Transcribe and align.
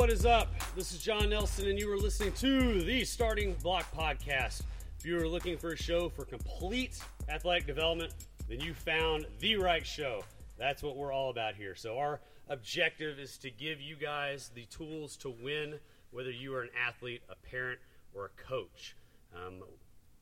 What 0.00 0.08
is 0.08 0.24
up? 0.24 0.48
This 0.74 0.94
is 0.94 1.02
John 1.02 1.28
Nelson, 1.28 1.68
and 1.68 1.78
you 1.78 1.92
are 1.92 1.98
listening 1.98 2.32
to 2.36 2.80
the 2.80 3.04
Starting 3.04 3.52
Block 3.62 3.84
Podcast. 3.94 4.62
If 4.98 5.04
you 5.04 5.18
are 5.18 5.28
looking 5.28 5.58
for 5.58 5.72
a 5.72 5.76
show 5.76 6.08
for 6.08 6.24
complete 6.24 6.98
athletic 7.28 7.66
development, 7.66 8.14
then 8.48 8.60
you 8.60 8.72
found 8.72 9.26
the 9.40 9.56
right 9.56 9.86
show. 9.86 10.24
That's 10.56 10.82
what 10.82 10.96
we're 10.96 11.12
all 11.12 11.28
about 11.28 11.54
here. 11.54 11.74
So, 11.74 11.98
our 11.98 12.18
objective 12.48 13.18
is 13.18 13.36
to 13.36 13.50
give 13.50 13.82
you 13.82 13.94
guys 13.94 14.50
the 14.54 14.64
tools 14.64 15.18
to 15.18 15.34
win, 15.42 15.74
whether 16.12 16.30
you 16.30 16.54
are 16.54 16.62
an 16.62 16.70
athlete, 16.82 17.20
a 17.28 17.36
parent, 17.36 17.78
or 18.14 18.24
a 18.24 18.42
coach. 18.42 18.96
Um, 19.36 19.62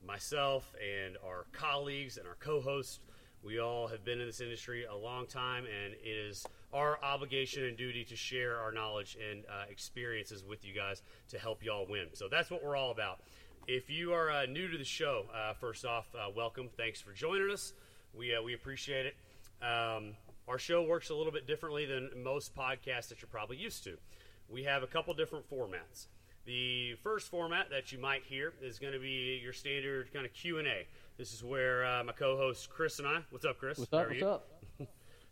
myself 0.05 0.75
and 0.83 1.17
our 1.25 1.47
colleagues 1.53 2.17
and 2.17 2.27
our 2.27 2.37
co 2.41 2.61
hosts, 2.61 2.99
we 3.45 3.61
all 3.61 3.87
have 3.87 4.05
been 4.05 4.21
in 4.21 4.27
this 4.27 4.41
industry 4.41 4.87
a 4.87 4.97
long 4.97 5.29
time, 5.29 5.67
and 5.67 5.95
it 5.95 6.09
is 6.09 6.45
our 6.73 6.99
obligation 7.03 7.65
and 7.65 7.77
duty 7.77 8.05
to 8.05 8.17
share 8.17 8.59
our 8.59 8.73
knowledge 8.73 9.17
and 9.31 9.45
uh, 9.47 9.65
experiences 9.71 10.45
with 10.45 10.65
you 10.65 10.75
guys 10.75 11.03
to 11.29 11.39
help 11.39 11.65
y'all 11.65 11.87
win. 11.89 12.09
So, 12.13 12.29
that's 12.29 12.51
what 12.51 12.65
we're 12.65 12.77
all 12.77 12.91
about. 12.91 13.21
If 13.67 13.91
you 13.91 14.15
are 14.15 14.31
uh, 14.31 14.47
new 14.47 14.69
to 14.69 14.79
the 14.79 14.85
show, 14.85 15.27
uh, 15.35 15.53
first 15.53 15.85
off, 15.85 16.07
uh, 16.15 16.31
welcome. 16.35 16.69
Thanks 16.77 17.01
for 17.01 17.13
joining 17.13 17.51
us. 17.51 17.75
We, 18.15 18.35
uh, 18.35 18.43
we 18.43 18.55
appreciate 18.55 19.07
it. 19.07 19.17
Um, 19.63 20.15
our 20.49 20.59
show 20.59 20.83
works 20.83 21.11
a 21.11 21.15
little 21.15 21.33
bit 21.33 21.47
differently 21.47 21.85
than 21.85 22.09
most 22.17 22.55
podcasts 22.55 23.09
that 23.09 23.21
you're 23.21 23.29
probably 23.31 23.59
used 23.59 23.85
to. 23.85 23.99
We 24.49 24.65
have 24.65 24.83
a 24.83 24.87
couple 24.87 25.13
different 25.13 25.51
formats. 25.51 26.07
The 26.47 26.95
first 27.03 27.31
format 27.31 27.69
that 27.69 27.93
you 27.93 27.99
might 27.99 28.23
hear 28.25 28.55
is 28.63 28.79
going 28.79 28.95
to 28.95 28.99
be 28.99 29.39
your 29.43 29.53
standard 29.53 30.11
kind 30.15 30.25
of 30.25 30.33
Q 30.33 30.59
and 30.59 30.67
A. 30.67 30.87
This 31.19 31.35
is 31.35 31.45
where 31.45 31.85
uh, 31.85 32.05
my 32.05 32.13
co-host 32.13 32.71
Chris 32.71 32.99
and 32.99 33.07
I. 33.07 33.19
What's 33.29 33.45
up, 33.45 33.59
Chris? 33.59 33.77
What's 33.77 33.91
How 33.91 33.99
up? 33.99 34.05
are 34.07 34.09
What's 34.09 34.21
you? 34.21 34.29
up? 34.29 34.58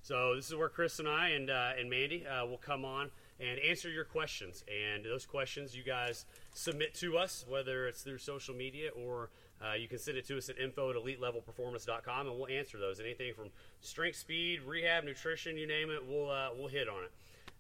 So 0.06 0.36
this 0.36 0.48
is 0.48 0.54
where 0.54 0.68
Chris 0.68 1.00
and 1.00 1.08
I 1.08 1.30
and 1.30 1.50
uh, 1.50 1.70
and 1.76 1.90
Mandy 1.90 2.24
uh, 2.24 2.46
will 2.46 2.58
come 2.58 2.84
on 2.84 3.10
and 3.40 3.58
answer 3.58 3.90
your 3.90 4.04
questions. 4.04 4.62
And 4.68 5.04
those 5.04 5.26
questions 5.26 5.76
you 5.76 5.82
guys 5.82 6.26
submit 6.54 6.94
to 7.00 7.18
us, 7.18 7.44
whether 7.48 7.88
it's 7.88 8.02
through 8.02 8.18
social 8.18 8.54
media 8.54 8.90
or 8.90 9.30
uh, 9.60 9.74
you 9.74 9.88
can 9.88 9.98
send 9.98 10.16
it 10.16 10.24
to 10.28 10.38
us 10.38 10.48
at 10.48 10.58
info 10.58 10.90
at 10.90 10.96
elitelevelperformance.com, 10.96 12.28
and 12.28 12.38
we'll 12.38 12.46
answer 12.46 12.78
those. 12.78 13.00
Anything 13.00 13.34
from 13.34 13.46
strength, 13.80 14.18
speed, 14.18 14.60
rehab, 14.64 15.02
nutrition, 15.02 15.56
you 15.56 15.66
name 15.66 15.90
it, 15.90 16.06
we'll 16.06 16.30
uh, 16.30 16.50
we'll 16.56 16.68
hit 16.68 16.88
on 16.88 17.02
it. 17.02 17.10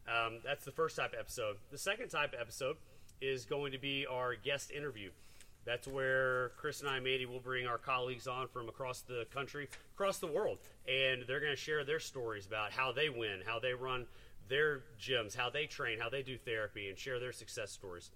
Um, 0.08 0.38
that's 0.44 0.64
the 0.64 0.70
first 0.70 0.94
type 0.94 1.14
of 1.14 1.18
episode. 1.18 1.56
The 1.72 1.78
second 1.78 2.10
type 2.10 2.32
of 2.32 2.38
episode 2.40 2.76
is 3.20 3.44
going 3.44 3.72
to 3.72 3.78
be 3.78 4.06
our 4.08 4.36
guest 4.36 4.70
interview. 4.70 5.10
That's 5.66 5.88
where 5.88 6.50
Chris 6.56 6.80
and 6.80 6.88
I, 6.88 7.00
Mandy, 7.00 7.26
will 7.26 7.40
bring 7.40 7.66
our 7.66 7.76
colleagues 7.76 8.28
on 8.28 8.46
from 8.46 8.68
across 8.68 9.00
the 9.00 9.26
country, 9.34 9.68
across 9.94 10.18
the 10.18 10.28
world, 10.28 10.58
and 10.88 11.24
they're 11.26 11.40
going 11.40 11.52
to 11.52 11.56
share 11.56 11.84
their 11.84 11.98
stories 11.98 12.46
about 12.46 12.70
how 12.70 12.92
they 12.92 13.08
win, 13.08 13.40
how 13.44 13.58
they 13.58 13.74
run 13.74 14.06
their 14.48 14.82
gyms, 15.00 15.36
how 15.36 15.50
they 15.50 15.66
train, 15.66 15.98
how 15.98 16.08
they 16.08 16.22
do 16.22 16.38
therapy, 16.38 16.88
and 16.88 16.96
share 16.96 17.18
their 17.18 17.32
success 17.32 17.72
stories. 17.72 18.12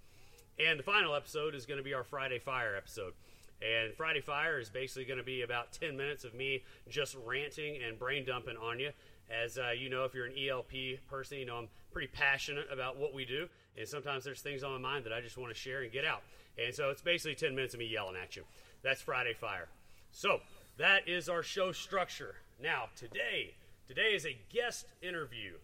And 0.64 0.78
the 0.78 0.84
final 0.84 1.14
episode 1.14 1.56
is 1.56 1.66
going 1.66 1.78
to 1.78 1.84
be 1.84 1.92
our 1.92 2.04
Friday 2.04 2.38
Fire 2.38 2.76
episode. 2.76 3.14
And 3.60 3.94
Friday 3.94 4.20
Fire 4.20 4.58
is 4.60 4.68
basically 4.68 5.04
going 5.04 5.18
to 5.18 5.24
be 5.24 5.42
about 5.42 5.72
10 5.72 5.96
minutes 5.96 6.24
of 6.24 6.34
me 6.34 6.62
just 6.88 7.16
ranting 7.26 7.82
and 7.82 7.98
brain 7.98 8.24
dumping 8.24 8.56
on 8.56 8.78
you. 8.78 8.90
As 9.28 9.58
uh, 9.58 9.70
you 9.70 9.90
know, 9.90 10.04
if 10.04 10.14
you're 10.14 10.26
an 10.26 10.34
ELP 10.36 11.04
person, 11.08 11.38
you 11.38 11.46
know 11.46 11.56
I'm 11.56 11.68
pretty 11.92 12.08
passionate 12.08 12.66
about 12.72 12.96
what 12.96 13.14
we 13.14 13.24
do. 13.24 13.48
And 13.76 13.86
sometimes 13.86 14.24
there's 14.24 14.40
things 14.40 14.62
on 14.62 14.72
my 14.72 14.78
mind 14.78 15.04
that 15.04 15.12
I 15.12 15.20
just 15.20 15.36
want 15.36 15.52
to 15.52 15.58
share 15.58 15.82
and 15.82 15.92
get 15.92 16.04
out. 16.04 16.22
And 16.62 16.74
so 16.74 16.90
it's 16.90 17.02
basically 17.02 17.34
10 17.34 17.54
minutes 17.54 17.74
of 17.74 17.80
me 17.80 17.86
yelling 17.86 18.16
at 18.20 18.36
you. 18.36 18.42
That's 18.82 19.00
Friday 19.00 19.34
Fire. 19.34 19.68
So 20.10 20.40
that 20.78 21.08
is 21.08 21.28
our 21.28 21.42
show 21.42 21.72
structure. 21.72 22.34
Now, 22.62 22.84
today, 22.96 23.54
today 23.88 24.14
is 24.14 24.26
a 24.26 24.36
guest 24.52 24.86
interview. 25.02 25.54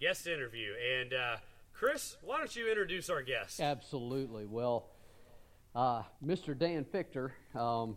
Guest 0.00 0.26
interview. 0.26 0.72
And 1.00 1.12
uh, 1.14 1.36
Chris, 1.72 2.16
why 2.22 2.38
don't 2.38 2.54
you 2.56 2.68
introduce 2.68 3.08
our 3.10 3.22
guest? 3.22 3.60
Absolutely. 3.60 4.46
Well, 4.46 4.88
uh, 5.74 6.02
Mr. 6.24 6.58
Dan 6.58 6.84
Fichter, 6.84 7.30
um, 7.54 7.96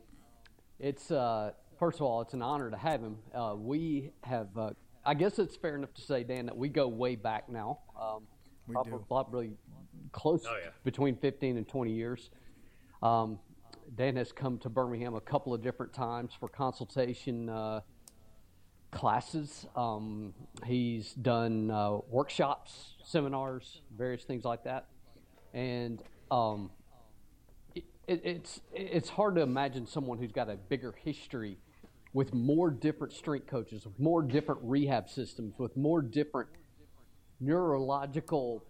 it's 0.80 1.10
uh, 1.12 1.52
first 1.80 2.00
of 2.00 2.04
all, 2.04 2.22
it's 2.22 2.34
an 2.34 2.42
honor 2.42 2.70
to 2.70 2.78
have 2.78 3.02
him. 3.02 3.18
Uh, 3.34 3.56
we 3.58 4.12
have, 4.24 4.56
uh, 4.58 4.72
I 5.06 5.14
guess 5.16 5.40
it's 5.40 5.56
fair 5.56 5.76
enough 5.76 5.94
to 5.96 6.02
say, 6.02 6.24
Dan, 6.24 6.46
that 6.46 6.58
we 6.58 6.70
go 6.70 6.88
way 6.88 7.16
back 7.16 7.50
now. 7.50 7.80
Um, 8.00 8.28
We 8.68 8.74
probably, 8.74 8.92
do. 8.94 9.06
probably 9.08 9.52
close 10.16 10.46
Oh, 10.50 10.56
yeah. 10.64 10.70
between 10.84 11.18
15 11.18 11.58
and 11.58 11.68
20 11.68 11.92
years. 11.92 12.30
Um, 13.04 13.38
Dan 13.96 14.16
has 14.16 14.32
come 14.32 14.58
to 14.60 14.70
Birmingham 14.70 15.14
a 15.14 15.22
couple 15.22 15.54
of 15.54 15.62
different 15.62 15.94
times 15.94 16.32
for 16.40 16.48
consultation 16.48 17.50
uh, 17.50 17.82
classes. 18.92 19.68
Um, 19.76 20.34
he's 20.66 21.14
done 21.14 21.70
uh, 21.70 21.98
workshops, 22.10 22.94
seminars, 23.04 23.82
various 23.96 24.24
things 24.24 24.44
like 24.46 24.64
that, 24.64 24.88
and 25.54 26.02
um, 26.32 26.72
it, 27.76 27.84
it's 28.24 28.62
it's 28.74 29.10
hard 29.10 29.36
to 29.36 29.42
imagine 29.42 29.86
someone 29.86 30.18
who's 30.18 30.32
got 30.32 30.50
a 30.50 30.56
bigger 30.56 30.94
history 31.04 31.58
with 32.14 32.34
more 32.34 32.72
different 32.72 33.14
strength 33.14 33.48
coaches, 33.48 33.86
with 33.86 34.00
more 34.00 34.22
different 34.24 34.62
rehab 34.64 35.10
systems, 35.10 35.54
with 35.60 35.76
more 35.76 36.02
different 36.02 36.50
neurological. 37.40 38.64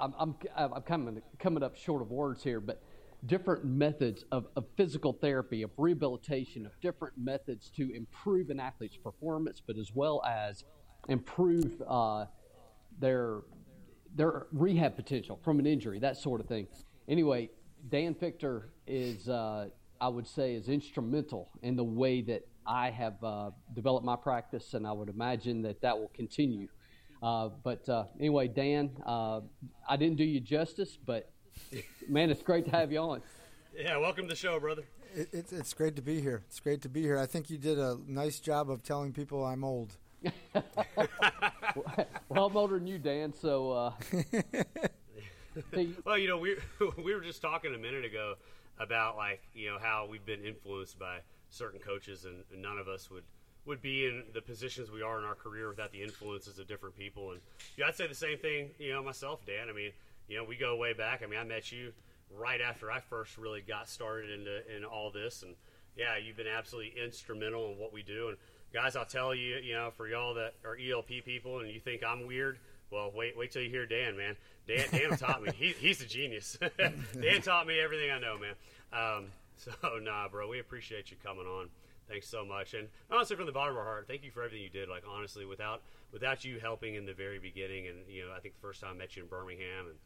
I'm 0.00 0.14
I'm, 0.18 0.34
I'm 0.56 0.82
coming 0.82 1.22
coming 1.38 1.62
up 1.62 1.76
short 1.76 2.02
of 2.02 2.10
words 2.10 2.42
here, 2.42 2.60
but 2.60 2.82
different 3.26 3.64
methods 3.64 4.24
of, 4.32 4.46
of 4.56 4.64
physical 4.76 5.12
therapy, 5.12 5.62
of 5.62 5.70
rehabilitation, 5.76 6.64
of 6.64 6.72
different 6.80 7.14
methods 7.18 7.70
to 7.76 7.94
improve 7.94 8.48
an 8.50 8.58
athlete's 8.58 8.96
performance, 8.96 9.60
but 9.64 9.76
as 9.76 9.90
well 9.94 10.22
as 10.24 10.64
improve 11.08 11.82
uh, 11.86 12.24
their 12.98 13.40
their 14.16 14.46
rehab 14.52 14.96
potential 14.96 15.38
from 15.44 15.58
an 15.58 15.66
injury, 15.66 15.98
that 16.00 16.16
sort 16.16 16.40
of 16.40 16.46
thing. 16.46 16.66
Anyway, 17.08 17.50
Dan 17.88 18.14
Fichter 18.14 18.70
is, 18.86 19.28
uh, 19.28 19.68
I 20.00 20.08
would 20.08 20.26
say, 20.26 20.54
is 20.54 20.68
instrumental 20.68 21.48
in 21.62 21.76
the 21.76 21.84
way 21.84 22.22
that 22.22 22.42
I 22.66 22.90
have 22.90 23.22
uh, 23.22 23.50
developed 23.74 24.04
my 24.04 24.16
practice, 24.16 24.74
and 24.74 24.86
I 24.86 24.92
would 24.92 25.08
imagine 25.08 25.62
that 25.62 25.80
that 25.82 25.98
will 25.98 26.10
continue. 26.14 26.68
Uh, 27.22 27.50
but 27.62 27.88
uh, 27.88 28.04
anyway, 28.18 28.48
Dan, 28.48 28.90
uh, 29.04 29.40
I 29.88 29.96
didn't 29.96 30.16
do 30.16 30.24
you 30.24 30.40
justice, 30.40 30.96
but 31.04 31.30
man, 32.08 32.30
it's 32.30 32.42
great 32.42 32.64
to 32.66 32.70
have 32.70 32.92
you 32.92 32.98
on. 32.98 33.22
Yeah, 33.76 33.98
welcome 33.98 34.24
to 34.24 34.30
the 34.30 34.36
show, 34.36 34.58
brother. 34.58 34.82
It, 35.14 35.28
it's 35.32 35.52
it's 35.52 35.74
great 35.74 35.96
to 35.96 36.02
be 36.02 36.20
here. 36.20 36.42
It's 36.46 36.60
great 36.60 36.82
to 36.82 36.88
be 36.88 37.02
here. 37.02 37.18
I 37.18 37.26
think 37.26 37.50
you 37.50 37.58
did 37.58 37.78
a 37.78 37.98
nice 38.06 38.40
job 38.40 38.70
of 38.70 38.82
telling 38.82 39.12
people 39.12 39.44
I'm 39.44 39.64
old. 39.64 39.96
Well, 42.28 42.46
I'm 42.46 42.56
older 42.56 42.78
than 42.78 42.86
you, 42.86 42.98
Dan, 42.98 43.32
so 43.32 43.72
uh, 43.72 43.92
Well, 46.04 46.18
you 46.18 46.28
know, 46.28 46.38
we 46.38 46.56
we 47.02 47.14
were 47.14 47.20
just 47.20 47.42
talking 47.42 47.74
a 47.74 47.78
minute 47.78 48.04
ago 48.04 48.34
about 48.78 49.16
like 49.16 49.42
you 49.54 49.68
know 49.68 49.78
how 49.80 50.06
we've 50.08 50.24
been 50.24 50.44
influenced 50.44 50.98
by 50.98 51.18
certain 51.48 51.80
coaches, 51.80 52.24
and, 52.24 52.44
and 52.52 52.62
none 52.62 52.78
of 52.78 52.88
us 52.88 53.10
would 53.10 53.24
would 53.66 53.82
be 53.82 54.06
in 54.06 54.24
the 54.32 54.40
positions 54.40 54.90
we 54.90 55.02
are 55.02 55.18
in 55.18 55.24
our 55.24 55.34
career 55.34 55.68
without 55.68 55.92
the 55.92 56.02
influences 56.02 56.58
of 56.58 56.66
different 56.66 56.96
people. 56.96 57.32
And 57.32 57.40
yeah, 57.76 57.86
I'd 57.86 57.96
say 57.96 58.06
the 58.06 58.14
same 58.14 58.38
thing. 58.38 58.70
You 58.78 58.92
know, 58.92 59.02
myself, 59.02 59.44
Dan. 59.44 59.68
I 59.68 59.72
mean, 59.72 59.92
you 60.28 60.36
know, 60.38 60.44
we 60.44 60.56
go 60.56 60.76
way 60.76 60.92
back. 60.92 61.22
I 61.22 61.26
mean, 61.26 61.38
I 61.38 61.44
met 61.44 61.70
you 61.70 61.92
right 62.30 62.60
after 62.60 62.90
I 62.90 63.00
first 63.00 63.36
really 63.36 63.60
got 63.60 63.88
started 63.88 64.30
into 64.30 64.76
in 64.76 64.84
all 64.84 65.10
this, 65.10 65.42
and 65.42 65.54
yeah, 65.96 66.16
you've 66.16 66.36
been 66.36 66.46
absolutely 66.46 66.94
instrumental 67.02 67.72
in 67.72 67.78
what 67.78 67.92
we 67.92 68.02
do. 68.02 68.28
And 68.28 68.36
guys, 68.72 68.96
I'll 68.96 69.04
tell 69.04 69.34
you, 69.34 69.56
you 69.56 69.74
know, 69.74 69.90
for 69.96 70.08
y'all 70.08 70.34
that 70.34 70.54
are 70.64 70.76
ELP 70.76 71.24
people 71.24 71.60
and 71.60 71.68
you 71.70 71.80
think 71.80 72.02
I'm 72.04 72.26
weird, 72.26 72.58
well, 72.90 73.12
wait, 73.14 73.36
wait 73.36 73.52
till 73.52 73.62
you 73.62 73.70
hear 73.70 73.86
Dan, 73.86 74.16
man. 74.16 74.36
Dan, 74.66 74.86
Dan 74.90 75.16
taught 75.16 75.42
me. 75.42 75.50
He, 75.54 75.74
he's 75.78 76.00
a 76.00 76.06
genius. 76.06 76.58
Dan 77.20 77.42
taught 77.42 77.66
me 77.66 77.80
everything 77.80 78.10
I 78.10 78.18
know, 78.18 78.36
man. 78.38 78.54
Um, 78.92 79.26
so, 79.56 79.72
nah, 80.02 80.28
bro, 80.28 80.48
we 80.48 80.58
appreciate 80.60 81.10
you 81.10 81.16
coming 81.22 81.46
on. 81.46 81.68
Thanks 82.10 82.26
so 82.28 82.44
much, 82.44 82.74
and 82.74 82.88
honestly, 83.08 83.36
from 83.36 83.46
the 83.46 83.52
bottom 83.52 83.74
of 83.74 83.78
our 83.78 83.84
heart, 83.84 84.08
thank 84.08 84.24
you 84.24 84.32
for 84.32 84.42
everything 84.42 84.62
you 84.62 84.68
did. 84.68 84.88
Like 84.88 85.04
honestly, 85.08 85.44
without 85.46 85.82
without 86.12 86.44
you 86.44 86.58
helping 86.58 86.96
in 86.96 87.06
the 87.06 87.14
very 87.14 87.38
beginning, 87.38 87.86
and 87.86 87.98
you 88.08 88.26
know, 88.26 88.32
I 88.36 88.40
think 88.40 88.54
the 88.54 88.60
first 88.60 88.80
time 88.80 88.94
I 88.94 88.98
met 88.98 89.16
you 89.16 89.22
in 89.22 89.28
Birmingham, 89.28 89.86
and 89.86 89.98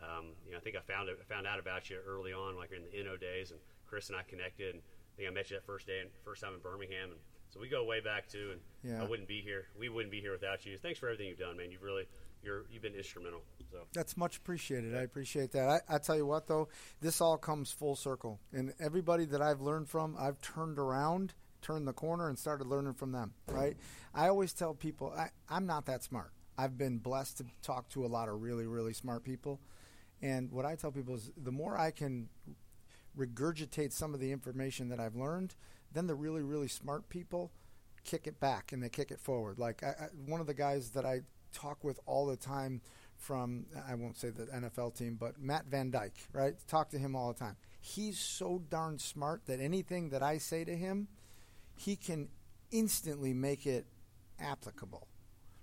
um, 0.00 0.24
you 0.46 0.52
know, 0.52 0.58
I 0.58 0.60
think 0.60 0.76
I 0.76 0.80
found 0.80 1.08
it, 1.08 1.18
found 1.28 1.48
out 1.48 1.58
about 1.58 1.90
you 1.90 1.98
early 2.06 2.32
on, 2.32 2.56
like 2.56 2.70
in 2.70 2.82
the 2.86 3.02
NO 3.04 3.16
days, 3.16 3.50
and 3.50 3.58
Chris 3.88 4.08
and 4.08 4.16
I 4.16 4.22
connected. 4.22 4.74
And 4.74 4.82
I 4.84 5.12
think 5.16 5.28
I 5.28 5.32
met 5.32 5.50
you 5.50 5.56
that 5.56 5.66
first 5.66 5.88
day, 5.88 5.98
and 6.00 6.10
first 6.24 6.42
time 6.42 6.54
in 6.54 6.60
Birmingham, 6.60 7.10
and 7.10 7.20
so 7.50 7.60
we 7.60 7.68
go 7.68 7.84
way 7.84 8.00
back 8.00 8.28
too. 8.28 8.50
And 8.52 8.60
Yeah. 8.92 9.02
I 9.02 9.06
wouldn't 9.06 9.28
be 9.28 9.40
here. 9.40 9.66
We 9.78 9.88
wouldn't 9.88 10.12
be 10.12 10.20
here 10.20 10.32
without 10.32 10.64
you. 10.66 10.78
Thanks 10.78 10.98
for 10.98 11.08
everything 11.08 11.28
you've 11.28 11.38
done, 11.38 11.56
man. 11.56 11.70
You've 11.70 11.82
really, 11.82 12.04
you're, 12.42 12.64
you've 12.70 12.82
been 12.82 12.94
instrumental. 12.94 13.42
So 13.70 13.78
That's 13.94 14.16
much 14.16 14.36
appreciated. 14.36 14.94
I 14.96 15.02
appreciate 15.02 15.52
that. 15.52 15.82
I, 15.88 15.96
I 15.96 15.98
tell 15.98 16.16
you 16.16 16.26
what, 16.26 16.46
though, 16.46 16.68
this 17.00 17.20
all 17.20 17.36
comes 17.36 17.72
full 17.72 17.96
circle. 17.96 18.38
And 18.52 18.74
everybody 18.78 19.24
that 19.26 19.42
I've 19.42 19.60
learned 19.60 19.88
from, 19.88 20.14
I've 20.18 20.40
turned 20.40 20.78
around, 20.78 21.34
turned 21.62 21.86
the 21.86 21.92
corner, 21.92 22.28
and 22.28 22.38
started 22.38 22.66
learning 22.66 22.94
from 22.94 23.12
them. 23.12 23.32
Right? 23.46 23.76
I 24.14 24.28
always 24.28 24.52
tell 24.52 24.74
people 24.74 25.12
I, 25.16 25.28
I'm 25.48 25.66
not 25.66 25.86
that 25.86 26.02
smart. 26.02 26.32
I've 26.56 26.76
been 26.76 26.98
blessed 26.98 27.38
to 27.38 27.44
talk 27.62 27.88
to 27.90 28.04
a 28.04 28.08
lot 28.08 28.28
of 28.28 28.42
really, 28.42 28.66
really 28.66 28.92
smart 28.92 29.22
people. 29.22 29.60
And 30.20 30.50
what 30.50 30.64
I 30.64 30.74
tell 30.74 30.90
people 30.90 31.14
is 31.14 31.30
the 31.36 31.52
more 31.52 31.78
I 31.78 31.92
can 31.92 32.28
regurgitate 33.16 33.92
some 33.92 34.14
of 34.14 34.20
the 34.20 34.32
information 34.32 34.88
that 34.88 34.98
I've 34.98 35.14
learned, 35.14 35.54
then 35.92 36.06
the 36.06 36.14
really, 36.14 36.42
really 36.42 36.68
smart 36.68 37.08
people 37.08 37.52
kick 38.04 38.26
it 38.26 38.40
back 38.40 38.72
and 38.72 38.82
they 38.82 38.88
kick 38.88 39.10
it 39.10 39.20
forward. 39.20 39.58
Like 39.58 39.82
I, 39.82 39.88
I, 39.88 40.06
one 40.26 40.40
of 40.40 40.46
the 40.46 40.54
guys 40.54 40.90
that 40.90 41.04
I 41.04 41.20
talk 41.52 41.84
with 41.84 42.00
all 42.06 42.26
the 42.26 42.36
time 42.36 42.80
from 43.16 43.66
I 43.88 43.94
won't 43.94 44.16
say 44.16 44.30
the 44.30 44.44
NFL 44.46 44.96
team, 44.96 45.16
but 45.18 45.40
Matt 45.40 45.66
Van 45.66 45.90
Dyke, 45.90 46.16
right? 46.32 46.54
Talk 46.68 46.90
to 46.90 46.98
him 46.98 47.16
all 47.16 47.32
the 47.32 47.38
time. 47.38 47.56
He's 47.80 48.18
so 48.18 48.62
darn 48.70 48.98
smart 48.98 49.46
that 49.46 49.60
anything 49.60 50.10
that 50.10 50.22
I 50.22 50.38
say 50.38 50.64
to 50.64 50.76
him, 50.76 51.08
he 51.78 51.96
can 51.96 52.28
instantly 52.70 53.32
make 53.32 53.66
it 53.66 53.86
applicable, 54.38 55.06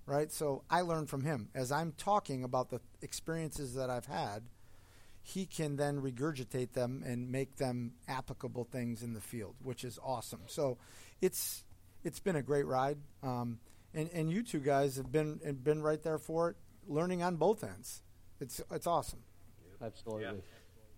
right? 0.06 0.32
So 0.32 0.62
I 0.70 0.80
learn 0.80 1.06
from 1.06 1.22
him 1.22 1.48
as 1.54 1.70
I'm 1.70 1.92
talking 1.92 2.44
about 2.44 2.70
the 2.70 2.80
experiences 3.02 3.74
that 3.74 3.90
I've 3.90 4.06
had. 4.06 4.42
He 5.22 5.44
can 5.44 5.74
then 5.74 6.00
regurgitate 6.00 6.72
them 6.72 7.02
and 7.04 7.32
make 7.32 7.56
them 7.56 7.94
applicable 8.06 8.64
things 8.64 9.02
in 9.02 9.12
the 9.12 9.20
field, 9.20 9.56
which 9.60 9.82
is 9.82 9.98
awesome. 10.04 10.42
So 10.46 10.78
it's 11.20 11.64
it's 12.04 12.20
been 12.20 12.36
a 12.36 12.42
great 12.42 12.64
ride, 12.66 12.98
um, 13.24 13.58
and 13.92 14.08
and 14.12 14.30
you 14.30 14.44
two 14.44 14.60
guys 14.60 14.96
have 14.96 15.10
been 15.10 15.40
have 15.44 15.64
been 15.64 15.82
right 15.82 16.00
there 16.00 16.18
for 16.18 16.50
it 16.50 16.56
learning 16.88 17.22
on 17.22 17.36
both 17.36 17.64
ends. 17.64 18.02
It's 18.40 18.60
it's 18.70 18.86
awesome. 18.86 19.20
Absolutely. 19.82 20.22
Yeah. 20.24 20.32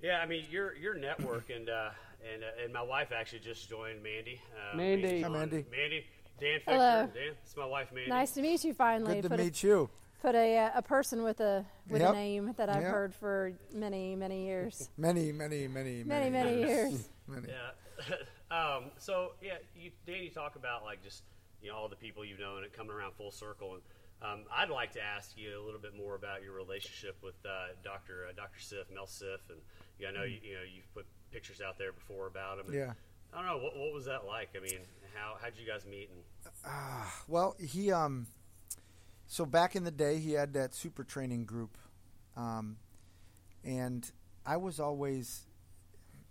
Yeah, 0.00 0.20
I 0.20 0.26
mean 0.26 0.44
your 0.50 0.76
your 0.76 0.94
network 0.94 1.50
and 1.50 1.68
uh, 1.68 1.90
and 2.32 2.42
uh, 2.42 2.62
and 2.64 2.72
my 2.72 2.82
wife 2.82 3.08
actually 3.12 3.40
just 3.40 3.68
joined 3.68 4.02
Mandy. 4.02 4.40
Uh, 4.72 4.76
Mandy. 4.76 5.22
Hi, 5.22 5.28
Mandy. 5.28 5.64
Mandy. 5.70 6.04
Dan 6.40 6.60
Fichter. 6.60 6.72
Hello. 6.72 7.08
Dan, 7.12 7.34
it's 7.42 7.56
my 7.56 7.66
wife 7.66 7.92
Mandy. 7.92 8.10
Nice 8.10 8.32
to 8.32 8.42
meet 8.42 8.64
you 8.64 8.74
finally. 8.74 9.16
Good 9.16 9.22
to 9.22 9.28
put 9.30 9.38
meet 9.40 9.62
you. 9.62 9.90
a, 10.20 10.22
put 10.26 10.34
a 10.34 10.58
uh, 10.58 10.70
a 10.76 10.82
person 10.82 11.22
with 11.22 11.40
a 11.40 11.64
with 11.88 12.00
Yep. 12.02 12.10
a 12.10 12.12
name 12.14 12.54
that 12.56 12.68
I've 12.68 12.82
Yep. 12.82 12.92
heard 12.92 13.14
for 13.14 13.52
many 13.72 14.14
many 14.16 14.44
years. 14.46 14.88
Many, 14.96 15.32
many, 15.32 15.66
many, 15.68 16.04
many 16.04 16.04
many 16.04 16.30
many 16.30 16.58
years. 16.60 17.08
many. 17.26 17.48
Yeah. 17.48 18.14
um, 18.56 18.84
so 18.98 19.32
yeah, 19.42 19.54
you, 19.74 19.90
Dan, 20.06 20.22
you 20.22 20.30
talk 20.30 20.56
about 20.56 20.84
like 20.84 21.02
just 21.02 21.22
you 21.60 21.70
know 21.70 21.76
all 21.76 21.88
the 21.88 21.96
people 21.96 22.24
you've 22.24 22.38
known 22.40 22.62
and 22.64 22.72
coming 22.72 22.92
around 22.92 23.14
full 23.14 23.32
circle, 23.32 23.74
and 23.74 23.82
um, 24.22 24.44
I'd 24.54 24.70
like 24.70 24.92
to 24.92 25.02
ask 25.02 25.36
you 25.36 25.60
a 25.60 25.62
little 25.64 25.80
bit 25.80 25.96
more 25.96 26.14
about 26.14 26.42
your 26.42 26.52
relationship 26.52 27.16
with 27.22 27.34
uh, 27.44 27.74
Doctor 27.82 28.26
uh, 28.28 28.32
Doctor 28.36 28.58
Siff, 28.60 28.94
Mel 28.94 29.06
Siff, 29.06 29.42
and 29.50 29.58
yeah, 29.98 30.08
I 30.08 30.12
know 30.12 30.22
you, 30.22 30.38
you 30.42 30.54
know 30.54 30.62
you've 30.62 30.92
put 30.94 31.06
pictures 31.30 31.60
out 31.60 31.78
there 31.78 31.92
before 31.92 32.26
about 32.26 32.58
him. 32.58 32.66
and 32.66 32.74
Yeah. 32.74 32.92
I 33.32 33.36
don't 33.36 33.46
know 33.46 33.58
what, 33.58 33.76
what 33.76 33.92
was 33.92 34.06
that 34.06 34.26
like. 34.26 34.50
I 34.56 34.60
mean, 34.60 34.80
how 35.14 35.36
how'd 35.40 35.52
you 35.56 35.66
guys 35.66 35.84
meet? 35.84 36.10
And 36.10 36.22
Well, 37.26 37.56
he 37.58 37.92
um, 37.92 38.26
so 39.26 39.44
back 39.44 39.76
in 39.76 39.84
the 39.84 39.90
day, 39.90 40.18
he 40.18 40.32
had 40.32 40.54
that 40.54 40.74
super 40.74 41.04
training 41.04 41.44
group, 41.44 41.76
um, 42.36 42.76
and 43.62 44.10
I 44.46 44.56
was 44.56 44.80
always, 44.80 45.42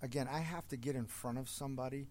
again, 0.02 0.28
I 0.32 0.40
have 0.40 0.68
to 0.70 0.78
get 0.78 0.96
in 0.96 1.06
front 1.06 1.38
of 1.38 1.50
somebody, 1.50 2.08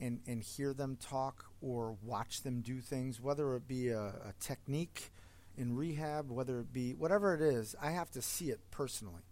and 0.00 0.20
and 0.26 0.42
hear 0.42 0.72
them 0.72 0.96
talk 0.96 1.44
or 1.60 1.96
watch 2.02 2.42
them 2.42 2.62
do 2.62 2.80
things, 2.80 3.20
whether 3.20 3.54
it 3.56 3.68
be 3.68 3.88
a, 3.88 4.00
a 4.00 4.34
technique 4.40 5.12
in 5.58 5.76
rehab, 5.76 6.30
whether 6.30 6.60
it 6.60 6.72
be 6.72 6.94
whatever 6.94 7.34
it 7.34 7.42
is, 7.42 7.74
I 7.82 7.90
have 7.90 8.10
to 8.12 8.22
see 8.22 8.50
it 8.50 8.60
personally 8.70 9.22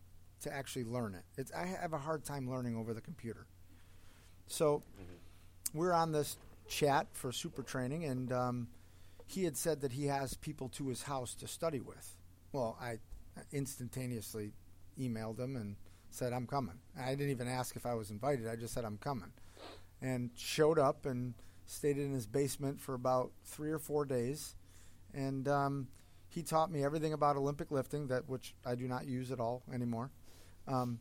to 0.43 0.53
actually 0.53 0.85
learn 0.85 1.15
it. 1.15 1.25
It's 1.37 1.53
I 1.53 1.67
have 1.67 1.93
a 1.93 1.99
hard 1.99 2.25
time 2.25 2.49
learning 2.51 2.77
over 2.77 2.95
the 2.95 3.01
computer. 3.01 3.47
So 4.47 4.83
we're 5.75 5.93
on 5.93 6.13
this 6.13 6.37
chat 6.69 7.09
for 7.13 7.33
super 7.33 7.63
training, 7.63 8.05
and 8.05 8.33
um, 8.33 8.69
he 9.27 9.45
had 9.45 9.57
said 9.57 9.81
that 9.83 9.93
he 9.93 10.07
has 10.07 10.35
people 10.35 10.69
to 10.71 10.89
his 10.89 11.03
house 11.03 11.35
to 11.37 11.47
study 11.49 11.81
with. 11.81 12.17
Well, 12.53 12.79
I 12.81 12.99
instantaneously 13.53 14.53
emailed 14.99 15.39
him 15.39 15.57
and 15.57 15.77
said, 16.11 16.33
I'm 16.33 16.47
coming. 16.47 16.79
I 16.99 17.11
didn't 17.11 17.31
even 17.31 17.49
ask 17.49 17.77
if 17.77 17.87
I 17.87 17.95
was 17.95 18.11
invited, 18.11 18.49
I 18.49 18.57
just 18.57 18.75
said, 18.75 18.85
I'm 18.85 18.99
coming. 18.99 19.33
And 20.01 20.31
showed 20.37 20.79
up 20.79 21.07
and 21.07 21.35
stayed 21.67 21.99
in 21.99 22.13
his 22.13 22.27
basement 22.27 22.81
for 22.81 22.95
about 22.95 23.33
three 23.45 23.71
or 23.71 23.79
four 23.79 24.05
days. 24.05 24.55
And 25.13 25.47
um, 25.49 25.89
he 26.29 26.43
taught 26.43 26.71
me 26.71 26.85
everything 26.85 27.13
about 27.13 27.37
Olympic 27.37 27.71
lifting, 27.71 28.09
that 28.09 28.29
which 28.29 28.55
I 28.65 28.75
do 28.75 28.89
not 28.89 29.07
use 29.07 29.31
at 29.31 29.41
all 29.41 29.63
anymore. 29.73 30.11
Um, 30.69 30.99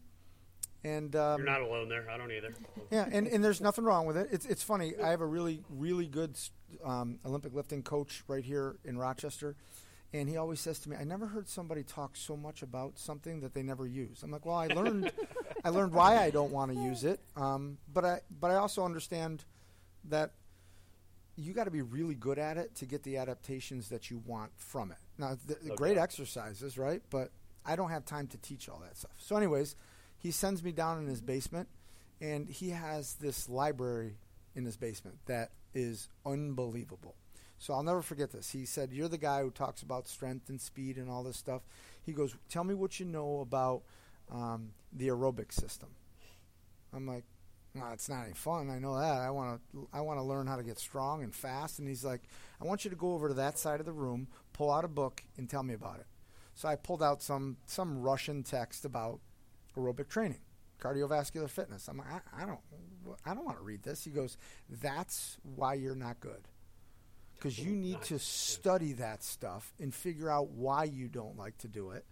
and 0.84 1.16
um, 1.16 1.42
you're 1.42 1.50
not 1.50 1.62
alone 1.62 1.90
there. 1.90 2.10
I 2.10 2.18
don't 2.18 2.31
either. 2.31 2.54
yeah, 2.92 3.08
and, 3.12 3.28
and 3.28 3.44
there's 3.44 3.62
nothing 3.62 3.84
wrong 3.84 4.06
with 4.06 4.18
it. 4.18 4.30
It's 4.31 4.46
it's 4.46 4.64
funny. 4.64 4.94
I 5.04 5.10
have 5.10 5.22
a 5.22 5.25
really 5.25 5.62
really 5.69 6.08
good 6.08 6.38
um, 6.84 7.19
Olympic 7.25 7.54
lifting 7.54 7.84
coach 7.84 8.24
right 8.28 8.44
here 8.44 8.78
in 8.86 8.98
Rochester, 8.98 9.56
and 10.14 10.30
he 10.30 10.38
always 10.38 10.60
says 10.60 10.80
to 10.80 10.90
me, 10.90 10.96
"I 10.96 11.04
never 11.04 11.28
heard 11.28 11.50
somebody 11.50 11.84
talk 11.84 12.16
so 12.16 12.38
much 12.38 12.62
about 12.62 13.00
something 13.00 13.42
that 13.42 13.54
they 13.54 13.64
never 13.64 13.88
use." 13.88 14.24
I'm 14.24 14.31
like, 14.31 14.46
"Well, 14.46 14.56
I 14.56 14.68
learned 14.68 15.12
I 15.66 15.69
learned 15.69 15.94
why 15.94 16.18
I 16.18 16.30
don't 16.30 16.52
want 16.52 16.72
to 16.74 16.80
use 16.80 17.04
it, 17.04 17.19
um, 17.36 17.78
but 17.94 18.06
I 18.06 18.22
but 18.40 18.52
I 18.52 18.56
also 18.56 18.86
understand 18.86 19.44
that 20.06 20.31
you 21.36 21.54
got 21.54 21.66
to 21.66 21.72
be 21.72 21.81
really 21.81 22.16
good 22.16 22.40
at 22.40 22.58
it 22.58 22.75
to 22.75 22.86
get 22.86 23.04
the 23.04 23.18
adaptations 23.18 23.90
that 23.90 24.10
you 24.10 24.22
want 24.25 24.52
from 24.58 24.92
it. 24.92 24.98
Now, 25.19 25.38
the, 25.46 25.56
the 25.62 25.75
great 25.75 25.98
exercises, 25.98 26.78
right? 26.78 27.02
But 27.12 27.31
I 27.68 27.75
don't 27.75 27.90
have 27.90 28.06
time 28.06 28.28
to 28.28 28.38
teach 28.38 28.69
all 28.69 28.80
that 28.80 28.98
stuff. 28.98 29.12
So, 29.18 29.36
anyways, 29.36 29.75
he 30.18 30.31
sends 30.31 30.64
me 30.64 30.72
down 30.72 30.98
in 31.00 31.08
his 31.08 31.22
basement, 31.22 31.68
and 32.22 32.48
he 32.48 32.69
has 32.69 33.16
this 33.16 33.50
library 33.50 34.16
in 34.56 34.66
his 34.66 34.78
basement 34.78 35.18
that 35.28 35.52
is 35.74 36.10
unbelievable. 36.25 37.16
So 37.60 37.74
I'll 37.74 37.84
never 37.84 38.02
forget 38.02 38.31
this. 38.31 38.52
He 38.52 38.66
said, 38.66 38.92
"You're 38.92 39.10
the 39.10 39.18
guy 39.18 39.42
who 39.42 39.52
talks 39.52 39.81
about 39.81 40.08
strength 40.08 40.50
and 40.50 40.62
speed 40.62 40.98
and 40.98 41.10
all 41.10 41.24
this 41.24 41.38
stuff." 41.38 41.64
He 42.04 42.14
goes, 42.14 42.36
"Tell 42.50 42.64
me 42.64 42.74
what 42.74 43.00
you 43.00 43.06
know 43.06 43.40
about 43.42 43.84
um, 44.31 44.74
the 44.94 45.08
aerobic 45.08 45.52
system." 45.52 45.90
I'm 46.94 47.08
like, 47.08 47.25
"No, 47.74 47.88
it's 47.92 48.10
not 48.10 48.25
any 48.25 48.34
fun. 48.34 48.69
I 48.69 48.80
know 48.80 48.96
that. 48.98 49.22
I 49.22 49.30
want 49.31 49.62
to. 49.72 49.88
I 49.92 50.02
want 50.02 50.19
to 50.19 50.24
learn 50.24 50.48
how 50.48 50.56
to 50.56 50.64
get 50.64 50.80
strong 50.80 51.24
and 51.24 51.34
fast." 51.34 51.80
And 51.80 51.88
he's 51.88 52.06
like, 52.06 52.22
"I 52.62 52.66
want 52.66 52.86
you 52.86 52.92
to 52.92 52.96
go 52.96 53.14
over 53.14 53.28
to 53.28 53.34
that 53.36 53.58
side 53.58 53.80
of 53.80 53.86
the 53.86 53.92
room, 53.92 54.28
pull 54.54 54.72
out 54.72 54.86
a 54.86 54.88
book, 54.88 55.24
and 55.38 55.50
tell 55.50 55.64
me 55.64 55.74
about 55.74 56.00
it." 56.00 56.06
So 56.57 56.68
I 56.68 56.75
pulled 56.75 57.04
out 57.04 57.21
some 57.21 57.57
some 57.68 58.01
Russian 58.01 58.42
text 58.42 58.83
about 58.83 59.19
aerobic 59.75 60.09
training, 60.09 60.39
cardiovascular 60.81 61.48
fitness. 61.48 61.88
I'm 61.88 62.00
like, 62.00 62.07
I, 62.07 62.44
I 62.44 62.45
don't, 62.48 62.59
I 63.24 63.36
don't 63.36 63.45
want 63.45 63.59
to 63.59 63.63
read 63.63 63.83
this. 63.83 64.04
He 64.04 64.09
goes, 64.09 64.38
"That's 64.68 65.38
why 65.44 65.75
you're 65.75 65.95
not 65.95 66.19
good." 66.19 66.48
Because 67.36 67.59
you 67.59 67.75
need 67.75 68.01
to 68.01 68.18
study 68.18 68.94
that 68.94 69.21
stuff 69.21 69.71
and 69.80 69.94
figure 69.94 70.31
out 70.31 70.49
why 70.49 70.85
you 70.85 71.07
don't 71.07 71.37
like 71.37 71.59
to 71.59 71.68
do 71.68 71.92
it, 71.92 72.06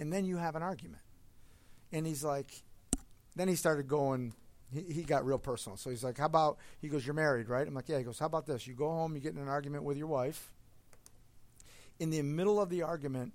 and 0.00 0.12
then 0.12 0.24
you 0.24 0.36
have 0.36 0.56
an 0.56 0.64
argument. 0.64 1.04
And 1.92 2.04
he's 2.04 2.24
like, 2.24 2.64
then 3.36 3.46
he 3.46 3.54
started 3.54 3.86
going. 3.86 4.34
He, 4.74 4.80
he 4.80 5.02
got 5.04 5.24
real 5.24 5.38
personal. 5.38 5.76
So 5.76 5.90
he's 5.90 6.02
like, 6.02 6.18
"How 6.18 6.26
about?" 6.26 6.58
He 6.80 6.88
goes, 6.88 7.06
"You're 7.06 7.14
married, 7.14 7.48
right?" 7.48 7.68
I'm 7.68 7.74
like, 7.74 7.88
"Yeah." 7.88 7.98
He 7.98 8.04
goes, 8.04 8.18
"How 8.18 8.26
about 8.26 8.46
this? 8.46 8.66
You 8.66 8.74
go 8.74 8.88
home, 8.88 9.14
you 9.14 9.20
get 9.20 9.32
in 9.32 9.40
an 9.40 9.48
argument 9.48 9.84
with 9.84 9.96
your 9.96 10.08
wife. 10.08 10.52
In 12.00 12.10
the 12.10 12.22
middle 12.22 12.60
of 12.60 12.68
the 12.68 12.82
argument, 12.82 13.32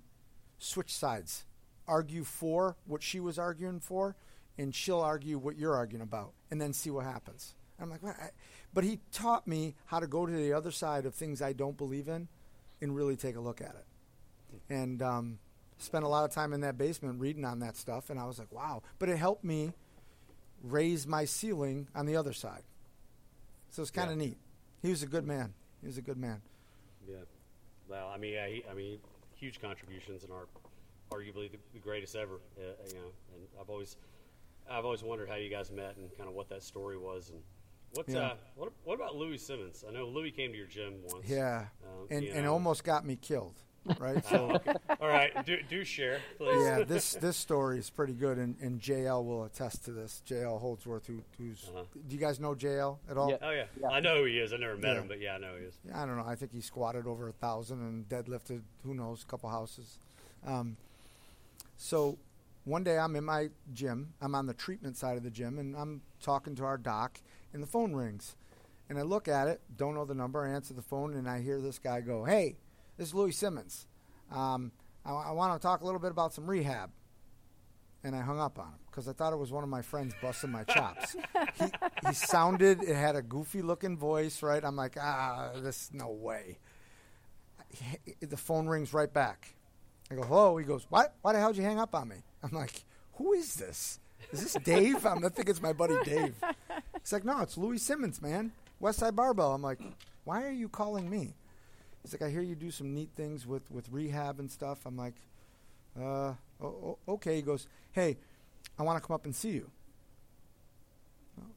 switch 0.58 0.92
sides, 0.94 1.44
argue 1.86 2.24
for 2.24 2.76
what 2.86 3.02
she 3.02 3.20
was 3.20 3.38
arguing 3.38 3.80
for, 3.80 4.16
and 4.56 4.74
she'll 4.74 5.00
argue 5.00 5.38
what 5.38 5.56
you're 5.56 5.74
arguing 5.74 6.02
about, 6.02 6.32
and 6.50 6.60
then 6.60 6.72
see 6.72 6.90
what 6.90 7.04
happens." 7.04 7.54
I'm 7.80 7.90
like? 7.90 8.02
I, 8.02 8.30
but 8.74 8.82
he 8.84 8.98
taught 9.12 9.46
me 9.46 9.74
how 9.86 10.00
to 10.00 10.06
go 10.08 10.26
to 10.26 10.32
the 10.32 10.52
other 10.52 10.72
side 10.72 11.06
of 11.06 11.14
things 11.14 11.40
I 11.40 11.52
don't 11.52 11.76
believe 11.76 12.08
in, 12.08 12.28
and 12.80 12.94
really 12.94 13.16
take 13.16 13.36
a 13.36 13.40
look 13.40 13.60
at 13.60 13.74
it. 13.76 13.86
And 14.68 15.00
um, 15.02 15.38
spent 15.78 16.04
a 16.04 16.08
lot 16.08 16.24
of 16.24 16.32
time 16.32 16.52
in 16.52 16.62
that 16.62 16.76
basement 16.76 17.20
reading 17.20 17.44
on 17.44 17.60
that 17.60 17.76
stuff, 17.76 18.10
and 18.10 18.18
I 18.18 18.24
was 18.26 18.38
like, 18.38 18.50
"Wow!" 18.52 18.82
But 18.98 19.08
it 19.08 19.16
helped 19.16 19.44
me 19.44 19.72
raise 20.64 21.06
my 21.06 21.24
ceiling 21.24 21.86
on 21.94 22.06
the 22.06 22.16
other 22.16 22.32
side. 22.32 22.62
So 23.70 23.82
it's 23.82 23.90
kind 23.92 24.10
of 24.10 24.16
Yeah. 24.18 24.26
neat. 24.28 24.38
He 24.82 24.90
was 24.90 25.02
a 25.02 25.06
good 25.06 25.24
man. 25.26 25.54
He 25.80 25.86
was 25.86 25.98
a 25.98 26.02
good 26.02 26.16
man. 26.16 26.42
Yeah. 27.08 27.18
Well, 27.88 28.08
I 28.08 28.18
mean, 28.18 28.32
he, 28.32 28.64
I 28.68 28.74
mean, 28.74 28.98
huge 29.38 29.60
contributions 29.60 30.24
and 30.24 30.32
are 30.32 30.46
arguably 31.10 31.50
the, 31.50 31.58
the 31.72 31.78
greatest 31.78 32.16
ever. 32.16 32.34
Uh, 32.58 32.62
you 32.88 32.94
know, 32.94 33.10
and 33.34 33.42
I've 33.60 33.70
always, 33.70 33.96
I've 34.70 34.84
always 34.84 35.02
wondered 35.02 35.28
how 35.28 35.36
you 35.36 35.48
guys 35.48 35.70
met 35.70 35.96
and 35.96 36.10
kind 36.16 36.28
of 36.28 36.34
what 36.34 36.48
that 36.50 36.62
story 36.62 36.98
was 36.98 37.30
and 37.30 37.40
what's 37.94 38.12
Yeah. 38.12 38.20
uh, 38.20 38.34
what, 38.56 38.72
what 38.84 38.94
about 38.94 39.14
Louie 39.16 39.38
Simmons? 39.38 39.84
I 39.88 39.92
know 39.92 40.06
Louie 40.06 40.30
came 40.30 40.50
to 40.52 40.58
your 40.58 40.66
gym 40.66 40.94
once. 41.12 41.26
Yeah, 41.28 41.66
Um, 41.84 42.06
and 42.10 42.24
and 42.24 42.46
almost 42.46 42.84
got 42.84 43.04
me 43.06 43.16
killed. 43.16 43.62
Right. 43.98 44.22
Oh, 44.26 44.30
So 44.30 44.52
okay. 44.56 44.74
All 45.00 45.08
right, 45.08 45.44
do, 45.46 45.56
do 45.68 45.82
share, 45.84 46.20
please. 46.36 46.62
yeah, 46.62 46.84
this 46.86 47.14
this 47.14 47.36
story 47.36 47.78
is 47.78 47.88
pretty 47.88 48.12
good, 48.12 48.36
and, 48.38 48.56
and 48.60 48.80
JL 48.80 49.24
will 49.24 49.44
attest 49.44 49.84
to 49.86 49.92
this. 49.92 50.22
JL 50.28 50.60
Holdsworth, 50.60 51.06
who, 51.06 51.22
who's 51.38 51.64
Uh-huh. 51.68 51.84
do 52.06 52.14
you 52.14 52.20
guys 52.20 52.38
know 52.38 52.54
JL 52.54 52.98
at 53.10 53.16
all? 53.16 53.30
Yeah. 53.30 53.36
Oh 53.40 53.50
yeah. 53.50 53.64
Yeah. 53.80 53.88
I 53.88 54.00
know 54.00 54.18
who 54.18 54.24
he 54.24 54.38
is. 54.38 54.52
I 54.52 54.56
never 54.58 54.76
met 54.76 54.94
Yeah. 54.94 55.00
him, 55.02 55.08
but 55.08 55.20
yeah, 55.20 55.34
I 55.34 55.38
know 55.38 55.52
who 55.52 55.58
he 55.60 55.64
is. 55.66 55.78
I 55.94 56.04
don't 56.04 56.16
know. 56.16 56.24
I 56.26 56.34
think 56.34 56.52
he 56.52 56.60
squatted 56.60 57.06
over 57.06 57.28
a 57.28 57.32
thousand 57.32 57.80
and 57.80 58.06
deadlifted 58.08 58.60
who 58.84 58.94
knows 58.94 59.22
a 59.22 59.26
couple 59.26 59.48
houses. 59.48 59.98
Um, 60.46 60.76
so 61.76 62.18
one 62.64 62.84
day 62.84 62.98
I'm 62.98 63.16
in 63.16 63.24
my 63.24 63.48
gym. 63.72 64.12
I'm 64.20 64.34
on 64.34 64.46
the 64.46 64.54
treatment 64.54 64.96
side 64.96 65.16
of 65.16 65.22
the 65.22 65.30
gym, 65.30 65.58
and 65.58 65.74
I'm 65.76 66.02
talking 66.20 66.54
to 66.56 66.64
our 66.64 66.76
doc, 66.76 67.20
and 67.54 67.62
the 67.62 67.66
phone 67.66 67.94
rings, 67.94 68.36
and 68.90 68.98
I 68.98 69.02
look 69.02 69.28
at 69.28 69.48
it, 69.48 69.60
don't 69.76 69.94
know 69.94 70.04
the 70.04 70.14
number, 70.14 70.44
I 70.44 70.50
answer 70.50 70.74
the 70.74 70.82
phone, 70.82 71.14
and 71.14 71.28
I 71.28 71.40
hear 71.40 71.60
this 71.60 71.78
guy 71.78 72.00
go, 72.02 72.24
"Hey, 72.24 72.56
this 72.98 73.08
is 73.08 73.14
Louie 73.14 73.32
Simmons. 73.32 73.86
Um, 74.30 74.72
I, 75.06 75.12
I 75.12 75.30
want 75.32 75.58
to 75.58 75.66
talk 75.66 75.80
a 75.80 75.84
little 75.84 76.00
bit 76.00 76.10
about 76.10 76.34
some 76.34 76.46
rehab." 76.48 76.90
And 78.04 78.14
I 78.14 78.20
hung 78.20 78.38
up 78.38 78.60
on 78.60 78.66
him 78.66 78.78
because 78.86 79.08
I 79.08 79.12
thought 79.12 79.32
it 79.32 79.38
was 79.38 79.50
one 79.50 79.64
of 79.64 79.68
my 79.70 79.82
friends 79.82 80.14
busting 80.22 80.52
my 80.52 80.62
chops. 80.62 81.16
he, 81.58 81.64
he 82.06 82.14
sounded, 82.14 82.80
it 82.84 82.94
had 82.94 83.16
a 83.16 83.22
goofy 83.22 83.60
looking 83.60 83.96
voice, 83.98 84.40
right? 84.40 84.64
I'm 84.64 84.76
like, 84.76 84.96
ah, 85.00 85.50
this, 85.56 85.90
no 85.92 86.08
way. 86.08 86.58
he- 87.70 88.14
the 88.24 88.36
phone 88.36 88.68
rings 88.68 88.94
right 88.94 89.12
back. 89.12 89.52
I 90.12 90.14
go, 90.14 90.22
hello. 90.22 90.56
He 90.58 90.64
goes, 90.64 90.86
what? 90.88 91.16
Why 91.22 91.32
the 91.32 91.40
hell 91.40 91.48
did 91.48 91.58
you 91.58 91.64
hang 91.64 91.80
up 91.80 91.92
on 91.92 92.06
me? 92.08 92.16
I'm 92.42 92.52
like, 92.52 92.84
who 93.14 93.32
is 93.32 93.54
this? 93.56 93.98
Is 94.32 94.42
this 94.42 94.62
Dave? 94.62 95.04
I'm, 95.04 95.24
I 95.24 95.28
think 95.28 95.48
it's 95.48 95.60
my 95.60 95.72
buddy 95.72 95.96
Dave. 96.04 96.36
He's 97.00 97.12
like, 97.12 97.24
no, 97.24 97.40
it's 97.40 97.58
Louie 97.58 97.78
Simmons, 97.78 98.22
man. 98.22 98.52
Westside 98.80 99.16
Barbell. 99.16 99.54
I'm 99.54 99.62
like, 99.62 99.80
why 100.22 100.44
are 100.44 100.52
you 100.52 100.68
calling 100.68 101.10
me? 101.10 101.34
He's 102.08 102.18
like, 102.18 102.26
I 102.26 102.32
hear 102.32 102.40
you 102.40 102.54
do 102.54 102.70
some 102.70 102.94
neat 102.94 103.10
things 103.16 103.46
with, 103.46 103.70
with 103.70 103.86
rehab 103.90 104.40
and 104.40 104.50
stuff. 104.50 104.78
I'm 104.86 104.96
like, 104.96 105.12
uh, 105.94 106.32
o- 106.32 106.36
o- 106.62 106.98
okay. 107.06 107.36
He 107.36 107.42
goes, 107.42 107.66
hey, 107.92 108.16
I 108.78 108.82
want 108.82 108.96
to 109.02 109.06
come 109.06 109.14
up 109.14 109.26
and 109.26 109.36
see 109.36 109.50
you. 109.50 109.70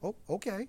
Oh, 0.03 0.13
okay. 0.29 0.67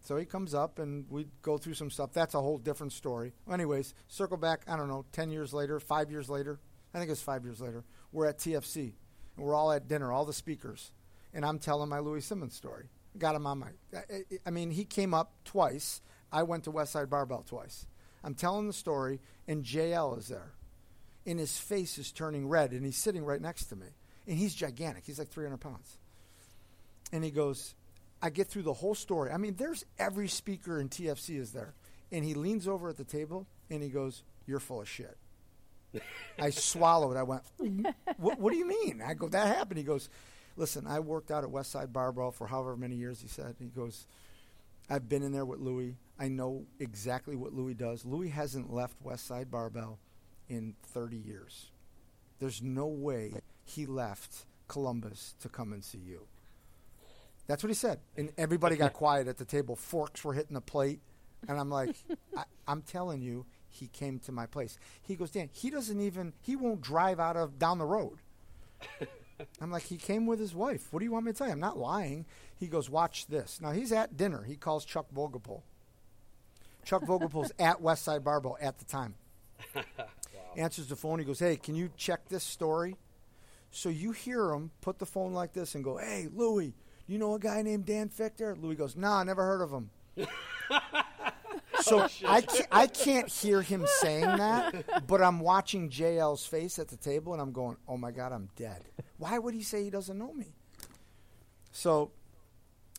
So 0.00 0.16
he 0.16 0.24
comes 0.24 0.54
up 0.54 0.78
and 0.78 1.04
we 1.10 1.26
go 1.42 1.58
through 1.58 1.74
some 1.74 1.90
stuff. 1.90 2.14
That's 2.14 2.32
a 2.34 2.40
whole 2.40 2.56
different 2.56 2.94
story. 2.94 3.34
Anyways, 3.52 3.92
circle 4.08 4.38
back, 4.38 4.62
I 4.66 4.78
don't 4.78 4.88
know, 4.88 5.04
10 5.12 5.30
years 5.30 5.52
later, 5.52 5.78
five 5.78 6.10
years 6.10 6.30
later. 6.30 6.58
I 6.94 6.98
think 6.98 7.08
it 7.08 7.12
was 7.12 7.20
five 7.20 7.44
years 7.44 7.60
later. 7.60 7.84
We're 8.12 8.26
at 8.28 8.38
TFC. 8.38 8.94
And 9.36 9.44
we're 9.44 9.54
all 9.54 9.72
at 9.72 9.88
dinner, 9.88 10.10
all 10.10 10.24
the 10.24 10.32
speakers. 10.32 10.90
And 11.34 11.44
I'm 11.44 11.58
telling 11.58 11.90
my 11.90 11.98
Louie 11.98 12.22
Simmons 12.22 12.54
story. 12.54 12.86
Got 13.18 13.34
him 13.34 13.46
on 13.46 13.58
my. 13.58 13.68
I, 13.94 14.22
I 14.46 14.50
mean, 14.50 14.70
he 14.70 14.86
came 14.86 15.12
up 15.12 15.32
twice. 15.44 16.00
I 16.32 16.44
went 16.44 16.64
to 16.64 16.72
Westside 16.72 17.10
Barbell 17.10 17.44
twice. 17.46 17.86
I'm 18.24 18.34
telling 18.34 18.66
the 18.66 18.72
story, 18.72 19.20
and 19.48 19.64
JL 19.64 20.18
is 20.18 20.28
there. 20.28 20.52
And 21.26 21.38
his 21.38 21.56
face 21.56 21.98
is 21.98 22.12
turning 22.12 22.48
red, 22.48 22.72
and 22.72 22.84
he's 22.84 22.96
sitting 22.96 23.24
right 23.24 23.40
next 23.40 23.66
to 23.66 23.76
me. 23.76 23.86
And 24.26 24.38
he's 24.38 24.54
gigantic. 24.54 25.04
He's 25.06 25.18
like 25.18 25.28
300 25.28 25.58
pounds. 25.58 25.98
And 27.12 27.22
he 27.22 27.30
goes, 27.30 27.74
I 28.22 28.30
get 28.30 28.48
through 28.48 28.62
the 28.62 28.72
whole 28.72 28.94
story. 28.94 29.30
I 29.30 29.36
mean, 29.36 29.56
there's 29.56 29.84
every 29.98 30.28
speaker 30.28 30.80
in 30.80 30.88
TFC 30.88 31.38
is 31.38 31.52
there. 31.52 31.74
And 32.12 32.24
he 32.24 32.34
leans 32.34 32.68
over 32.68 32.88
at 32.88 32.96
the 32.96 33.04
table 33.04 33.46
and 33.70 33.82
he 33.82 33.88
goes, 33.88 34.22
You're 34.46 34.60
full 34.60 34.80
of 34.80 34.88
shit. 34.88 35.16
I 36.38 36.50
swallowed. 36.50 37.16
I 37.16 37.24
went, 37.24 37.42
what, 38.18 38.38
what 38.38 38.52
do 38.52 38.58
you 38.58 38.66
mean? 38.66 39.02
I 39.04 39.14
go, 39.14 39.28
That 39.28 39.54
happened. 39.56 39.78
He 39.78 39.84
goes, 39.84 40.08
Listen, 40.56 40.86
I 40.86 41.00
worked 41.00 41.30
out 41.30 41.44
at 41.44 41.50
Westside 41.50 41.92
Barbell 41.92 42.30
for 42.30 42.46
however 42.46 42.76
many 42.76 42.94
years, 42.96 43.20
he 43.20 43.28
said. 43.28 43.56
He 43.58 43.66
goes, 43.66 44.06
I've 44.92 45.08
been 45.08 45.22
in 45.22 45.32
there 45.32 45.46
with 45.46 45.58
Louie. 45.58 45.96
I 46.18 46.28
know 46.28 46.66
exactly 46.78 47.34
what 47.34 47.54
Louie 47.54 47.72
does. 47.72 48.04
Louie 48.04 48.28
hasn't 48.28 48.70
left 48.70 49.02
Westside 49.02 49.50
Barbell 49.50 49.98
in 50.50 50.74
30 50.88 51.16
years. 51.16 51.70
There's 52.40 52.60
no 52.60 52.88
way 52.88 53.32
he 53.64 53.86
left 53.86 54.44
Columbus 54.68 55.34
to 55.40 55.48
come 55.48 55.72
and 55.72 55.82
see 55.82 55.96
you. 55.96 56.26
That's 57.46 57.62
what 57.62 57.68
he 57.68 57.74
said. 57.74 58.00
And 58.18 58.32
everybody 58.36 58.76
got 58.76 58.92
quiet 58.92 59.28
at 59.28 59.38
the 59.38 59.46
table. 59.46 59.76
Forks 59.76 60.22
were 60.24 60.34
hitting 60.34 60.52
the 60.52 60.60
plate. 60.60 61.00
And 61.48 61.58
I'm 61.58 61.70
like, 61.70 61.96
I, 62.36 62.44
I'm 62.68 62.82
telling 62.82 63.22
you, 63.22 63.46
he 63.70 63.86
came 63.86 64.18
to 64.20 64.32
my 64.32 64.44
place. 64.44 64.76
He 65.00 65.16
goes, 65.16 65.30
Dan, 65.30 65.48
he 65.52 65.70
doesn't 65.70 66.02
even, 66.02 66.34
he 66.42 66.54
won't 66.54 66.82
drive 66.82 67.18
out 67.18 67.38
of 67.38 67.58
down 67.58 67.78
the 67.78 67.86
road. 67.86 68.18
I'm 69.60 69.70
like, 69.70 69.84
he 69.84 69.96
came 69.96 70.26
with 70.26 70.38
his 70.38 70.54
wife. 70.54 70.88
What 70.90 71.00
do 71.00 71.04
you 71.04 71.12
want 71.12 71.26
me 71.26 71.32
to 71.32 71.38
tell 71.38 71.46
you? 71.46 71.52
I'm 71.52 71.60
not 71.60 71.78
lying. 71.78 72.26
He 72.58 72.66
goes, 72.66 72.88
watch 72.88 73.26
this. 73.26 73.60
Now 73.60 73.72
he's 73.72 73.92
at 73.92 74.16
dinner. 74.16 74.42
He 74.42 74.56
calls 74.56 74.84
Chuck 74.84 75.06
Vogelpohl. 75.14 75.62
Chuck 76.84 77.02
Vogelpohl's 77.02 77.52
at 77.58 77.80
Westside 77.80 78.24
Barbell 78.24 78.56
at 78.60 78.78
the 78.78 78.84
time. 78.84 79.14
Answers 80.56 80.88
the 80.88 80.96
phone. 80.96 81.18
He 81.18 81.24
goes, 81.24 81.38
hey, 81.38 81.56
can 81.56 81.74
you 81.74 81.90
check 81.96 82.28
this 82.28 82.44
story? 82.44 82.96
So 83.70 83.88
you 83.88 84.12
hear 84.12 84.50
him 84.52 84.70
put 84.82 84.98
the 84.98 85.06
phone 85.06 85.32
like 85.32 85.54
this 85.54 85.74
and 85.74 85.82
go, 85.82 85.96
hey, 85.96 86.28
Louie, 86.32 86.74
you 87.06 87.18
know 87.18 87.34
a 87.34 87.38
guy 87.38 87.62
named 87.62 87.86
Dan 87.86 88.10
Fichter? 88.10 88.60
Louie 88.60 88.74
goes, 88.74 88.96
nah, 88.96 89.24
never 89.24 89.42
heard 89.42 89.62
of 89.62 89.72
him. 89.72 89.90
so 91.82 92.02
oh, 92.02 92.08
I, 92.26 92.40
can't, 92.40 92.68
I 92.70 92.86
can't 92.86 93.28
hear 93.28 93.62
him 93.62 93.86
saying 94.00 94.24
that, 94.24 95.06
but 95.06 95.20
I'm 95.22 95.40
watching 95.40 95.90
JL's 95.90 96.46
face 96.46 96.78
at 96.78 96.88
the 96.88 96.96
table 96.96 97.32
and 97.32 97.42
I'm 97.42 97.52
going, 97.52 97.76
oh 97.88 97.96
my 97.96 98.10
God, 98.10 98.32
I'm 98.32 98.48
dead. 98.56 98.84
Why 99.18 99.38
would 99.38 99.54
he 99.54 99.62
say 99.62 99.84
he 99.84 99.90
doesn't 99.90 100.16
know 100.16 100.32
me? 100.32 100.54
So 101.70 102.12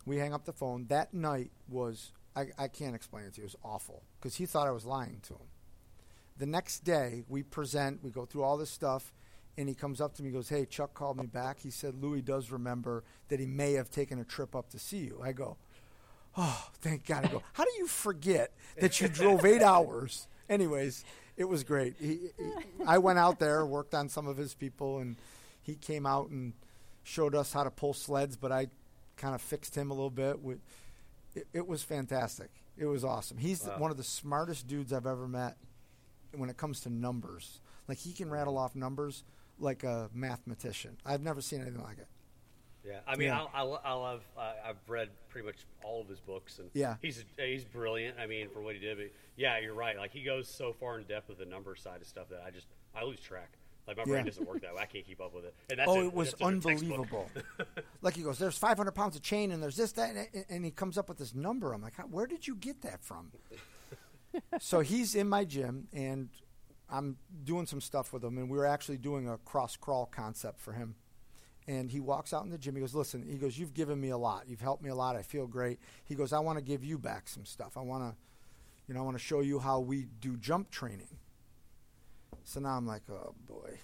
we 0.06 0.18
hang 0.18 0.34
up 0.34 0.46
the 0.46 0.54
phone. 0.54 0.86
That 0.88 1.14
night 1.14 1.52
was, 1.68 2.12
I, 2.36 2.48
I 2.58 2.68
can't 2.68 2.96
explain 2.96 3.26
it 3.26 3.34
to 3.36 3.42
you, 3.42 3.44
it 3.44 3.54
was 3.54 3.56
awful 3.64 4.04
because 4.20 4.36
he 4.36 4.46
thought 4.46 4.68
I 4.68 4.72
was 4.72 4.86
lying 4.86 5.20
to 5.24 5.34
him. 5.34 5.48
The 6.38 6.46
next 6.46 6.80
day, 6.80 7.24
we 7.28 7.44
present, 7.44 8.04
we 8.04 8.10
go 8.10 8.26
through 8.26 8.44
all 8.44 8.58
this 8.58 8.72
stuff, 8.72 9.14
and 9.56 9.70
he 9.70 9.76
comes 9.76 10.02
up 10.02 10.16
to 10.16 10.24
me 10.24 10.30
and 10.30 10.36
goes, 10.36 10.50
Hey, 10.50 10.66
Chuck 10.66 10.96
called 10.96 11.18
me 11.18 11.28
back. 11.28 11.60
He 11.60 11.70
said 11.70 11.96
Louie 12.02 12.22
does 12.22 12.52
remember 12.52 13.04
that 13.28 13.40
he 13.40 13.46
may 13.46 13.74
have 13.74 13.92
taken 13.92 14.20
a 14.20 14.24
trip 14.24 14.56
up 14.56 14.70
to 14.72 14.80
see 14.80 14.98
you. 14.98 15.20
I 15.24 15.32
go, 15.32 15.58
Oh, 16.38 16.68
thank 16.82 17.06
God. 17.06 17.26
I 17.26 17.28
go, 17.28 17.44
How 17.54 17.64
do 17.64 17.72
you 17.78 17.88
forget 17.88 18.52
that 18.80 19.00
you 19.00 19.08
drove 19.08 19.46
eight 19.46 19.62
hours? 19.62 20.28
Anyways, 20.50 21.04
it 21.38 21.46
was 21.46 21.64
great. 21.64 21.96
He, 22.00 22.08
he, 22.38 22.52
I 22.86 22.98
went 22.98 23.20
out 23.20 23.40
there, 23.40 23.66
worked 23.66 23.94
on 23.94 24.10
some 24.10 24.28
of 24.28 24.38
his 24.38 24.54
people, 24.54 25.00
and 25.00 25.16
he 25.62 25.76
came 25.76 26.06
out 26.06 26.30
and 26.30 26.54
showed 27.04 27.36
us 27.36 27.54
how 27.54 27.64
to 27.64 27.72
pull 27.72 27.94
sleds, 27.94 28.36
but 28.36 28.52
I 28.52 28.68
kind 29.18 29.36
of 29.36 29.42
fixed 29.42 29.76
him 29.76 29.92
a 29.92 29.94
little 29.94 30.10
bit. 30.10 30.42
With, 30.42 30.60
it, 31.36 31.48
it 31.54 31.68
was 31.68 31.84
fantastic. 31.84 32.50
It 32.78 32.86
was 32.86 33.04
awesome. 33.04 33.38
He's 33.38 33.64
Wow. 33.66 33.78
one 33.78 33.92
of 33.92 33.98
the 33.98 34.04
smartest 34.04 34.68
dudes 34.68 34.92
I've 34.92 35.06
ever 35.06 35.28
met 35.28 35.58
when 36.36 36.50
it 36.50 36.58
comes 36.58 36.80
to 36.82 36.90
numbers. 36.90 37.62
Like 37.88 38.00
he 38.00 38.12
can 38.14 38.30
rattle 38.32 38.58
off 38.58 38.76
numbers 38.76 39.24
like 39.60 39.84
a 39.84 40.10
mathematician. 40.14 40.98
I've 41.06 41.22
never 41.22 41.42
seen 41.42 41.62
anything 41.62 41.84
like 41.84 42.00
it. 42.00 42.08
Yeah, 42.86 43.00
I 43.08 43.16
mean, 43.16 43.28
Yeah. 43.30 43.46
I, 43.54 43.64
I, 43.64 43.80
I 43.86 43.94
love. 43.94 44.22
Uh, 44.38 44.54
I've 44.66 44.90
read 44.90 45.10
pretty 45.30 45.46
much 45.48 45.58
all 45.84 46.02
of 46.02 46.10
his 46.10 46.20
books, 46.20 46.60
and 46.60 46.70
Yeah. 46.74 46.96
he's 47.02 47.24
he's 47.38 47.64
brilliant. 47.64 48.18
I 48.20 48.26
mean, 48.28 48.50
for 48.50 48.62
what 48.62 48.74
he 48.76 48.80
did, 48.82 48.98
but 48.98 49.08
yeah, 49.38 49.58
you're 49.60 49.74
right. 49.74 49.98
Like 49.98 50.12
he 50.12 50.24
goes 50.24 50.48
so 50.50 50.74
far 50.74 51.00
in 51.00 51.06
depth 51.06 51.30
with 51.30 51.38
the 51.38 51.46
number 51.46 51.76
side 51.76 52.02
of 52.02 52.08
stuff 52.08 52.28
that 52.30 52.44
I 52.46 52.52
just 52.52 52.68
I 52.96 53.04
lose 53.06 53.20
track. 53.22 53.52
Like 53.88 53.98
my 53.98 54.04
brain 54.04 54.18
Yeah. 54.20 54.24
doesn't 54.32 54.48
work 54.48 54.62
that 54.62 54.74
way. 54.76 54.82
I 54.82 54.86
can't 54.86 55.06
keep 55.06 55.20
up 55.22 55.34
with 55.34 55.46
it. 55.46 55.54
And 55.70 55.80
that's 55.80 55.90
oh, 55.90 56.00
in- 56.00 56.06
it 56.08 56.14
was 56.14 56.32
that's 56.32 56.42
in 56.42 56.48
a 56.48 56.52
textbook. 56.62 56.72
unbelievable. 57.00 57.30
like 58.02 58.16
he 58.16 58.22
goes, 58.24 58.38
"There's 58.40 58.58
500 58.58 58.92
pounds 58.92 59.16
of 59.16 59.22
chain, 59.22 59.52
and 59.52 59.62
there's 59.64 59.76
this, 59.78 59.92
that," 59.94 60.16
and, 60.34 60.46
and 60.50 60.66
he 60.66 60.72
comes 60.72 60.98
up 60.98 61.08
with 61.10 61.18
this 61.18 61.34
number. 61.34 61.74
I'm 61.74 61.82
like, 61.82 61.96
"Where 62.10 62.28
did 62.28 62.48
you 62.48 62.56
get 62.56 62.82
that 62.82 63.04
from?" 63.04 63.32
so 64.60 64.80
he's 64.82 65.16
in 65.16 65.28
my 65.30 65.46
gym, 65.46 65.88
and 65.94 66.30
I'm 66.90 67.18
doing 67.44 67.66
some 67.66 67.82
stuff 67.82 68.14
with 68.14 68.24
him, 68.24 68.38
and 68.38 68.50
we 68.50 68.58
were 68.58 68.66
actually 68.66 68.98
doing 68.98 69.28
a 69.30 69.38
cross 69.38 69.76
crawl 69.78 70.06
concept 70.06 70.60
for 70.60 70.74
him. 70.74 70.96
And 71.68 71.90
he 71.90 72.00
walks 72.00 72.34
out 72.34 72.44
in 72.44 72.50
the 72.50 72.58
gym. 72.58 72.76
He 72.76 72.82
goes, 72.82 72.94
"Listen," 72.94 73.26
he 73.28 73.38
goes, 73.38 73.58
"You've 73.58 73.74
given 73.74 74.00
me 74.00 74.10
a 74.10 74.18
lot. 74.18 74.48
You've 74.48 74.62
helped 74.62 74.84
me 74.84 74.90
a 74.90 74.96
lot. 74.96 75.16
I 75.16 75.22
feel 75.22 75.48
great." 75.48 75.80
He 76.04 76.16
goes, 76.16 76.34
"I 76.34 76.40
want 76.40 76.58
to 76.58 76.64
give 76.64 76.84
you 76.84 76.98
back 76.98 77.30
some 77.30 77.46
stuff. 77.46 77.78
I 77.78 77.82
want 77.82 78.04
to, 78.04 78.18
you 78.88 78.94
know, 78.94 79.02
I 79.02 79.04
want 79.04 79.16
to 79.16 79.24
show 79.24 79.40
you 79.42 79.60
how 79.60 79.80
we 79.80 80.08
do 80.20 80.36
jump 80.36 80.72
training." 80.72 81.20
So 82.44 82.60
now 82.60 82.76
I'm 82.76 82.86
like, 82.86 83.10
"Oh 83.10 83.36
boy." 83.48 83.80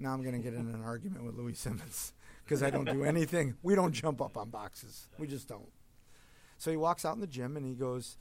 Now 0.00 0.14
I'm 0.14 0.22
going 0.22 0.34
to 0.34 0.40
get 0.40 0.54
in 0.54 0.72
an 0.72 0.82
argument 0.82 1.24
with 1.24 1.36
Louie 1.36 1.52
Simmons 1.52 2.14
because 2.44 2.62
I 2.62 2.70
don't 2.70 2.86
do 2.86 3.04
anything. 3.04 3.56
We 3.62 3.74
don't 3.74 3.92
jump 3.92 4.22
up 4.22 4.36
on 4.38 4.48
boxes. 4.48 5.08
We 5.18 5.26
just 5.26 5.46
don't. 5.46 5.68
So 6.56 6.70
he 6.70 6.76
walks 6.76 7.04
out 7.04 7.14
in 7.14 7.20
the 7.20 7.26
gym 7.26 7.56
and 7.56 7.66
he 7.66 7.74
goes, 7.74 8.16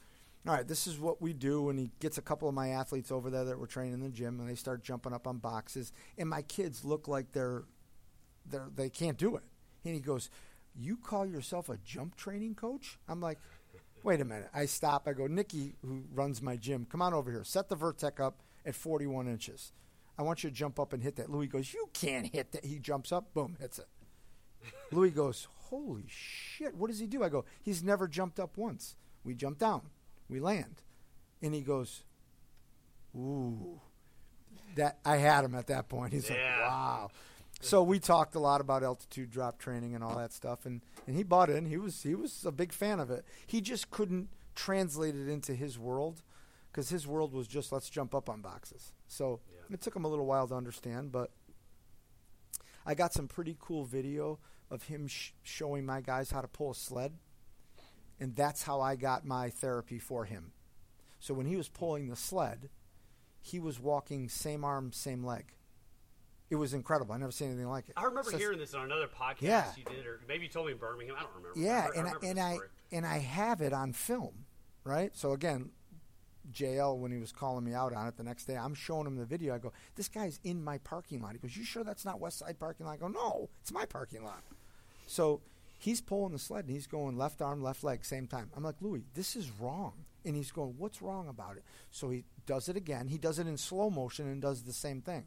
All 0.46 0.54
right, 0.54 0.68
this 0.68 0.88
is 0.88 1.00
what 1.00 1.22
we 1.22 1.32
do. 1.34 1.70
And 1.70 1.80
he 1.80 1.92
gets 2.02 2.18
a 2.18 2.22
couple 2.22 2.50
of 2.50 2.54
my 2.54 2.70
athletes 2.70 3.12
over 3.12 3.30
there 3.30 3.46
that 3.46 3.58
were 3.58 3.66
training 3.68 3.94
in 3.94 4.02
the 4.02 4.10
gym 4.10 4.40
and 4.40 4.50
they 4.50 4.56
start 4.56 4.84
jumping 4.84 5.14
up 5.14 5.26
on 5.26 5.38
boxes. 5.38 5.94
And 6.18 6.30
my 6.30 6.42
kids 6.42 6.84
look 6.84 7.08
like 7.08 7.32
they're, 7.32 7.64
they're 8.50 8.70
they 8.76 8.90
can't 8.90 9.18
do 9.18 9.36
it. 9.36 9.44
And 9.86 9.94
he 9.94 10.00
goes, 10.00 10.30
You 10.76 10.98
call 10.98 11.26
yourself 11.26 11.70
a 11.70 11.78
jump 11.78 12.16
training 12.16 12.56
coach? 12.56 12.98
I'm 13.08 13.22
like, 13.22 13.40
Wait 14.04 14.22
a 14.22 14.26
minute. 14.26 14.50
I 14.54 14.66
stop. 14.66 15.08
I 15.08 15.14
go, 15.14 15.28
Nikki, 15.28 15.76
who 15.86 16.04
runs 16.14 16.42
my 16.42 16.56
gym, 16.56 16.86
come 16.90 17.02
on 17.02 17.14
over 17.14 17.32
here. 17.32 17.44
Set 17.44 17.68
the 17.68 17.76
Vertec 17.76 18.20
up 18.20 18.40
at 18.66 18.74
41 18.76 19.28
inches. 19.28 19.74
I 20.18 20.22
want 20.24 20.44
you 20.44 20.50
to 20.50 20.56
jump 20.56 20.80
up 20.80 20.94
and 20.94 21.02
hit 21.04 21.16
that. 21.18 21.30
Louie 21.30 21.48
goes, 21.48 21.74
You 21.74 21.90
can't 21.94 22.28
hit 22.34 22.52
that. 22.54 22.66
He 22.66 22.80
jumps 22.80 23.12
up, 23.12 23.34
boom, 23.34 23.58
hits 23.60 23.80
it. 23.80 23.88
Louie 24.92 25.12
goes, 25.12 25.48
Holy 25.70 26.06
shit, 26.08 26.76
what 26.76 26.90
does 26.90 27.00
he 27.00 27.08
do? 27.08 27.24
I 27.24 27.30
go, 27.30 27.46
He's 27.62 27.84
never 27.84 28.08
jumped 28.08 28.40
up 28.40 28.58
once. 28.58 28.96
We 29.24 29.34
jump 29.36 29.60
down, 29.60 29.82
we 30.30 30.40
land. 30.40 30.82
And 31.42 31.54
he 31.54 31.62
goes, 31.62 32.04
Ooh. 33.16 33.80
That 34.76 35.00
I 35.04 35.18
had 35.18 35.44
him 35.46 35.56
at 35.56 35.68
that 35.68 35.90
point. 35.90 36.14
He's 36.14 36.30
Yeah. 36.30 36.36
like, 36.36 36.70
Wow. 36.70 37.10
So 37.62 37.84
we 37.84 38.00
talked 38.00 38.36
a 38.36 38.40
lot 38.40 38.62
about 38.62 38.84
altitude 38.84 39.32
drop 39.32 39.60
training 39.60 39.94
and 39.94 40.04
all 40.04 40.16
that 40.18 40.32
stuff 40.32 40.66
and, 40.66 40.82
and 41.08 41.16
he 41.16 41.24
bought 41.24 41.50
in. 41.50 41.66
He 41.66 41.78
was 41.78 42.02
he 42.04 42.16
was 42.16 42.46
a 42.46 42.52
big 42.52 42.72
fan 42.72 43.00
of 43.00 43.12
it. 43.12 43.26
He 43.46 43.60
just 43.62 43.92
couldn't 43.92 44.30
translate 44.56 45.16
it 45.16 45.28
into 45.28 45.54
his 45.54 45.78
world 45.78 46.22
because 46.72 46.90
his 46.90 47.06
world 47.06 47.34
was 47.34 47.48
just 47.48 47.72
let's 47.72 47.90
jump 47.90 48.16
up 48.16 48.30
on 48.30 48.42
boxes. 48.42 48.94
So 49.08 49.42
Yeah. 49.52 49.74
it 49.76 49.82
took 49.82 49.96
him 49.96 50.06
a 50.06 50.08
little 50.08 50.26
while 50.26 50.48
to 50.48 50.56
understand, 50.56 51.12
but 51.12 51.32
I 52.86 52.94
got 52.96 53.14
some 53.14 53.28
pretty 53.28 53.58
cool 53.60 53.84
video 53.84 54.40
of 54.72 54.84
him 54.84 55.08
sh- 55.08 55.32
showing 55.44 55.86
my 55.86 56.00
guys 56.02 56.32
how 56.32 56.42
to 56.42 56.48
pull 56.48 56.72
a 56.72 56.76
sled, 56.76 57.14
and 58.20 58.36
that's 58.36 58.64
how 58.64 58.80
I 58.82 58.96
got 58.96 59.26
my 59.26 59.50
therapy 59.50 60.00
for 60.00 60.26
him. 60.26 60.54
So 61.20 61.34
when 61.34 61.46
he 61.46 61.58
was 61.58 61.68
pulling 61.68 62.08
the 62.08 62.16
sled, 62.16 62.70
he 63.42 63.60
was 63.60 63.80
walking 63.80 64.30
same 64.30 64.64
arm, 64.64 64.92
same 64.94 65.24
leg. 65.26 65.54
It 66.50 66.56
was 66.56 66.74
incredible. 66.74 67.14
I 67.14 67.18
never 67.18 67.32
seen 67.32 67.50
anything 67.50 67.68
like 67.68 67.90
it. 67.90 67.94
I 67.96 68.04
remember 68.06 68.32
So- 68.32 68.38
hearing 68.38 68.58
this 68.60 68.74
on 68.74 68.84
another 68.86 69.08
podcast 69.08 69.42
Yeah. 69.42 69.72
you 69.78 69.84
did, 69.84 70.06
or 70.06 70.20
maybe 70.28 70.46
you 70.46 70.50
told 70.50 70.66
me 70.66 70.72
in 70.74 70.78
Birmingham. 70.80 71.16
I 71.18 71.22
don't 71.24 71.36
remember. 71.36 71.60
Yeah, 71.60 71.90
I, 71.94 72.00
and 72.00 72.08
I, 72.08 72.14
and 72.28 72.40
I 72.40 72.58
and 72.92 73.06
I 73.06 73.18
have 73.20 73.62
it 73.62 73.72
on 73.74 73.94
film, 73.94 74.46
right? 74.84 75.16
So 75.16 75.34
again, 75.34 75.72
JL 76.52 76.98
when 76.98 77.12
he 77.12 77.20
was 77.20 77.32
calling 77.32 77.64
me 77.64 77.74
out 77.74 77.94
on 77.94 78.08
it 78.08 78.18
the 78.18 78.24
next 78.24 78.46
day. 78.46 78.56
I'm 78.58 78.74
showing 78.74 79.06
him 79.06 79.16
the 79.18 79.26
video. 79.26 79.54
I 79.54 79.60
go, 79.60 79.72
"This 79.96 80.08
guy's 80.08 80.40
in 80.44 80.64
my 80.64 80.80
parking 80.80 81.22
lot." 81.22 81.34
He 81.34 81.38
goes, 81.38 81.56
"You 81.56 81.64
sure 81.64 81.84
that's 81.84 82.06
not 82.06 82.20
West 82.20 82.40
Side 82.40 82.60
parking 82.60 82.86
lot?" 82.88 82.94
I 82.94 82.98
go, 82.98 83.08
"No, 83.08 83.50
it's 83.62 83.72
my 83.72 83.86
parking 83.86 84.24
lot." 84.24 84.44
So 85.06 85.42
he's 85.78 86.02
pulling 86.02 86.34
the 86.34 86.40
sled 86.40 86.66
and 86.66 86.74
he's 86.74 86.88
going 86.88 87.18
left 87.18 87.42
arm, 87.42 87.62
left 87.62 87.84
leg, 87.84 88.04
same 88.04 88.28
time. 88.28 88.50
I'm 88.56 88.64
like, 88.64 88.82
Louie, 88.82 89.06
this 89.14 89.36
is 89.36 89.50
wrong. 89.52 90.06
And 90.26 90.36
he's 90.36 90.52
going, 90.52 90.76
What's 90.78 91.02
wrong 91.02 91.30
about 91.30 91.56
it? 91.56 91.64
So 91.90 92.10
he 92.10 92.26
does 92.46 92.68
it 92.68 92.76
again. 92.76 93.08
He 93.08 93.18
does 93.18 93.40
it 93.40 93.48
in 93.48 93.56
slow 93.58 93.90
motion 93.90 94.28
and 94.28 94.42
does 94.42 94.64
the 94.64 94.74
same 94.74 95.02
thing. 95.02 95.26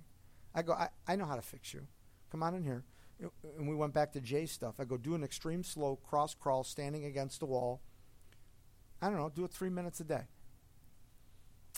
I 0.55 0.63
go, 0.63 0.73
I, 0.73 0.89
I 1.07 1.17
know 1.17 1.25
how 1.25 1.37
to 1.37 1.43
fix 1.43 1.73
you. 1.73 1.87
Come 2.31 2.43
on 2.43 2.55
in 2.55 2.63
here. 2.63 2.85
And 3.59 3.69
we 3.69 3.75
went 3.75 3.95
back 3.95 4.13
to 4.13 4.21
Jay's 4.21 4.51
stuff. 4.51 4.75
I 4.79 4.85
go, 4.85 4.97
do 4.97 5.15
an 5.15 5.23
extreme 5.23 5.63
slow 5.63 5.97
cross 5.97 6.35
crawl 6.35 6.65
standing 6.65 7.05
against 7.05 7.41
the 7.41 7.47
wall. 7.47 7.81
I 9.01 9.09
don't 9.09 9.19
know, 9.19 9.31
do 9.35 9.45
it 9.45 9.53
three 9.53 9.69
minutes 9.69 10.01
a 10.01 10.05
day. 10.05 10.23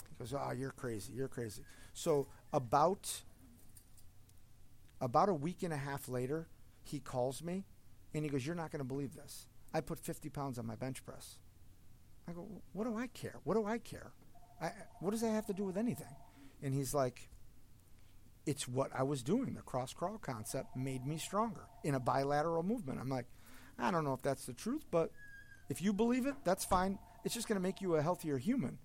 He 0.09 0.15
goes, 0.17 0.33
Oh, 0.33 0.51
you're 0.51 0.71
crazy. 0.71 1.13
You're 1.13 1.27
crazy. 1.27 1.63
So 1.93 2.27
about 2.53 3.23
about 5.01 5.29
a 5.29 5.33
week 5.33 5.63
and 5.63 5.73
a 5.73 5.77
half 5.77 6.07
later, 6.07 6.47
he 6.83 6.99
calls 6.99 7.43
me 7.43 7.65
and 8.13 8.23
he 8.23 8.29
goes, 8.29 8.45
You're 8.45 8.55
not 8.55 8.71
going 8.71 8.79
to 8.79 8.85
believe 8.85 9.15
this. 9.15 9.47
I 9.73 9.81
put 9.81 9.99
50 9.99 10.29
pounds 10.29 10.57
on 10.57 10.65
my 10.65 10.75
bench 10.75 11.05
press. 11.05 11.37
I 12.27 12.31
go, 12.31 12.47
What 12.73 12.85
do 12.85 12.95
I 12.97 13.07
care? 13.07 13.39
What 13.43 13.55
do 13.55 13.65
I 13.65 13.77
care? 13.77 14.11
I, 14.61 14.71
what 14.99 15.11
does 15.11 15.21
that 15.21 15.31
have 15.31 15.45
to 15.47 15.53
do 15.53 15.63
with 15.63 15.77
anything? 15.77 16.15
And 16.63 16.73
he's 16.73 16.93
like, 16.93 17.29
It's 18.45 18.67
what 18.67 18.91
I 18.93 19.03
was 19.03 19.23
doing. 19.23 19.53
The 19.55 19.61
cross 19.61 19.93
crawl 19.93 20.17
concept 20.19 20.75
made 20.75 21.05
me 21.05 21.17
stronger 21.17 21.61
in 21.83 21.95
a 21.95 21.99
bilateral 21.99 22.63
movement. 22.63 22.99
I'm 22.99 23.09
like, 23.09 23.25
I 23.79 23.91
don't 23.91 24.03
know 24.03 24.13
if 24.13 24.21
that's 24.21 24.45
the 24.45 24.53
truth, 24.53 24.83
but 24.91 25.11
if 25.69 25.81
you 25.81 25.93
believe 25.93 26.25
it, 26.27 26.35
that's 26.43 26.63
fine. 26.65 26.99
It's 27.23 27.33
just 27.33 27.47
going 27.47 27.57
to 27.57 27.61
make 27.63 27.81
you 27.81 27.95
a 27.95 28.01
healthier 28.01 28.37
human. 28.37 28.77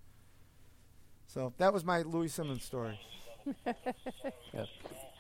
So 1.27 1.53
that 1.59 1.73
was 1.73 1.85
my 1.85 2.03
Louie 2.03 2.29
Simmons 2.29 2.65
story. 2.65 2.99
yeah. 3.67 4.65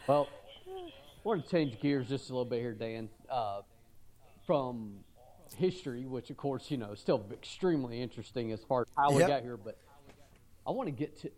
Well, 0.06 0.28
I 0.66 0.90
want 1.22 1.44
to 1.44 1.50
change 1.50 1.78
gears 1.80 2.08
just 2.08 2.30
a 2.30 2.32
little 2.32 2.44
bit 2.46 2.60
here, 2.60 2.72
Dan. 2.72 3.08
Uh, 3.30 3.60
from 4.46 5.04
history, 5.56 6.06
which 6.06 6.30
of 6.30 6.36
course 6.36 6.70
you 6.70 6.76
know 6.76 6.92
is 6.92 7.00
still 7.00 7.24
extremely 7.32 8.00
interesting 8.00 8.52
as 8.52 8.60
far 8.64 8.82
as 8.82 8.86
how 8.96 9.12
we 9.12 9.18
Yep. 9.18 9.28
got 9.28 9.42
here, 9.42 9.56
but 9.56 9.76
I 10.66 10.70
want 10.70 10.86
to 10.88 10.92
get 10.92 11.20
to 11.20 11.30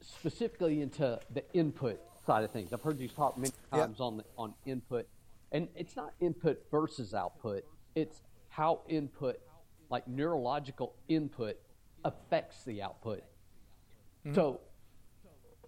specifically 0.00 0.82
into 0.82 1.18
the 1.32 1.44
input 1.54 2.00
side 2.26 2.44
of 2.44 2.50
things. 2.50 2.72
I've 2.72 2.82
heard 2.82 2.98
you 2.98 3.08
talk 3.08 3.38
many 3.38 3.52
times 3.72 4.00
on 4.00 4.18
the, 4.18 4.24
on 4.36 4.54
input, 4.64 5.06
and 5.52 5.68
it's 5.74 5.96
not 5.96 6.12
input 6.20 6.62
versus 6.70 7.14
output. 7.14 7.64
It's 7.94 8.22
how 8.48 8.80
input, 8.88 9.38
like 9.90 10.06
neurological 10.08 10.94
input, 11.08 11.56
affects 12.04 12.64
the 12.64 12.82
output. 12.82 13.22
Mm-hmm. 14.26 14.34
So, 14.34 14.60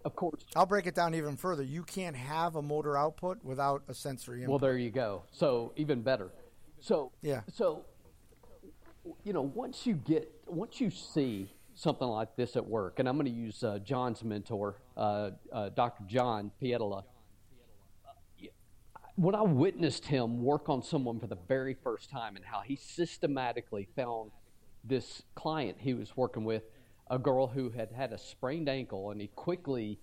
of 0.04 0.14
course, 0.14 0.44
I'll 0.56 0.66
break 0.66 0.86
it 0.86 0.94
down 0.94 1.14
even 1.14 1.36
further. 1.36 1.62
You 1.62 1.82
can't 1.82 2.16
have 2.16 2.56
a 2.56 2.62
motor 2.62 2.96
output 2.96 3.42
without 3.42 3.82
a 3.88 3.94
sensory 3.94 4.40
input. 4.40 4.50
Well, 4.50 4.58
there 4.58 4.76
you 4.76 4.90
go. 4.90 5.24
So 5.30 5.72
even 5.76 6.02
better. 6.02 6.30
So 6.80 7.12
Yeah. 7.22 7.40
So 7.52 7.84
you 9.24 9.32
know, 9.32 9.42
once 9.42 9.86
you 9.86 9.94
get, 9.94 10.30
once 10.46 10.80
you 10.80 10.90
see 10.90 11.50
something 11.74 12.06
like 12.06 12.36
this 12.36 12.56
at 12.56 12.66
work, 12.66 12.98
and 12.98 13.08
I'm 13.08 13.16
going 13.16 13.32
to 13.32 13.38
use 13.38 13.62
uh, 13.62 13.78
John's 13.78 14.24
mentor, 14.24 14.76
Uh, 14.98 15.30
uh, 15.52 15.68
Dr. 15.68 16.02
John 16.08 16.50
Pietola. 16.60 17.04
Uh, 18.04 18.48
when 19.14 19.36
I 19.36 19.42
witnessed 19.42 20.04
him 20.04 20.42
work 20.42 20.68
on 20.68 20.82
someone 20.82 21.20
for 21.20 21.28
the 21.28 21.38
very 21.46 21.74
first 21.74 22.10
time, 22.10 22.34
and 22.34 22.44
how 22.44 22.62
he 22.62 22.74
systematically 22.74 23.86
found 23.94 24.32
this 24.82 25.22
client 25.36 25.76
he 25.78 25.94
was 25.94 26.16
working 26.16 26.42
with, 26.42 26.64
a 27.10 27.18
girl 27.18 27.46
who 27.46 27.70
had 27.70 27.92
had 27.92 28.12
a 28.12 28.18
sprained 28.18 28.68
ankle, 28.68 29.12
and 29.12 29.20
he 29.20 29.28
quickly 29.28 30.00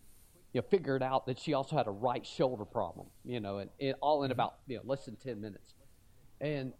you 0.53 0.61
know, 0.61 0.67
figured 0.69 1.03
out 1.03 1.25
that 1.25 1.39
she 1.39 1.53
also 1.53 1.75
had 1.75 1.87
a 1.87 1.91
right 1.91 2.25
shoulder 2.25 2.63
problem, 2.63 3.07
you 3.25 3.41
know, 3.41 3.57
and, 3.57 3.69
and 3.81 3.95
all 4.01 4.23
in 4.23 4.27
mm-hmm. 4.27 4.39
about 4.39 4.59
you 4.65 4.77
know 4.77 4.83
less 4.85 5.03
than 5.03 5.17
ten 5.17 5.41
minutes, 5.41 5.73
and 6.39 6.71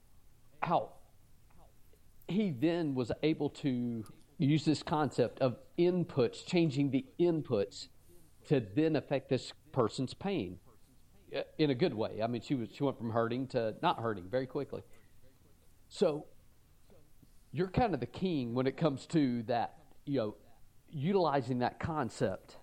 how 0.62 0.94
he 2.30 2.52
then 2.52 2.96
was 2.96 3.12
able 3.24 3.50
to 3.50 4.06
use 4.38 4.64
this 4.64 4.82
concept 4.82 5.40
of 5.40 5.58
inputs, 5.78 6.46
changing 6.46 6.92
the 6.92 7.06
inputs 7.20 7.90
to 8.48 8.62
then 8.76 8.96
affect 8.96 9.30
this 9.30 9.54
person's 9.72 10.14
pain 10.14 10.60
uh, 11.36 11.42
in 11.58 11.70
a 11.70 11.76
good 11.76 11.94
way. 11.94 12.22
I 12.22 12.28
mean, 12.28 12.42
she 12.42 12.56
was 12.56 12.70
she 12.74 12.84
went 12.84 12.98
from 12.98 13.12
hurting 13.12 13.48
to 13.48 13.76
not 13.82 14.00
hurting 14.00 14.30
very 14.30 14.48
quickly. 14.48 14.84
So 15.90 16.26
you're 17.52 17.70
kind 17.70 17.94
of 17.94 18.00
the 18.00 18.06
king 18.06 18.54
when 18.54 18.68
it 18.68 18.78
comes 18.78 19.06
to 19.08 19.44
that, 19.44 19.76
you 20.06 20.18
know, 20.20 20.36
utilizing 20.90 21.60
that 21.60 21.80
concept 21.80 22.58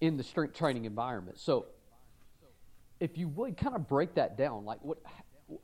in 0.00 0.16
the 0.16 0.22
strength 0.22 0.56
training 0.56 0.84
environment. 0.84 1.38
So 1.38 1.66
if 3.00 3.18
you 3.18 3.28
would 3.28 3.56
kind 3.56 3.76
of 3.76 3.88
break 3.88 4.14
that 4.14 4.36
down, 4.36 4.64
like 4.64 4.78
what 4.82 4.98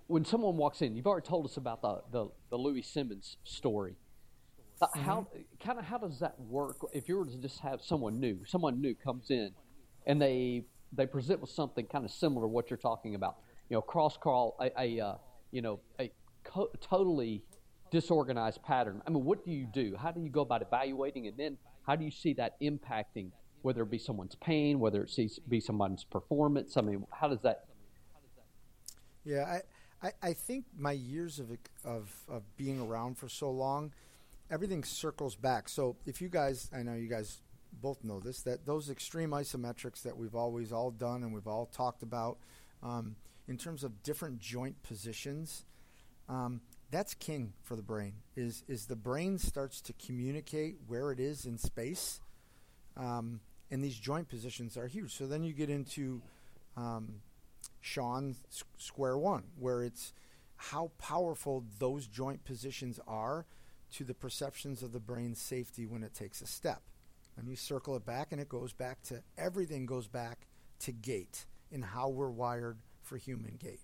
when 0.06 0.24
someone 0.24 0.56
walks 0.56 0.82
in, 0.82 0.96
you've 0.96 1.06
already 1.06 1.26
told 1.26 1.44
us 1.44 1.56
about 1.56 1.82
the 1.82 2.02
the, 2.10 2.28
the 2.50 2.56
Louie 2.56 2.82
Simmons 2.82 3.36
story. 3.44 3.96
Uh, 4.82 4.86
How 4.98 5.26
kind 5.64 5.78
of 5.78 5.84
how 5.84 5.98
does 5.98 6.18
that 6.18 6.38
work? 6.40 6.76
If 6.92 7.08
you 7.08 7.16
were 7.16 7.26
to 7.26 7.38
just 7.38 7.60
have 7.60 7.80
someone 7.80 8.18
new, 8.18 8.44
someone 8.44 8.80
new 8.80 8.94
comes 8.94 9.30
in, 9.30 9.52
and 10.06 10.20
they 10.20 10.64
they 10.92 11.06
present 11.06 11.40
with 11.40 11.50
something 11.50 11.86
kind 11.86 12.04
of 12.04 12.10
similar 12.10 12.42
to 12.42 12.48
what 12.48 12.70
you're 12.70 12.76
talking 12.76 13.14
about, 13.14 13.36
you 13.68 13.76
know, 13.76 13.82
cross 13.82 14.16
crawl, 14.16 14.56
a, 14.60 14.70
a 14.80 15.00
uh, 15.00 15.14
you 15.50 15.62
know, 15.62 15.80
a 15.98 16.10
co- 16.44 16.70
totally 16.80 17.42
disorganized 17.90 18.62
pattern. 18.62 19.02
I 19.06 19.10
mean, 19.10 19.24
what 19.24 19.44
do 19.44 19.50
you 19.50 19.66
do? 19.66 19.96
How 19.98 20.10
do 20.10 20.20
you 20.20 20.30
go 20.30 20.42
about 20.42 20.62
evaluating, 20.62 21.26
and 21.26 21.36
then 21.36 21.58
how 21.86 21.96
do 21.96 22.04
you 22.04 22.10
see 22.10 22.32
that 22.34 22.60
impacting 22.60 23.30
whether 23.62 23.82
it 23.82 23.90
be 23.90 23.98
someone's 23.98 24.34
pain, 24.36 24.78
whether 24.78 25.02
it 25.02 25.38
be 25.48 25.60
someone's 25.60 26.04
performance? 26.04 26.76
I 26.76 26.82
mean, 26.82 27.06
how 27.10 27.28
does 27.28 27.40
that? 27.42 27.64
Yeah, 29.24 29.60
I, 30.02 30.08
I, 30.08 30.12
I 30.22 30.32
think 30.34 30.66
my 30.78 30.92
years 30.92 31.38
of, 31.38 31.50
of 31.84 32.12
of 32.28 32.42
being 32.56 32.80
around 32.80 33.16
for 33.16 33.28
so 33.28 33.50
long, 33.50 33.92
everything 34.50 34.84
circles 34.84 35.34
back. 35.34 35.68
So 35.68 35.96
if 36.04 36.20
you 36.20 36.28
guys, 36.28 36.70
I 36.76 36.82
know 36.82 36.94
you 36.94 37.08
guys 37.08 37.40
both 37.80 38.04
know 38.04 38.20
this, 38.20 38.42
that 38.42 38.66
those 38.66 38.90
extreme 38.90 39.30
isometrics 39.30 40.02
that 40.02 40.16
we've 40.16 40.34
always 40.34 40.72
all 40.72 40.90
done 40.90 41.22
and 41.22 41.32
we've 41.32 41.46
all 41.46 41.66
talked 41.66 42.02
about, 42.02 42.38
um, 42.82 43.16
in 43.46 43.56
terms 43.56 43.84
of 43.84 44.02
different 44.02 44.40
joint 44.40 44.82
positions, 44.82 45.64
um, 46.28 46.60
that's 46.90 47.14
king 47.14 47.52
for 47.62 47.76
the 47.76 47.82
brain. 47.82 48.14
Is 48.36 48.64
is 48.68 48.86
the 48.86 48.96
brain 48.96 49.38
starts 49.38 49.80
to 49.82 49.92
communicate 49.94 50.76
where 50.86 51.12
it 51.12 51.20
is 51.20 51.44
in 51.44 51.58
space, 51.58 52.20
um, 52.96 53.40
and 53.70 53.82
these 53.82 53.98
joint 53.98 54.28
positions 54.28 54.76
are 54.76 54.86
huge. 54.86 55.12
So 55.12 55.26
then 55.26 55.42
you 55.42 55.52
get 55.52 55.70
into 55.70 56.22
um, 56.76 57.20
Sean 57.80 58.36
Square 58.78 59.18
One, 59.18 59.44
where 59.58 59.82
it's 59.82 60.12
how 60.56 60.92
powerful 60.98 61.64
those 61.78 62.06
joint 62.06 62.44
positions 62.44 63.00
are 63.06 63.46
to 63.92 64.04
the 64.04 64.14
perceptions 64.14 64.82
of 64.82 64.92
the 64.92 65.00
brain's 65.00 65.40
safety 65.40 65.86
when 65.86 66.02
it 66.02 66.14
takes 66.14 66.40
a 66.40 66.46
step. 66.46 66.82
And 67.36 67.48
you 67.48 67.56
circle 67.56 67.96
it 67.96 68.06
back, 68.06 68.28
and 68.30 68.40
it 68.40 68.48
goes 68.48 68.72
back 68.72 69.02
to 69.04 69.22
everything 69.36 69.86
goes 69.86 70.06
back 70.06 70.46
to 70.80 70.92
gait 70.92 71.46
and 71.72 71.84
how 71.84 72.08
we're 72.08 72.30
wired 72.30 72.78
for 73.02 73.16
human 73.16 73.56
gait. 73.58 73.80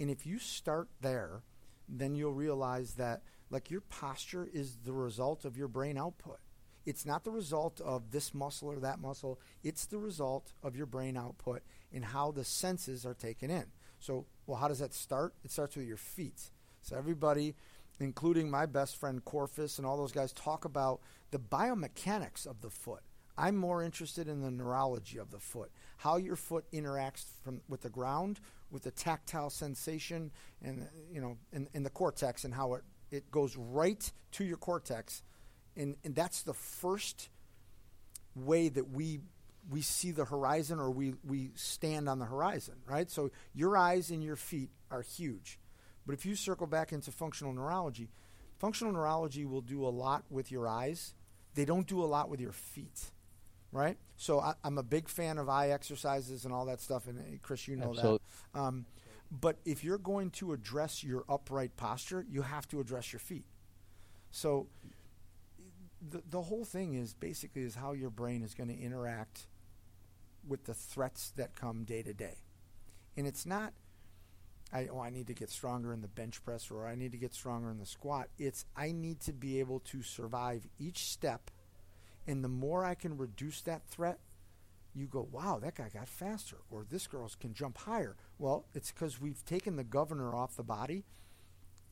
And 0.00 0.10
if 0.10 0.26
you 0.26 0.38
start 0.38 0.88
there, 1.00 1.42
then 1.88 2.14
you'll 2.14 2.32
realize 2.32 2.94
that 2.94 3.22
like 3.50 3.70
your 3.70 3.80
posture 3.80 4.48
is 4.52 4.78
the 4.84 4.92
result 4.92 5.44
of 5.44 5.56
your 5.56 5.68
brain 5.68 5.96
output. 5.96 6.38
It's 6.84 7.04
not 7.04 7.24
the 7.24 7.30
result 7.30 7.80
of 7.80 8.10
this 8.10 8.34
muscle 8.34 8.68
or 8.68 8.80
that 8.80 8.98
muscle. 8.98 9.38
It's 9.62 9.86
the 9.86 9.98
result 9.98 10.52
of 10.62 10.76
your 10.76 10.86
brain 10.86 11.16
output 11.16 11.62
and 11.92 12.04
how 12.04 12.30
the 12.30 12.44
senses 12.44 13.04
are 13.04 13.14
taken 13.14 13.50
in. 13.50 13.66
So, 14.00 14.26
well, 14.46 14.58
how 14.58 14.68
does 14.68 14.78
that 14.78 14.94
start? 14.94 15.34
It 15.44 15.50
starts 15.50 15.76
with 15.76 15.86
your 15.86 15.96
feet. 15.96 16.50
So 16.82 16.96
everybody, 16.96 17.54
including 18.00 18.50
my 18.50 18.66
best 18.66 18.96
friend 18.96 19.24
Corfus 19.24 19.78
and 19.78 19.86
all 19.86 19.96
those 19.96 20.12
guys, 20.12 20.32
talk 20.32 20.64
about 20.64 21.00
the 21.30 21.38
biomechanics 21.38 22.46
of 22.46 22.60
the 22.60 22.70
foot. 22.70 23.02
I'm 23.36 23.56
more 23.56 23.82
interested 23.82 24.28
in 24.28 24.42
the 24.42 24.50
neurology 24.50 25.18
of 25.18 25.30
the 25.30 25.38
foot, 25.38 25.70
how 25.98 26.16
your 26.16 26.34
foot 26.34 26.64
interacts 26.72 27.24
from 27.44 27.60
with 27.68 27.82
the 27.82 27.90
ground, 27.90 28.40
with 28.70 28.82
the 28.82 28.90
tactile 28.90 29.50
sensation, 29.50 30.32
and 30.60 30.88
you 31.12 31.20
know, 31.20 31.38
in, 31.52 31.68
in 31.72 31.84
the 31.84 31.90
cortex, 31.90 32.44
and 32.44 32.52
how 32.52 32.74
it 32.74 32.82
it 33.10 33.30
goes 33.30 33.56
right 33.56 34.12
to 34.32 34.44
your 34.44 34.56
cortex, 34.56 35.22
and 35.76 35.96
and 36.04 36.14
that's 36.14 36.42
the 36.42 36.54
first 36.54 37.28
way 38.34 38.68
that 38.68 38.90
we 38.90 39.20
we 39.70 39.82
see 39.82 40.10
the 40.10 40.24
horizon 40.24 40.80
or 40.80 40.90
we 40.90 41.14
we 41.24 41.50
stand 41.54 42.08
on 42.08 42.18
the 42.18 42.24
horizon, 42.24 42.74
right? 42.86 43.10
So 43.10 43.30
your 43.54 43.76
eyes 43.76 44.10
and 44.10 44.22
your 44.22 44.36
feet 44.36 44.70
are 44.90 45.02
huge, 45.02 45.58
but 46.08 46.14
if 46.14 46.24
you 46.24 46.34
circle 46.34 46.66
back 46.66 46.90
into 46.90 47.12
functional 47.12 47.52
neurology, 47.52 48.08
functional 48.58 48.92
neurology 48.92 49.44
will 49.44 49.60
do 49.60 49.86
a 49.86 49.90
lot 49.90 50.24
with 50.30 50.50
your 50.50 50.66
eyes. 50.66 51.14
They 51.54 51.66
don't 51.66 51.86
do 51.86 52.02
a 52.02 52.06
lot 52.06 52.28
with 52.30 52.40
your 52.40 52.52
feet 52.52 53.12
right? 53.72 53.98
So 54.16 54.40
I, 54.40 54.54
I'm 54.64 54.78
a 54.78 54.82
big 54.82 55.08
fan 55.08 55.38
of 55.38 55.48
eye 55.48 55.70
exercises 55.70 56.44
and 56.44 56.52
all 56.52 56.66
that 56.66 56.80
stuff, 56.80 57.06
and 57.06 57.18
uh, 57.18 57.22
Chris, 57.42 57.68
you 57.68 57.76
know 57.76 57.90
Absolutely. 57.90 58.20
that. 58.54 58.60
Um, 58.60 58.86
but 59.30 59.58
if 59.64 59.84
you're 59.84 59.98
going 59.98 60.30
to 60.32 60.52
address 60.52 61.04
your 61.04 61.24
upright 61.28 61.76
posture, 61.76 62.24
you 62.28 62.42
have 62.42 62.66
to 62.68 62.80
address 62.80 63.12
your 63.12 63.20
feet. 63.20 63.44
So 64.30 64.68
the 66.10 66.22
the 66.30 66.42
whole 66.42 66.64
thing 66.64 66.94
is 66.94 67.12
basically 67.14 67.62
is 67.62 67.74
how 67.74 67.92
your 67.92 68.10
brain 68.10 68.42
is 68.42 68.54
going 68.54 68.68
to 68.68 68.78
interact 68.78 69.46
with 70.46 70.64
the 70.64 70.74
threats 70.74 71.32
that 71.36 71.54
come 71.54 71.84
day 71.84 72.02
to 72.02 72.14
day, 72.14 72.38
and 73.16 73.26
it's 73.26 73.44
not. 73.44 73.72
I, 74.72 74.88
oh, 74.92 75.00
I 75.00 75.10
need 75.10 75.26
to 75.28 75.34
get 75.34 75.50
stronger 75.50 75.92
in 75.92 76.02
the 76.02 76.08
bench 76.08 76.44
press 76.44 76.70
or 76.70 76.86
I 76.86 76.94
need 76.94 77.12
to 77.12 77.18
get 77.18 77.34
stronger 77.34 77.70
in 77.70 77.78
the 77.78 77.86
squat. 77.86 78.28
It's 78.38 78.66
I 78.76 78.92
need 78.92 79.20
to 79.20 79.32
be 79.32 79.60
able 79.60 79.80
to 79.80 80.02
survive 80.02 80.66
each 80.78 81.04
step. 81.04 81.50
And 82.26 82.44
the 82.44 82.48
more 82.48 82.84
I 82.84 82.94
can 82.94 83.16
reduce 83.16 83.62
that 83.62 83.86
threat, 83.86 84.18
you 84.94 85.06
go, 85.06 85.26
wow, 85.30 85.58
that 85.62 85.76
guy 85.76 85.88
got 85.92 86.08
faster, 86.08 86.56
or 86.70 86.84
this 86.88 87.06
girl 87.06 87.30
can 87.40 87.54
jump 87.54 87.78
higher. 87.78 88.16
Well, 88.38 88.66
it's 88.74 88.90
because 88.90 89.20
we've 89.20 89.44
taken 89.44 89.76
the 89.76 89.84
governor 89.84 90.34
off 90.34 90.56
the 90.56 90.62
body 90.62 91.04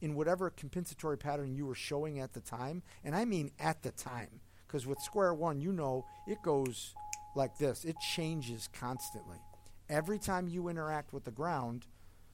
in 0.00 0.14
whatever 0.14 0.50
compensatory 0.50 1.16
pattern 1.16 1.54
you 1.54 1.66
were 1.66 1.74
showing 1.74 2.18
at 2.20 2.34
the 2.34 2.40
time. 2.40 2.82
And 3.04 3.14
I 3.14 3.24
mean 3.24 3.52
at 3.58 3.82
the 3.82 3.92
time, 3.92 4.40
because 4.66 4.86
with 4.86 5.00
square 5.00 5.32
one, 5.32 5.60
you 5.60 5.72
know 5.72 6.04
it 6.26 6.42
goes 6.42 6.94
like 7.34 7.56
this, 7.58 7.84
it 7.84 7.96
changes 8.00 8.68
constantly. 8.72 9.38
Every 9.88 10.18
time 10.18 10.48
you 10.48 10.68
interact 10.68 11.12
with 11.12 11.24
the 11.24 11.30
ground, 11.30 11.86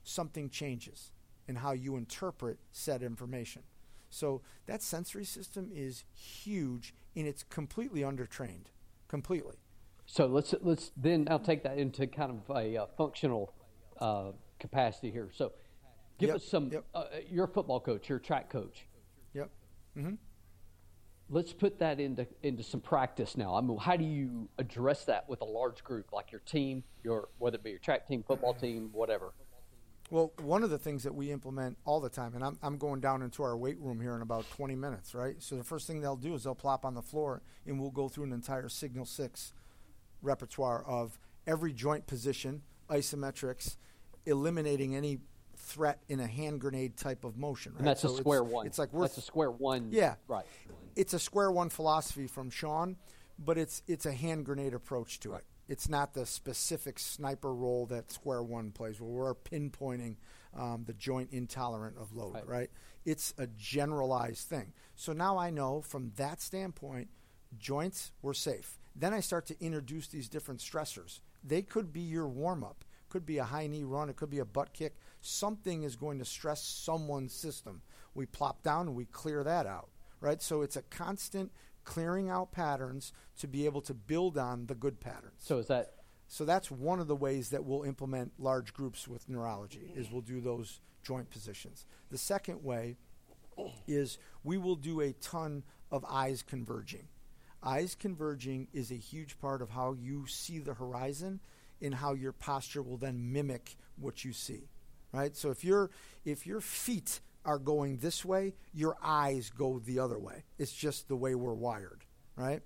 something 0.04 0.50
changes 0.50 1.12
in 1.48 1.56
how 1.56 1.72
you 1.72 1.96
interpret 1.96 2.58
said 2.70 3.02
information. 3.02 3.62
So 4.10 4.42
that 4.66 4.82
sensory 4.82 5.24
system 5.24 5.70
is 5.74 6.04
huge 6.14 6.94
and 7.16 7.26
it's 7.26 7.42
completely 7.44 8.02
undertrained. 8.02 8.66
Completely. 9.08 9.56
So 10.06 10.26
let's 10.26 10.54
let's 10.60 10.92
then 10.96 11.26
I'll 11.30 11.38
take 11.38 11.62
that 11.62 11.78
into 11.78 12.06
kind 12.06 12.30
of 12.30 12.56
a 12.56 12.76
uh, 12.76 12.86
functional 12.96 13.54
uh, 14.00 14.32
capacity 14.58 15.10
here. 15.10 15.30
So 15.32 15.52
give 16.18 16.28
Yep, 16.28 16.36
us 16.36 16.44
some. 16.44 16.70
yep. 16.70 16.84
Uh, 16.94 17.04
you're 17.30 17.44
a 17.46 17.48
football 17.48 17.80
coach. 17.80 18.08
You're 18.08 18.18
a 18.18 18.22
track 18.22 18.50
coach. 18.50 18.86
Yep. 19.34 19.50
Mm-hmm. 19.96 20.14
Let's 21.30 21.52
put 21.52 21.78
that 21.78 21.98
into 22.00 22.26
into 22.42 22.62
some 22.62 22.80
practice 22.80 23.36
now. 23.36 23.54
I 23.54 23.60
mean, 23.62 23.78
how 23.78 23.96
do 23.96 24.04
you 24.04 24.48
address 24.58 25.06
that 25.06 25.26
with 25.28 25.40
a 25.40 25.46
large 25.46 25.82
group 25.82 26.12
like 26.12 26.30
your 26.30 26.42
team, 26.42 26.84
your 27.02 27.28
whether 27.38 27.54
it 27.56 27.62
be 27.64 27.70
your 27.70 27.78
track 27.78 28.06
team, 28.06 28.22
football 28.26 28.52
team, 28.52 28.90
whatever? 28.92 29.32
Well, 30.12 30.30
one 30.42 30.62
of 30.62 30.68
the 30.68 30.76
things 30.76 31.04
that 31.04 31.14
we 31.14 31.30
implement 31.32 31.78
all 31.86 31.98
the 31.98 32.10
time, 32.10 32.34
and 32.34 32.44
I'm, 32.44 32.58
I'm 32.62 32.76
going 32.76 33.00
down 33.00 33.22
into 33.22 33.42
our 33.42 33.56
weight 33.56 33.80
room 33.80 33.98
here 33.98 34.14
in 34.14 34.20
about 34.20 34.44
20 34.50 34.76
minutes, 34.76 35.14
right? 35.14 35.36
So 35.38 35.56
the 35.56 35.64
first 35.64 35.86
thing 35.86 36.02
they'll 36.02 36.16
do 36.16 36.34
is 36.34 36.44
they'll 36.44 36.54
plop 36.54 36.84
on 36.84 36.92
the 36.92 37.00
floor 37.00 37.40
and 37.66 37.80
we'll 37.80 37.90
go 37.90 38.10
through 38.10 38.24
an 38.24 38.32
entire 38.34 38.68
Signal 38.68 39.06
6 39.06 39.54
repertoire 40.20 40.84
of 40.86 41.18
every 41.46 41.72
joint 41.72 42.06
position, 42.06 42.60
isometrics, 42.90 43.76
eliminating 44.26 44.94
any 44.94 45.18
threat 45.56 46.02
in 46.10 46.20
a 46.20 46.26
hand 46.26 46.60
grenade 46.60 46.98
type 46.98 47.24
of 47.24 47.38
motion, 47.38 47.72
right? 47.72 47.78
And 47.78 47.88
that's 47.88 48.02
So 48.02 48.08
a 48.08 48.10
it's- 48.10 48.20
square 48.20 48.44
one. 48.44 48.66
It's 48.66 48.78
like 48.78 48.92
we're 48.92 49.04
that's 49.04 49.16
a 49.16 49.22
square 49.22 49.50
one. 49.50 49.88
Yeah. 49.92 50.16
Right. 50.28 50.44
it's 50.94 51.14
a 51.14 51.18
square 51.18 51.50
one 51.50 51.70
philosophy 51.70 52.26
from 52.26 52.50
Sean, 52.50 52.96
but 53.38 53.56
it's 53.56 53.82
it's 53.88 54.04
a 54.04 54.12
hand 54.12 54.44
grenade 54.44 54.74
approach 54.74 55.20
to 55.20 55.32
it. 55.36 55.44
It's 55.68 55.88
not 55.88 56.14
the 56.14 56.26
specific 56.26 56.98
sniper 56.98 57.54
role 57.54 57.86
that 57.86 58.12
square 58.12 58.42
one 58.42 58.72
plays, 58.72 59.00
where 59.00 59.10
we're 59.10 59.34
pinpointing 59.34 60.16
um, 60.54 60.84
the 60.86 60.92
joint 60.92 61.30
intolerant 61.32 61.96
of 61.98 62.14
load. 62.14 62.34
Right. 62.34 62.48
Right. 62.48 62.70
It's 63.04 63.34
a 63.38 63.46
generalized 63.46 64.48
thing. 64.48 64.72
So 64.96 65.12
now 65.12 65.38
I 65.38 65.50
know 65.50 65.80
from 65.80 66.12
that 66.16 66.40
standpoint, 66.40 67.08
joints 67.58 68.12
were 68.22 68.34
safe. 68.34 68.78
Then 68.94 69.14
I 69.14 69.20
start 69.20 69.46
to 69.46 69.64
introduce 69.64 70.08
these 70.08 70.28
different 70.28 70.60
stressors. 70.60 71.20
They 71.42 71.62
could 71.62 71.92
be 71.92 72.00
your 72.00 72.28
warm 72.28 72.62
up. 72.62 72.84
Could 73.08 73.26
be 73.26 73.38
a 73.38 73.44
high 73.44 73.66
knee 73.66 73.84
run. 73.84 74.08
It 74.08 74.16
could 74.16 74.30
be 74.30 74.38
a 74.38 74.44
butt 74.44 74.72
kick. 74.72 74.96
Something 75.20 75.82
is 75.82 75.96
going 75.96 76.18
to 76.18 76.24
stress 76.24 76.62
someone's 76.62 77.32
system. 77.32 77.82
We 78.14 78.26
plop 78.26 78.62
down 78.62 78.88
and 78.88 78.96
we 78.96 79.06
clear 79.06 79.42
that 79.44 79.66
out 79.66 79.88
right? 80.22 80.40
So 80.40 80.62
it's 80.62 80.76
a 80.76 80.82
constant 80.82 81.52
clearing 81.84 82.28
out 82.28 82.52
patterns 82.52 83.12
to 83.38 83.48
be 83.48 83.66
able 83.66 83.80
to 83.82 83.94
build 83.94 84.38
on 84.38 84.66
the 84.66 84.74
good 84.74 85.00
patterns. 85.00 85.34
So 85.38 85.58
is 85.58 85.66
that 85.68 85.94
So 86.28 86.44
that's 86.44 86.70
one 86.70 87.00
of 87.00 87.08
the 87.08 87.16
ways 87.16 87.50
that 87.50 87.64
we'll 87.64 87.82
implement 87.82 88.32
large 88.38 88.72
groups 88.72 89.06
with 89.06 89.28
neurology 89.28 89.92
is 89.94 90.10
we'll 90.10 90.22
do 90.22 90.40
those 90.40 90.80
joint 91.02 91.30
positions. 91.30 91.84
The 92.10 92.18
second 92.18 92.62
way 92.62 92.96
is 93.86 94.18
we 94.42 94.56
will 94.56 94.76
do 94.76 95.00
a 95.00 95.12
ton 95.12 95.62
of 95.90 96.04
eyes 96.08 96.42
converging. 96.42 97.08
Eyes 97.62 97.94
converging 97.94 98.68
is 98.72 98.90
a 98.90 98.96
huge 98.96 99.38
part 99.38 99.62
of 99.62 99.70
how 99.70 99.92
you 99.92 100.26
see 100.26 100.58
the 100.58 100.74
horizon 100.74 101.40
and 101.80 101.94
how 101.94 102.14
your 102.14 102.32
posture 102.32 102.82
will 102.82 102.96
then 102.96 103.32
mimic 103.32 103.76
what 103.96 104.24
you 104.24 104.32
see. 104.32 104.68
Right? 105.12 105.36
So 105.36 105.50
if 105.50 105.62
your 105.62 105.90
if 106.24 106.46
your 106.46 106.60
feet 106.60 107.20
are 107.44 107.58
going 107.58 107.98
this 107.98 108.24
way, 108.24 108.54
your 108.72 108.96
eyes 109.02 109.50
go 109.50 109.78
the 109.78 109.98
other 109.98 110.18
way. 110.18 110.44
It's 110.58 110.72
just 110.72 111.08
the 111.08 111.16
way 111.16 111.34
we're 111.34 111.54
wired, 111.54 112.04
right? 112.36 112.62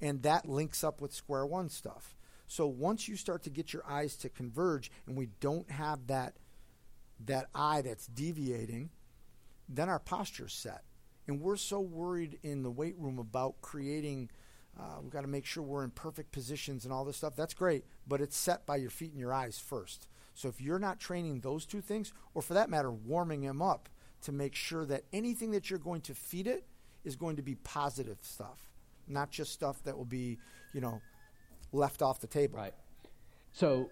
And 0.00 0.22
that 0.22 0.48
links 0.48 0.82
up 0.82 1.00
with 1.00 1.12
square 1.12 1.46
one 1.46 1.68
stuff. 1.68 2.16
So 2.46 2.66
once 2.66 3.08
you 3.08 3.16
start 3.16 3.42
to 3.44 3.50
get 3.50 3.72
your 3.72 3.84
eyes 3.88 4.16
to 4.16 4.28
converge 4.28 4.90
and 5.06 5.16
we 5.16 5.28
don't 5.40 5.70
have 5.70 6.06
that 6.08 6.36
that 7.26 7.46
eye 7.54 7.80
that's 7.80 8.06
deviating, 8.06 8.90
then 9.68 9.88
our 9.88 10.00
posture's 10.00 10.52
set. 10.52 10.82
And 11.26 11.40
we're 11.40 11.56
so 11.56 11.80
worried 11.80 12.38
in 12.42 12.62
the 12.62 12.70
weight 12.70 12.96
room 12.98 13.18
about 13.18 13.60
creating, 13.62 14.30
uh, 14.78 14.98
we've 15.00 15.12
got 15.12 15.22
to 15.22 15.28
make 15.28 15.46
sure 15.46 15.62
we're 15.62 15.84
in 15.84 15.90
perfect 15.90 16.32
positions 16.32 16.84
and 16.84 16.92
all 16.92 17.04
this 17.04 17.16
stuff. 17.16 17.36
That's 17.36 17.54
great, 17.54 17.84
but 18.06 18.20
it's 18.20 18.36
set 18.36 18.66
by 18.66 18.76
your 18.76 18.90
feet 18.90 19.12
and 19.12 19.20
your 19.20 19.32
eyes 19.32 19.58
first. 19.58 20.08
So 20.34 20.48
if 20.48 20.60
you're 20.60 20.80
not 20.80 20.98
training 20.98 21.40
those 21.40 21.64
two 21.64 21.80
things, 21.80 22.12
or 22.34 22.42
for 22.42 22.54
that 22.54 22.68
matter, 22.68 22.90
warming 22.90 23.42
them 23.42 23.62
up 23.62 23.88
to 24.24 24.32
make 24.32 24.54
sure 24.54 24.84
that 24.86 25.04
anything 25.12 25.50
that 25.52 25.70
you're 25.70 25.78
going 25.78 26.00
to 26.02 26.14
feed 26.14 26.46
it 26.46 26.64
is 27.04 27.16
going 27.16 27.36
to 27.36 27.42
be 27.42 27.54
positive 27.56 28.18
stuff, 28.22 28.70
not 29.06 29.30
just 29.30 29.52
stuff 29.52 29.82
that 29.84 29.96
will 29.96 30.04
be, 30.04 30.38
you 30.72 30.80
know, 30.80 31.00
left 31.72 32.02
off 32.02 32.20
the 32.20 32.26
table. 32.26 32.58
Right. 32.58 32.74
So 33.52 33.90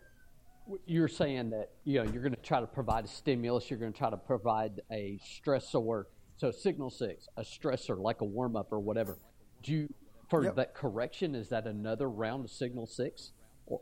you're 0.87 1.09
saying 1.09 1.51
that 1.51 1.71
you 1.85 2.03
know 2.03 2.11
you're 2.11 2.23
going 2.23 2.35
to 2.35 2.41
try 2.41 2.61
to 2.61 2.67
provide 2.67 3.05
a 3.05 3.09
stimulus. 3.09 3.71
You're 3.71 3.79
going 3.79 3.93
to 3.93 3.99
try 3.99 4.11
to 4.11 4.17
provide 4.17 4.81
a 4.91 5.19
stressor. 5.25 6.05
So 6.37 6.51
signal 6.51 6.91
six, 6.91 7.29
a 7.37 7.43
stressor 7.43 7.99
like 7.99 8.21
a 8.21 8.25
warm 8.25 8.57
up 8.57 8.73
or 8.73 8.81
whatever. 8.81 9.19
Do 9.63 9.73
you 9.73 9.95
for 10.29 10.45
Yep. 10.45 10.57
that 10.57 10.75
correction? 10.75 11.35
Is 11.35 11.51
that 11.51 11.67
another 11.67 12.09
round 12.09 12.45
of 12.45 12.51
signal 12.51 12.87
six? 12.87 13.33
Or, 13.67 13.81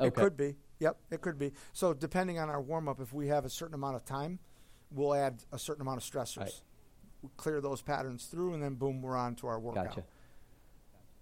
It 0.00 0.14
could 0.14 0.36
be. 0.36 0.56
Yep, 0.80 0.96
it 1.10 1.20
could 1.22 1.38
be. 1.38 1.52
So 1.72 1.92
depending 1.92 2.38
on 2.38 2.48
our 2.50 2.60
warm 2.60 2.88
up, 2.88 3.00
if 3.00 3.12
we 3.12 3.28
have 3.28 3.44
a 3.44 3.50
certain 3.50 3.74
amount 3.74 3.96
of 3.96 4.04
time, 4.04 4.38
we'll 4.90 5.14
add 5.14 5.42
a 5.52 5.58
certain 5.58 5.82
amount 5.82 5.98
of 5.98 6.10
stressors. 6.10 6.38
Right. 6.38 6.62
We 7.22 7.30
clear 7.36 7.60
those 7.60 7.82
patterns 7.82 8.26
through, 8.26 8.54
and 8.54 8.62
then 8.62 8.74
boom, 8.74 9.02
we're 9.02 9.16
on 9.16 9.34
to 9.36 9.46
our 9.48 9.58
workout. 9.58 9.88
Gotcha. 9.88 10.04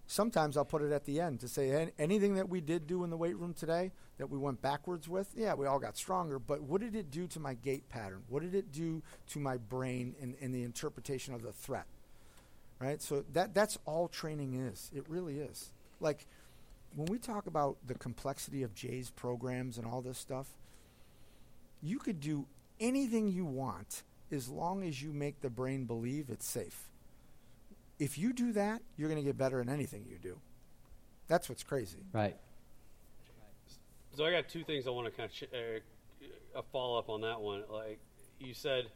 Sometimes 0.08 0.56
I'll 0.56 0.64
put 0.64 0.82
it 0.82 0.92
at 0.92 1.04
the 1.04 1.20
end 1.20 1.40
to 1.40 1.48
say 1.48 1.70
"An- 1.70 1.90
anything 1.98 2.34
that 2.34 2.48
we 2.48 2.60
did 2.60 2.86
do 2.86 3.02
in 3.02 3.10
the 3.10 3.16
weight 3.16 3.36
room 3.36 3.54
today 3.54 3.90
that 4.18 4.30
we 4.30 4.38
went 4.38 4.62
backwards 4.62 5.08
with. 5.08 5.30
Yeah, 5.34 5.54
we 5.54 5.66
all 5.66 5.80
got 5.80 5.96
stronger, 5.96 6.38
but 6.38 6.62
what 6.62 6.80
did 6.80 6.94
it 6.94 7.10
do 7.10 7.26
to 7.28 7.40
my 7.40 7.54
gait 7.54 7.88
pattern? 7.88 8.22
What 8.28 8.42
did 8.42 8.54
it 8.54 8.70
do 8.70 9.02
to 9.30 9.40
my 9.40 9.56
brain 9.56 10.14
and, 10.20 10.36
and 10.40 10.54
the 10.54 10.62
interpretation 10.62 11.34
of 11.34 11.42
the 11.42 11.52
threat? 11.52 11.86
Right. 12.78 13.02
So 13.02 13.24
that 13.32 13.54
that's 13.54 13.78
all 13.84 14.06
training 14.06 14.54
is. 14.54 14.90
It 14.94 15.04
really 15.08 15.40
is. 15.40 15.72
Like 15.98 16.26
when 16.94 17.06
we 17.06 17.18
talk 17.18 17.46
about 17.46 17.78
the 17.86 17.94
complexity 17.94 18.62
of 18.62 18.74
Jay's 18.74 19.10
programs 19.10 19.76
and 19.76 19.86
all 19.86 20.02
this 20.02 20.18
stuff, 20.18 20.56
you 21.82 21.98
could 21.98 22.20
do 22.20 22.46
anything 22.80 23.28
you 23.28 23.44
want 23.44 24.02
as 24.30 24.48
long 24.48 24.82
as 24.82 25.02
you 25.02 25.12
make 25.12 25.40
the 25.40 25.50
brain 25.50 25.84
believe 25.84 26.30
it's 26.30 26.46
safe. 26.46 26.88
If 27.98 28.18
you 28.18 28.32
do 28.32 28.52
that, 28.52 28.82
you're 28.96 29.08
going 29.08 29.20
to 29.20 29.26
get 29.26 29.38
better 29.38 29.60
in 29.60 29.68
anything 29.68 30.04
you 30.08 30.18
do. 30.18 30.38
That's 31.28 31.48
what's 31.48 31.62
crazy. 31.62 31.98
Right. 32.12 32.36
So 34.16 34.24
I 34.24 34.30
got 34.30 34.48
two 34.48 34.64
things 34.64 34.86
I 34.86 34.90
want 34.90 35.06
to 35.06 35.10
kind 35.10 35.28
of 35.28 35.34
ch- 35.34 35.44
uh, 35.52 36.58
a 36.58 36.62
follow 36.72 36.98
up 36.98 37.08
on 37.08 37.20
that 37.22 37.40
one. 37.40 37.64
Like 37.70 37.98
you 38.40 38.54
said, 38.54 38.86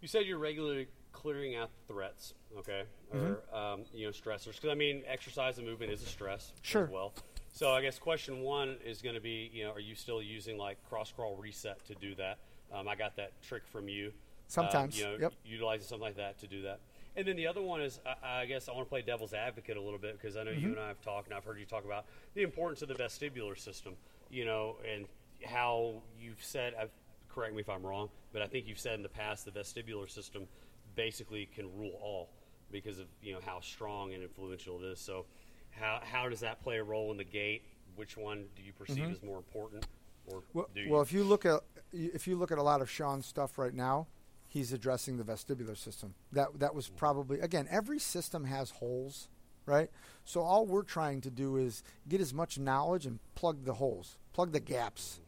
you 0.00 0.08
said 0.08 0.26
you're 0.26 0.38
regularly 0.38 0.88
clearing 1.12 1.54
out 1.54 1.70
threats, 1.86 2.34
okay, 2.58 2.84
or 3.12 3.42
um, 3.56 3.82
you 3.92 4.06
know 4.06 4.10
stressors. 4.12 4.56
Because 4.56 4.70
I 4.70 4.74
mean, 4.74 5.02
exercise 5.06 5.58
and 5.58 5.66
movement 5.66 5.92
is 5.92 6.02
a 6.02 6.06
stress 6.06 6.52
Sure. 6.62 6.84
as 6.84 6.90
well. 6.90 7.12
So 7.52 7.72
I 7.72 7.82
guess 7.82 7.98
question 7.98 8.40
one 8.40 8.76
is 8.84 9.00
going 9.02 9.14
to 9.14 9.20
be, 9.20 9.50
you 9.52 9.64
know, 9.64 9.72
are 9.72 9.80
you 9.80 9.94
still 9.94 10.20
using 10.22 10.56
like 10.58 10.78
cross 10.88 11.12
crawl 11.12 11.36
reset 11.36 11.84
to 11.86 11.94
do 11.94 12.14
that? 12.16 12.38
Um, 12.74 12.88
I 12.88 12.96
got 12.96 13.16
that 13.16 13.40
trick 13.42 13.62
from 13.66 13.88
you. 13.88 14.12
Sometimes, 14.48 14.94
Um, 14.96 14.98
you 15.00 15.04
know, 15.04 15.22
yep. 15.22 15.32
utilizing 15.44 15.86
something 15.86 16.02
like 16.04 16.16
that 16.16 16.38
to 16.40 16.46
do 16.46 16.62
that. 16.62 16.80
And 17.16 17.26
then 17.26 17.36
the 17.36 17.46
other 17.46 17.62
one 17.62 17.80
is, 17.80 18.00
I, 18.04 18.40
I 18.40 18.46
guess 18.46 18.68
I 18.68 18.72
want 18.72 18.86
to 18.86 18.90
play 18.90 19.00
devil's 19.00 19.32
advocate 19.32 19.76
a 19.76 19.80
little 19.80 19.98
bit 19.98 20.20
because 20.20 20.36
I 20.36 20.42
know 20.42 20.50
you 20.50 20.70
and 20.70 20.80
I 20.80 20.88
have 20.88 21.00
talked, 21.00 21.28
and 21.28 21.36
I've 21.36 21.44
heard 21.44 21.58
you 21.58 21.64
talk 21.64 21.84
about 21.84 22.06
the 22.34 22.42
importance 22.42 22.82
of 22.82 22.88
the 22.88 22.94
vestibular 22.94 23.56
system, 23.56 23.94
you 24.30 24.44
know, 24.44 24.76
and 24.92 25.06
how 25.44 26.02
you've 26.20 26.42
said, 26.42 26.74
I've, 26.78 26.90
correct 27.28 27.54
me 27.54 27.60
if 27.60 27.68
I'm 27.68 27.86
wrong, 27.86 28.08
but 28.32 28.42
I 28.42 28.46
think 28.46 28.66
you've 28.66 28.80
said 28.80 28.94
in 28.94 29.02
the 29.02 29.08
past 29.08 29.44
the 29.44 29.52
vestibular 29.52 30.10
system 30.10 30.48
basically 30.96 31.46
can 31.54 31.66
rule 31.78 31.98
all 32.02 32.30
because 32.72 32.98
of, 32.98 33.06
you 33.22 33.32
know, 33.32 33.40
how 33.46 33.60
strong 33.60 34.12
and 34.12 34.22
influential 34.22 34.82
it 34.82 34.86
is. 34.86 34.98
So 34.98 35.24
how, 35.70 36.00
how 36.02 36.28
does 36.28 36.40
that 36.40 36.62
play 36.62 36.78
a 36.78 36.84
role 36.84 37.12
in 37.12 37.16
the 37.16 37.24
gait? 37.24 37.62
Which 37.94 38.16
one 38.16 38.46
do 38.56 38.62
you 38.62 38.72
perceive 38.72 39.08
as 39.10 39.22
more 39.22 39.36
important? 39.36 39.86
Or 40.26 40.42
Well, 40.52 40.68
do 40.74 40.80
you? 40.80 40.90
well, 40.90 41.02
if 41.02 41.12
you 41.12 41.24
look 41.24 41.44
at 41.46 41.60
if 41.92 42.26
you 42.26 42.36
look 42.36 42.50
at 42.50 42.58
a 42.58 42.62
lot 42.62 42.80
of 42.80 42.90
Sean's 42.90 43.24
stuff 43.26 43.56
right 43.58 43.74
now, 43.74 44.08
he's 44.48 44.72
addressing 44.72 45.16
the 45.16 45.24
vestibular 45.24 45.76
system. 45.76 46.14
That 46.32 46.58
that 46.58 46.74
was 46.74 46.88
probably 46.88 47.40
again 47.40 47.66
every 47.70 47.98
system 47.98 48.44
has 48.44 48.70
holes 48.70 49.28
right? 49.66 49.88
So 50.26 50.42
all 50.42 50.66
we're 50.66 50.82
trying 50.82 51.22
to 51.22 51.30
do 51.30 51.56
is 51.56 51.82
get 52.06 52.20
as 52.20 52.34
much 52.34 52.58
knowledge 52.58 53.06
and 53.06 53.18
plug 53.34 53.64
the 53.64 53.72
holes, 53.72 54.18
plug 54.34 54.52
the 54.52 54.60
gaps, 54.60 55.20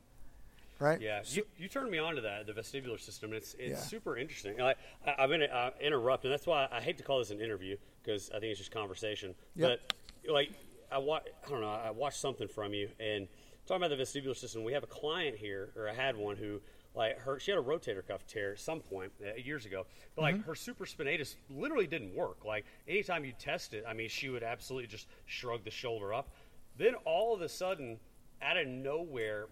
right? 0.79 1.01
Yeah, 1.01 1.23
So- 1.23 1.37
you, 1.37 1.47
you 1.57 1.69
turned 1.69 1.91
me 1.91 1.97
on 1.97 2.17
to 2.17 2.21
that, 2.21 2.47
the 2.47 2.53
vestibular 2.53 3.01
system. 3.01 3.33
It's 3.33 3.55
it's 3.55 3.71
Yeah. 3.71 3.77
super 3.79 4.19
interesting. 4.19 4.61
I, 4.61 4.75
I, 5.07 5.27
to 5.27 5.57
uh, 5.57 5.71
interrupt, 5.81 6.25
and 6.25 6.33
that's 6.35 6.47
why 6.47 6.69
I 6.71 6.83
hate 6.83 6.99
to 6.99 7.03
call 7.03 7.19
this 7.21 7.31
an 7.31 7.41
interview 7.41 7.79
because 8.03 8.29
I 8.29 8.35
think 8.41 8.51
it's 8.51 8.59
just 8.59 8.73
conversation. 8.73 9.35
Yep. 9.55 9.81
But 10.25 10.31
like, 10.31 10.51
I 10.93 10.99
wa- 10.99 11.21
I 11.47 11.49
don't 11.49 11.63
know. 11.63 11.71
I 11.71 11.91
watched 11.91 12.21
something 12.21 12.47
from 12.47 12.75
you, 12.75 12.91
and 13.01 13.29
talking 13.67 13.83
about 13.85 13.97
the 13.97 14.03
vestibular 14.03 14.37
system, 14.37 14.65
we 14.65 14.73
have 14.73 14.83
a 14.83 14.87
client 14.89 15.37
here, 15.37 15.71
or 15.77 15.89
I 15.89 15.95
had 15.95 16.17
one 16.17 16.37
who. 16.37 16.61
Like 16.95 17.19
her, 17.19 17.39
she 17.39 17.51
had 17.51 17.61
a 17.61 17.63
rotator 17.63 18.01
cuff 18.09 18.27
tear 18.27 18.53
at 18.53 18.59
some 18.59 18.81
point 18.81 19.13
uh, 19.23 19.35
years 19.37 19.67
ago. 19.67 19.85
But 20.15 20.23
like 20.23 20.37
Mm-hmm. 20.37 20.45
her 20.47 20.55
supraspinatus 20.55 21.35
literally 21.51 21.87
didn't 21.87 22.15
work. 22.15 22.43
Like 22.47 22.65
anytime 22.89 23.23
you 23.27 23.35
test 23.39 23.75
it, 23.75 23.85
I 23.87 23.93
mean, 23.93 24.09
she 24.09 24.31
would 24.31 24.43
absolutely 24.43 24.87
just 24.87 25.07
shrug 25.27 25.63
the 25.63 25.71
shoulder 25.71 26.15
up. 26.15 26.31
Then 26.79 26.95
all 27.05 27.35
of 27.35 27.43
a 27.43 27.51
sudden, 27.51 27.99
out 28.41 28.57
of 28.57 28.67
nowhere, 28.67 29.49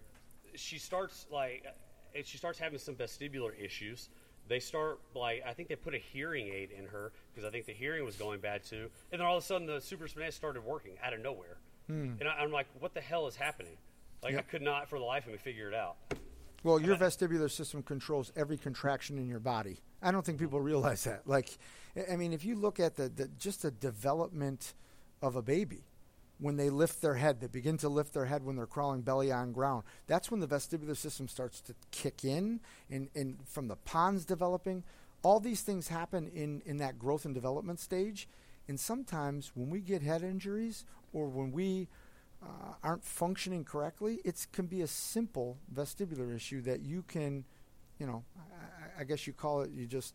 she 0.54 0.78
starts 0.78 1.26
like 1.30 1.66
and 2.14 2.24
she 2.24 2.38
starts 2.38 2.58
having 2.58 2.78
some 2.78 2.94
vestibular 2.94 3.52
issues. 3.62 4.08
They 4.48 4.58
start 4.58 5.00
like 5.14 5.42
I 5.46 5.52
think 5.52 5.68
they 5.68 5.76
put 5.76 5.94
a 5.94 5.98
hearing 5.98 6.48
aid 6.48 6.70
in 6.70 6.86
her 6.86 7.12
because 7.30 7.46
I 7.46 7.50
think 7.50 7.66
the 7.66 7.74
hearing 7.74 8.06
was 8.06 8.16
going 8.16 8.40
bad 8.40 8.64
too. 8.64 8.88
And 9.12 9.20
then 9.20 9.26
all 9.26 9.36
of 9.36 9.42
a 9.42 9.46
sudden 9.46 9.66
the 9.66 9.80
supraspinatus 9.80 10.32
started 10.32 10.64
working 10.64 10.92
out 11.04 11.12
of 11.12 11.20
nowhere. 11.20 11.58
And 12.20 12.26
I, 12.26 12.36
I'm 12.42 12.50
like, 12.52 12.68
what 12.80 12.94
the 12.94 13.02
hell 13.02 13.26
is 13.26 13.36
happening? 13.36 13.76
Like 14.24 14.36
I 14.36 14.42
could 14.42 14.62
not 14.62 14.88
for 14.88 14.98
the 14.98 15.04
life 15.04 15.26
of 15.26 15.32
me 15.32 15.38
figure 15.38 15.68
it 15.68 15.74
out. 15.74 15.96
Well, 16.62 16.80
your 16.80 16.96
vestibular 16.96 17.50
system 17.50 17.82
controls 17.82 18.32
every 18.34 18.56
contraction 18.56 19.18
in 19.18 19.28
your 19.28 19.38
body. 19.38 19.76
I 20.02 20.10
don't 20.10 20.24
think 20.24 20.38
people 20.38 20.60
realize 20.62 21.04
that. 21.04 21.26
Like, 21.26 21.58
I- 21.94 22.14
I 22.14 22.16
mean, 22.16 22.32
if 22.32 22.42
you 22.44 22.54
look 22.56 22.80
at 22.80 22.96
the, 22.96 23.10
the 23.10 23.28
just 23.38 23.62
the 23.62 23.70
development 23.70 24.72
of 25.20 25.36
a 25.36 25.42
baby, 25.42 25.84
when 26.38 26.56
they 26.56 26.70
lift 26.70 27.02
their 27.02 27.14
head, 27.14 27.40
they 27.40 27.46
begin 27.48 27.76
to 27.78 27.88
lift 27.90 28.14
their 28.14 28.24
head 28.24 28.44
when 28.44 28.56
they're 28.56 28.66
crawling 28.66 29.02
belly 29.02 29.30
on 29.30 29.52
ground. 29.52 29.84
That's 30.06 30.30
when 30.30 30.40
the 30.40 30.48
vestibular 30.48 30.96
system 30.96 31.28
starts 31.28 31.60
to 31.62 31.74
kick 31.90 32.24
in, 32.24 32.60
and, 32.90 33.08
and 33.14 33.36
from 33.46 33.68
the 33.68 33.76
pons 33.76 34.24
developing, 34.24 34.84
all 35.22 35.40
these 35.40 35.60
things 35.60 35.88
happen 35.88 36.28
in, 36.34 36.62
in 36.66 36.78
that 36.78 36.98
growth 36.98 37.24
and 37.26 37.34
development 37.34 37.78
stage. 37.78 38.26
And 38.68 38.80
sometimes 38.80 39.52
when 39.54 39.68
we 39.70 39.80
get 39.80 40.00
head 40.02 40.22
injuries 40.22 40.84
or 41.12 41.28
when 41.28 41.52
we 41.52 41.88
uh, 42.44 42.74
aren't 42.82 43.04
functioning 43.04 43.64
correctly, 43.64 44.20
it 44.24 44.46
can 44.52 44.66
be 44.66 44.82
a 44.82 44.86
simple 44.86 45.58
vestibular 45.72 46.34
issue 46.34 46.60
that 46.62 46.80
you 46.80 47.02
can, 47.08 47.44
you 47.98 48.06
know, 48.06 48.24
I, 48.38 49.02
I 49.02 49.04
guess 49.04 49.26
you 49.26 49.32
call 49.32 49.62
it, 49.62 49.70
you 49.70 49.86
just 49.86 50.14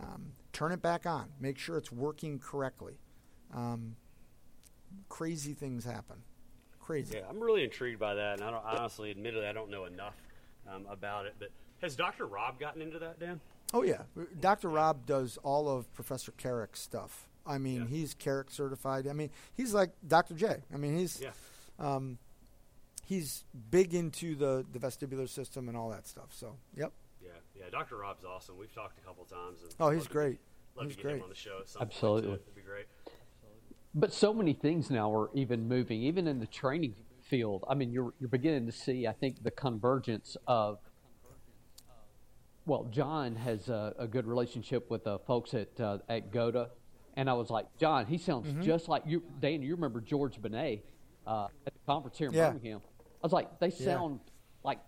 um, 0.00 0.32
turn 0.52 0.72
it 0.72 0.82
back 0.82 1.06
on, 1.06 1.28
make 1.40 1.58
sure 1.58 1.76
it's 1.76 1.92
working 1.92 2.38
correctly. 2.38 2.94
Um, 3.54 3.96
crazy 5.08 5.54
things 5.54 5.84
happen. 5.84 6.16
Crazy. 6.80 7.16
Yeah, 7.16 7.24
I'm 7.28 7.40
really 7.40 7.64
intrigued 7.64 8.00
by 8.00 8.14
that, 8.14 8.38
and 8.38 8.42
I 8.42 8.50
don't 8.50 8.64
honestly, 8.64 9.10
admittedly, 9.10 9.46
I 9.46 9.52
don't 9.52 9.70
know 9.70 9.84
enough 9.84 10.16
um, 10.72 10.84
about 10.90 11.26
it. 11.26 11.34
But 11.38 11.50
has 11.80 11.94
Dr. 11.94 12.26
Rob 12.26 12.58
gotten 12.58 12.82
into 12.82 12.98
that, 12.98 13.20
Dan? 13.20 13.40
Oh 13.72 13.82
yeah, 13.82 14.02
Dr. 14.40 14.68
Rob 14.68 15.06
does 15.06 15.38
all 15.42 15.68
of 15.68 15.92
Professor 15.94 16.32
Carrick's 16.32 16.80
stuff. 16.80 17.28
I 17.46 17.58
mean, 17.58 17.82
Yeah. 17.82 17.86
he's 17.88 18.14
Carrick 18.14 18.50
certified. 18.50 19.06
I 19.06 19.12
mean, 19.12 19.30
he's 19.54 19.74
like 19.74 19.90
Dr. 20.06 20.34
J. 20.34 20.62
I 20.72 20.76
mean, 20.76 20.96
he's 20.96 21.20
Yeah. 21.20 21.32
um, 21.78 22.18
he's 23.04 23.44
big 23.70 23.94
into 23.94 24.34
the 24.34 24.64
the 24.72 24.78
vestibular 24.78 25.28
system 25.28 25.68
and 25.68 25.76
all 25.76 25.90
that 25.90 26.06
stuff. 26.06 26.32
So, 26.32 26.56
yep. 26.76 26.92
Yeah, 27.20 27.30
yeah. 27.54 27.70
Dr. 27.70 27.96
Rob's 27.96 28.24
awesome. 28.24 28.56
We've 28.58 28.72
talked 28.74 28.98
a 28.98 29.02
couple 29.02 29.24
times. 29.24 29.62
And 29.62 29.74
Oh, 29.80 29.90
he's 29.90 30.00
love 30.00 30.06
to- 30.08 30.12
great. 30.12 30.40
Love 30.74 30.86
He's 30.86 30.96
to 30.96 31.02
get 31.02 31.10
him 31.10 31.16
great. 31.18 31.22
on 31.24 31.28
the 31.28 31.34
show 31.34 31.58
at 31.60 31.68
some 31.68 31.80
point. 31.80 31.90
Absolutely. 31.92 32.36
too. 32.36 32.42
It'd 32.42 32.54
be 32.54 32.62
great. 32.62 32.86
But 33.94 34.10
so 34.12 34.32
many 34.32 34.54
things 34.54 34.90
now 34.90 35.14
are 35.14 35.30
even 35.34 35.68
moving, 35.68 36.00
even 36.00 36.26
in 36.26 36.38
the 36.38 36.46
training 36.46 36.94
field. 37.20 37.62
I 37.68 37.74
mean, 37.74 37.92
you're 37.92 38.14
you're 38.20 38.30
beginning 38.30 38.64
to 38.66 38.72
see, 38.72 39.06
I 39.06 39.12
think, 39.12 39.42
the 39.42 39.50
convergence 39.50 40.34
of. 40.46 40.78
Well, 42.64 42.84
John 42.84 43.34
has 43.36 43.68
a, 43.68 43.94
a 43.98 44.06
good 44.06 44.26
relationship 44.26 44.88
with 44.88 45.04
the 45.04 45.18
folks 45.18 45.52
at 45.52 45.78
uh, 45.80 45.98
at 46.08 46.30
Goda, 46.30 46.70
and 47.16 47.28
I 47.28 47.34
was 47.34 47.50
like, 47.50 47.66
John, 47.78 48.06
he 48.06 48.18
sounds 48.18 48.46
Mm-hmm. 48.48 48.62
just 48.62 48.88
like 48.88 49.02
you. 49.06 49.22
Dan, 49.40 49.62
you 49.62 49.74
remember 49.74 50.00
George 50.00 50.40
Benet 50.40 50.82
uh, 51.26 51.46
at 51.66 51.72
the 51.74 51.80
conference 51.86 52.18
here 52.18 52.28
in 52.28 52.34
Yeah. 52.34 52.48
Birmingham? 52.48 52.80
I 53.00 53.26
was 53.26 53.32
like, 53.32 53.60
they 53.60 53.70
sound 53.70 54.20
like 54.64 54.78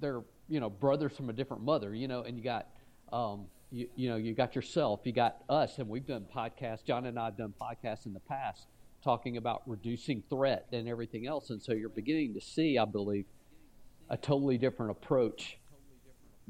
they're 0.00 0.22
you 0.48 0.58
know 0.60 0.70
brothers 0.70 1.12
from 1.16 1.30
a 1.30 1.32
different 1.32 1.62
mother, 1.62 1.94
you 1.94 2.08
know. 2.08 2.22
And 2.22 2.36
you 2.36 2.42
got 2.42 2.66
um, 3.12 3.46
you, 3.70 3.88
you 3.94 4.08
know 4.08 4.16
you 4.16 4.34
got 4.34 4.56
yourself, 4.56 5.00
you 5.04 5.12
got 5.12 5.36
us, 5.48 5.78
and 5.78 5.88
we've 5.88 6.06
done 6.06 6.26
podcasts. 6.34 6.84
John 6.84 7.06
and 7.06 7.18
I 7.18 7.26
have 7.26 7.36
done 7.36 7.54
podcasts 7.60 8.06
in 8.06 8.12
the 8.12 8.20
past 8.20 8.66
talking 9.04 9.36
about 9.36 9.62
reducing 9.66 10.22
threat 10.28 10.66
and 10.72 10.88
everything 10.88 11.26
else, 11.26 11.50
and 11.50 11.62
so 11.62 11.72
you're 11.72 11.88
beginning 11.88 12.34
to 12.34 12.40
see, 12.40 12.76
I 12.76 12.84
believe, 12.84 13.24
a 14.08 14.16
totally 14.16 14.58
different 14.58 14.90
approach. 14.90 15.58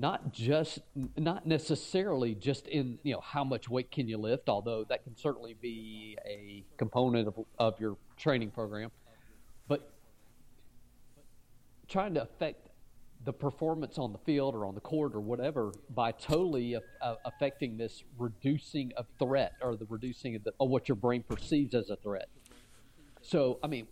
Not 0.00 0.32
just, 0.32 0.78
not 1.18 1.46
necessarily 1.46 2.34
just 2.34 2.66
in 2.68 2.98
you 3.02 3.12
know 3.12 3.20
how 3.20 3.44
much 3.44 3.68
weight 3.68 3.90
can 3.90 4.08
you 4.08 4.16
lift, 4.16 4.48
although 4.48 4.82
that 4.84 5.04
can 5.04 5.14
certainly 5.14 5.52
be 5.52 6.16
a 6.24 6.64
component 6.78 7.28
of, 7.28 7.34
of 7.58 7.78
your 7.78 7.98
training 8.16 8.50
program, 8.50 8.90
but 9.68 9.92
trying 11.86 12.14
to 12.14 12.22
affect 12.22 12.70
the 13.26 13.32
performance 13.34 13.98
on 13.98 14.12
the 14.12 14.18
field 14.20 14.54
or 14.54 14.64
on 14.64 14.74
the 14.74 14.80
court 14.80 15.14
or 15.14 15.20
whatever 15.20 15.70
by 15.90 16.12
totally 16.12 16.76
uh, 16.76 16.80
uh, 17.02 17.16
affecting 17.26 17.76
this 17.76 18.02
reducing 18.16 18.92
of 18.96 19.04
threat 19.18 19.52
or 19.60 19.76
the 19.76 19.84
reducing 19.90 20.34
of, 20.34 20.44
the, 20.44 20.54
of 20.58 20.70
what 20.70 20.88
your 20.88 20.96
brain 20.96 21.22
perceives 21.28 21.74
as 21.74 21.90
a 21.90 21.96
threat. 21.96 22.30
So, 23.20 23.58
I 23.62 23.66
mean, 23.66 23.86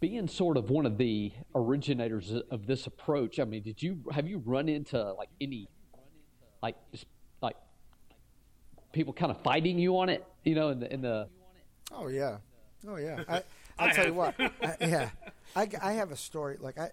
being 0.00 0.28
sort 0.28 0.56
of 0.56 0.70
one 0.70 0.86
of 0.86 0.98
the 0.98 1.32
originators 1.54 2.32
of 2.50 2.66
this 2.66 2.86
approach, 2.86 3.38
I 3.38 3.44
mean, 3.44 3.62
did 3.62 3.82
you 3.82 4.00
have 4.12 4.28
you 4.28 4.38
run 4.38 4.68
into 4.68 5.12
like 5.14 5.28
any 5.40 5.68
like 6.62 6.76
just, 6.92 7.06
like 7.40 7.56
people 8.92 9.12
kind 9.12 9.30
of 9.30 9.40
fighting 9.42 9.78
you 9.78 9.98
on 9.98 10.08
it? 10.08 10.24
You 10.44 10.54
know, 10.54 10.68
in 10.70 10.80
the 10.80 10.92
in 10.92 11.02
the 11.02 11.28
Oh 11.94 12.08
yeah, 12.08 12.38
oh 12.88 12.96
yeah. 12.96 13.22
I, 13.28 13.42
I'll 13.78 13.94
tell 13.94 14.06
you 14.06 14.14
what. 14.14 14.34
I, 14.38 14.76
yeah, 14.80 15.10
I, 15.56 15.68
I 15.82 15.92
have 15.94 16.12
a 16.12 16.16
story. 16.16 16.56
Like 16.60 16.78
I, 16.78 16.90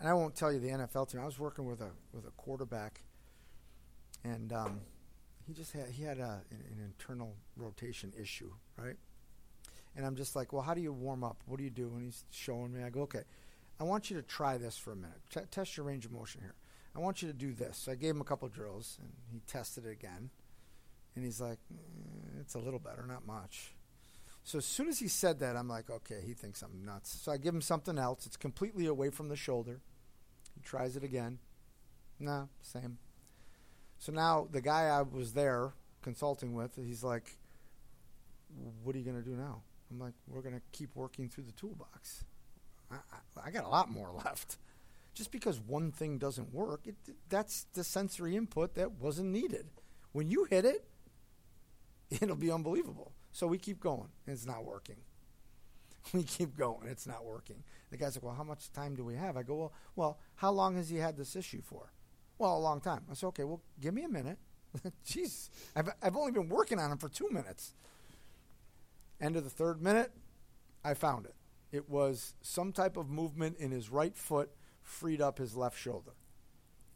and 0.00 0.08
I 0.08 0.14
won't 0.14 0.34
tell 0.34 0.52
you 0.52 0.60
the 0.60 0.68
NFL 0.68 1.10
team. 1.10 1.20
I 1.20 1.24
was 1.24 1.38
working 1.38 1.64
with 1.66 1.80
a 1.80 1.90
with 2.12 2.26
a 2.26 2.30
quarterback, 2.32 3.02
and 4.24 4.52
um, 4.52 4.80
he 5.46 5.52
just 5.52 5.72
had 5.72 5.88
he 5.88 6.02
had 6.04 6.18
a, 6.18 6.42
an, 6.50 6.58
an 6.72 6.84
internal 6.84 7.34
rotation 7.56 8.12
issue, 8.20 8.52
right? 8.76 8.96
And 9.96 10.04
I'm 10.04 10.14
just 10.14 10.36
like, 10.36 10.52
well, 10.52 10.62
how 10.62 10.74
do 10.74 10.80
you 10.80 10.92
warm 10.92 11.24
up? 11.24 11.42
What 11.46 11.56
do 11.56 11.64
you 11.64 11.70
do? 11.70 11.90
And 11.94 12.04
he's 12.04 12.24
showing 12.30 12.72
me. 12.72 12.82
I 12.82 12.90
go, 12.90 13.02
okay, 13.02 13.22
I 13.80 13.84
want 13.84 14.10
you 14.10 14.16
to 14.16 14.22
try 14.22 14.58
this 14.58 14.76
for 14.76 14.92
a 14.92 14.96
minute. 14.96 15.20
T- 15.32 15.40
test 15.50 15.76
your 15.76 15.86
range 15.86 16.04
of 16.04 16.12
motion 16.12 16.42
here. 16.42 16.54
I 16.94 17.00
want 17.00 17.22
you 17.22 17.28
to 17.28 17.34
do 17.34 17.52
this. 17.52 17.78
So 17.78 17.92
I 17.92 17.94
gave 17.94 18.14
him 18.14 18.20
a 18.20 18.24
couple 18.24 18.48
drills, 18.48 18.98
and 19.00 19.10
he 19.32 19.40
tested 19.46 19.86
it 19.86 19.90
again. 19.90 20.30
And 21.14 21.24
he's 21.24 21.40
like, 21.40 21.58
"Mm, 21.72 22.40
it's 22.40 22.54
a 22.54 22.58
little 22.58 22.78
better, 22.78 23.06
not 23.06 23.26
much. 23.26 23.74
So 24.44 24.58
as 24.58 24.66
soon 24.66 24.88
as 24.88 24.98
he 24.98 25.08
said 25.08 25.40
that, 25.40 25.56
I'm 25.56 25.68
like, 25.68 25.90
okay, 25.90 26.20
he 26.24 26.32
thinks 26.32 26.62
I'm 26.62 26.84
nuts. 26.84 27.10
So 27.20 27.32
I 27.32 27.36
give 27.36 27.54
him 27.54 27.60
something 27.60 27.98
else. 27.98 28.26
It's 28.26 28.36
completely 28.36 28.86
away 28.86 29.10
from 29.10 29.28
the 29.28 29.36
shoulder. 29.36 29.80
He 30.54 30.60
tries 30.60 30.96
it 30.96 31.02
again. 31.02 31.38
No, 32.20 32.48
same. 32.62 32.98
So 33.98 34.12
now 34.12 34.46
the 34.50 34.60
guy 34.60 34.84
I 34.84 35.02
was 35.02 35.32
there 35.32 35.72
consulting 36.02 36.54
with, 36.54 36.76
he's 36.76 37.02
like, 37.02 37.36
what 38.84 38.94
are 38.94 38.98
you 38.98 39.04
going 39.04 39.22
to 39.22 39.28
do 39.28 39.36
now? 39.36 39.62
I'm 39.90 39.98
like, 39.98 40.14
we're 40.26 40.42
going 40.42 40.54
to 40.54 40.62
keep 40.72 40.94
working 40.94 41.28
through 41.28 41.44
the 41.44 41.52
toolbox. 41.52 42.24
I, 42.90 42.96
I, 42.96 43.48
I 43.48 43.50
got 43.50 43.64
a 43.64 43.68
lot 43.68 43.90
more 43.90 44.10
left. 44.24 44.58
Just 45.14 45.30
because 45.32 45.58
one 45.58 45.92
thing 45.92 46.18
doesn't 46.18 46.52
work, 46.52 46.86
it, 46.86 46.96
that's 47.28 47.66
the 47.72 47.84
sensory 47.84 48.36
input 48.36 48.74
that 48.74 48.92
wasn't 48.92 49.30
needed. 49.30 49.66
When 50.12 50.30
you 50.30 50.44
hit 50.44 50.64
it, 50.64 50.86
it'll 52.10 52.36
be 52.36 52.50
unbelievable. 52.50 53.12
So 53.32 53.46
we 53.46 53.58
keep 53.58 53.80
going. 53.80 54.08
It's 54.26 54.46
not 54.46 54.64
working. 54.64 54.96
We 56.12 56.22
keep 56.22 56.56
going. 56.56 56.86
It's 56.86 57.06
not 57.06 57.24
working. 57.24 57.64
The 57.90 57.96
guy's 57.96 58.14
like, 58.14 58.22
"Well, 58.22 58.34
how 58.34 58.44
much 58.44 58.72
time 58.72 58.94
do 58.94 59.04
we 59.04 59.16
have?" 59.16 59.36
I 59.36 59.42
go, 59.42 59.56
"Well, 59.56 59.72
well, 59.96 60.18
how 60.36 60.52
long 60.52 60.76
has 60.76 60.88
he 60.88 60.98
had 60.98 61.16
this 61.16 61.34
issue 61.34 61.62
for?" 61.62 61.90
Well, 62.38 62.56
a 62.56 62.60
long 62.60 62.80
time. 62.80 63.04
I 63.10 63.14
said, 63.14 63.26
"Okay, 63.28 63.42
well, 63.42 63.60
give 63.80 63.92
me 63.92 64.04
a 64.04 64.08
minute." 64.08 64.38
Jeez, 65.04 65.50
I've 65.74 65.88
I've 66.00 66.16
only 66.16 66.30
been 66.30 66.48
working 66.48 66.78
on 66.78 66.92
him 66.92 66.98
for 66.98 67.08
two 67.08 67.28
minutes. 67.30 67.74
End 69.20 69.36
of 69.36 69.44
the 69.44 69.50
third 69.50 69.82
minute, 69.82 70.12
I 70.84 70.94
found 70.94 71.26
it. 71.26 71.34
It 71.72 71.88
was 71.88 72.34
some 72.42 72.72
type 72.72 72.96
of 72.96 73.08
movement 73.10 73.58
in 73.58 73.70
his 73.70 73.90
right 73.90 74.16
foot 74.16 74.50
freed 74.82 75.20
up 75.20 75.38
his 75.38 75.56
left 75.56 75.78
shoulder. 75.78 76.12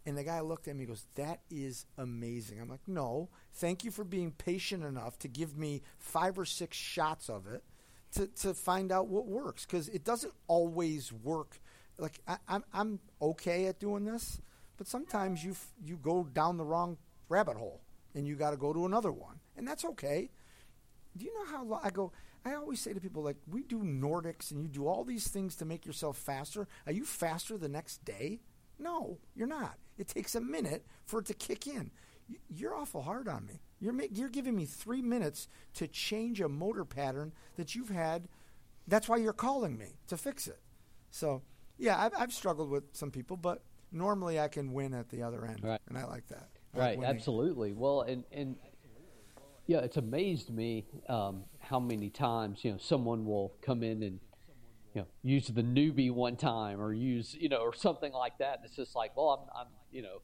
And 0.07 0.17
the 0.17 0.25
guy 0.25 0.41
looked 0.41 0.69
at 0.69 0.77
me 0.77 0.85
and 0.85 0.89
goes, 0.89 1.07
That 1.17 1.41
is 1.51 1.87
amazing. 1.99 2.61
I'm 2.61 2.69
like, 2.69 2.87
No, 2.87 3.29
thank 3.55 3.85
you 3.85 3.91
for 3.91 4.05
being 4.05 4.33
patient 4.33 4.85
enough 4.85 5.19
to 5.21 5.29
give 5.29 5.57
me 5.57 5.83
five 5.99 6.39
or 6.39 6.45
six 6.45 6.77
shots 6.77 7.29
of 7.29 7.47
it 7.47 7.63
to, 8.13 8.27
to 8.27 8.55
find 8.55 8.93
out 8.93 9.09
what 9.09 9.27
works. 9.27 9.67
Because 9.67 9.89
it 9.89 10.05
doesn't 10.05 10.33
always 10.47 11.13
work. 11.13 11.61
Like, 11.99 12.21
I, 12.27 12.39
I'm, 12.49 12.65
I'm 12.73 13.01
okay 13.21 13.67
at 13.67 13.79
doing 13.79 14.05
this, 14.05 14.41
but 14.79 14.87
sometimes 14.87 15.45
you, 15.45 15.55
you 15.85 15.97
go 15.97 16.25
down 16.25 16.57
the 16.57 16.65
wrong 16.65 16.97
rabbit 17.29 17.57
hole 17.57 17.83
and 18.15 18.27
you 18.27 18.37
got 18.37 18.51
to 18.51 18.57
go 18.57 18.73
to 18.73 18.87
another 18.87 19.13
one. 19.13 19.41
And 19.57 19.69
that's 19.69 19.85
okay. 19.85 20.31
Do 21.17 21.25
you 21.25 21.35
know 21.35 21.47
how 21.51 21.65
long 21.65 21.81
I 21.83 21.91
go? 21.91 22.13
I 22.45 22.55
always 22.55 22.81
say 22.81 22.93
to 22.95 23.01
people 23.01 23.23
like, 23.23 23.37
we 23.51 23.63
do 23.65 23.81
Nordics 23.81 24.51
and 24.51 24.63
you 24.63 24.69
do 24.69 24.87
all 24.87 25.05
these 25.05 25.29
things 25.29 25.57
to 25.57 25.65
make 25.65 25.85
yourself 25.85 26.17
faster. 26.17 26.67
Are 26.87 26.93
you 26.93 27.05
faster 27.05 27.59
the 27.59 27.69
next 27.69 28.05
day? 28.05 28.41
No, 28.79 29.19
you're 29.35 29.47
not. 29.47 29.77
It 29.99 30.09
takes 30.09 30.35
a 30.35 30.41
minute 30.41 30.87
for 31.05 31.21
it 31.21 31.27
to 31.27 31.35
kick 31.35 31.67
in. 31.67 31.91
You're 32.49 32.75
awful 32.75 33.03
hard 33.03 33.29
on 33.29 33.45
me. 33.45 33.61
You're 33.81 33.93
ma- 33.93 34.05
you're 34.11 34.29
giving 34.31 34.57
me 34.57 34.65
three 34.65 35.03
minutes 35.03 35.49
to 35.75 35.87
change 35.89 36.41
a 36.41 36.49
motor 36.49 36.85
pattern 36.85 37.33
that 37.57 37.75
you've 37.75 37.91
had. 37.91 38.29
That's 38.89 39.09
why 39.09 39.17
you're 39.19 39.33
calling 39.33 39.77
me 39.77 39.99
to 40.07 40.17
fix 40.17 40.47
it. 40.47 40.61
So, 41.11 41.43
yeah, 41.77 42.01
I've, 42.03 42.13
I've 42.17 42.33
struggled 42.33 42.71
with 42.71 42.85
some 42.93 43.11
people, 43.11 43.37
but 43.37 43.63
normally 43.93 44.39
I 44.41 44.49
can 44.49 44.73
win 44.73 44.95
at 44.95 45.09
the 45.11 45.23
other 45.23 45.45
end, 45.45 45.61
Right. 45.63 45.81
and 45.89 45.99
I 45.99 46.05
like 46.05 46.27
that. 46.29 46.49
I 46.75 46.79
Right, 46.79 46.99
winning. 46.99 47.15
absolutely. 47.17 47.73
Well, 47.73 48.03
and 48.03 48.25
and 48.33 48.57
yeah, 49.71 49.79
it's 49.79 49.97
amazed 49.97 50.53
me 50.53 50.85
um, 51.09 51.45
how 51.61 51.79
many 51.79 52.11
times 52.11 52.65
you 52.65 52.73
know 52.73 52.79
someone 52.79 53.25
will 53.25 53.53
come 53.63 53.85
in 53.85 54.03
and 54.03 54.19
you 54.95 55.03
know 55.03 55.07
use 55.23 55.47
the 55.47 55.63
Neubie 55.63 56.11
one 56.11 56.35
time 56.35 56.81
or 56.81 56.93
use 56.93 57.37
you 57.39 57.49
know 57.49 57.59
or 57.59 57.73
something 57.73 58.13
like 58.13 58.37
that. 58.39 58.57
And 58.57 58.65
it's 58.65 58.75
just 58.75 58.97
like, 58.97 59.17
well, 59.17 59.49
I'm, 59.55 59.61
I'm 59.61 59.67
you 59.93 60.03
know. 60.03 60.23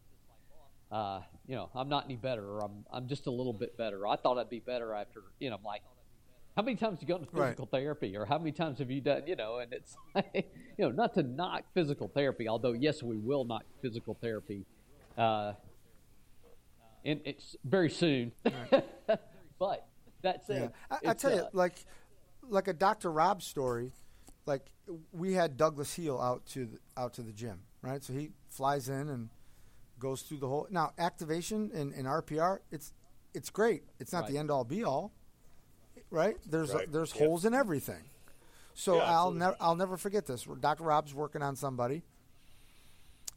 Uh, 0.90 1.20
you 1.46 1.56
know, 1.56 1.68
I'm 1.74 1.88
not 1.88 2.04
any 2.06 2.16
better, 2.16 2.44
or 2.44 2.64
I'm 2.64 2.84
I'm 2.92 3.06
just 3.06 3.28
a 3.28 3.30
little 3.30 3.52
bit 3.52 3.78
better. 3.78 4.04
I 4.06 4.16
thought 4.16 4.36
I'd 4.36 4.50
be 4.50 4.58
better 4.58 4.94
after, 4.94 5.22
you 5.38 5.50
know, 5.50 5.56
I'm 5.56 5.64
like, 5.64 5.82
how 6.56 6.62
many 6.62 6.76
times 6.76 7.00
have 7.00 7.08
you 7.08 7.14
gone 7.14 7.24
to 7.24 7.36
Right. 7.36 7.46
physical 7.48 7.66
therapy, 7.66 8.16
or 8.16 8.24
how 8.24 8.38
many 8.38 8.52
times 8.52 8.78
have 8.78 8.90
you 8.90 9.00
done, 9.00 9.26
you 9.26 9.36
know? 9.36 9.58
And 9.58 9.72
it's, 9.72 9.96
like, 10.14 10.52
you 10.78 10.84
know, 10.84 10.90
not 10.90 11.14
to 11.14 11.24
knock 11.24 11.64
physical 11.74 12.08
therapy, 12.08 12.48
although 12.48 12.72
yes, 12.72 13.02
we 13.02 13.18
will 13.18 13.44
knock 13.44 13.64
physical 13.82 14.16
therapy, 14.20 14.64
uh, 15.18 15.54
and 17.04 17.20
it's 17.24 17.56
very 17.64 17.90
soon. 17.90 18.32
but 19.58 19.86
that's 20.22 20.46
said, 20.46 20.72
Yeah, 20.90 20.96
I, 21.04 21.08
I 21.08 21.10
it's, 21.12 21.22
tell 21.22 21.32
you, 21.32 21.42
uh, 21.42 21.48
like, 21.52 21.74
like 22.48 22.68
a 22.68 22.72
Dr. 22.72 23.10
Rob 23.10 23.42
story. 23.42 23.92
Like 24.46 24.66
we 25.12 25.32
had 25.32 25.56
Douglas 25.56 25.92
Heel 25.94 26.18
out 26.20 26.46
to 26.50 26.66
the, 26.66 26.78
out 26.96 27.14
to 27.14 27.22
the 27.22 27.32
gym, 27.32 27.60
right? 27.82 28.02
So 28.02 28.12
he 28.12 28.30
flies 28.48 28.88
in 28.88 29.08
and 29.08 29.28
goes 29.98 30.22
through 30.22 30.36
the 30.38 30.46
whole. 30.46 30.68
Now 30.70 30.92
activation 30.98 31.70
and, 31.74 31.92
and 31.92 32.06
RPR, 32.06 32.60
it's 32.70 32.92
it's 33.34 33.50
great. 33.50 33.82
It's 33.98 34.12
not 34.12 34.28
the 34.28 34.38
end 34.38 34.50
all 34.52 34.62
be 34.64 34.84
all, 34.84 35.12
right? 36.10 36.36
There's 36.48 36.72
Right. 36.72 36.90
there's 36.92 37.12
Yep. 37.12 37.26
holes 37.26 37.44
in 37.44 37.54
everything. 37.54 38.04
So 38.74 38.96
Yeah, 38.98 39.18
I'll 39.18 39.32
never 39.32 39.56
I'll 39.58 39.74
never 39.74 39.96
forget 39.96 40.26
this. 40.26 40.44
Dr. 40.60 40.84
Rob's 40.84 41.12
working 41.12 41.42
on 41.42 41.56
somebody, 41.56 42.04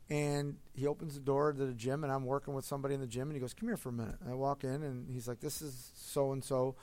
and 0.10 0.58
he 0.74 0.88
opens 0.88 1.14
the 1.14 1.20
door 1.20 1.54
to 1.54 1.66
the 1.66 1.74
gym, 1.74 2.04
and 2.04 2.12
I'm 2.12 2.26
working 2.26 2.54
with 2.54 2.66
somebody 2.66 2.96
in 2.96 3.02
the 3.02 3.08
gym, 3.08 3.30
and 3.30 3.34
he 3.34 3.40
goes, 3.40 3.54
"Come 3.54 3.70
here 3.70 3.78
for 3.78 3.90
a 3.90 3.94
minute." 3.94 4.16
And 4.22 4.30
I 4.30 4.34
walk 4.34 4.64
in, 4.64 4.84
and 4.84 5.10
he's 5.10 5.28
like, 5.28 5.40
"This 5.40 5.62
is 5.62 5.92
so 5.96 6.32
and 6.32 6.44
so. 6.44 6.76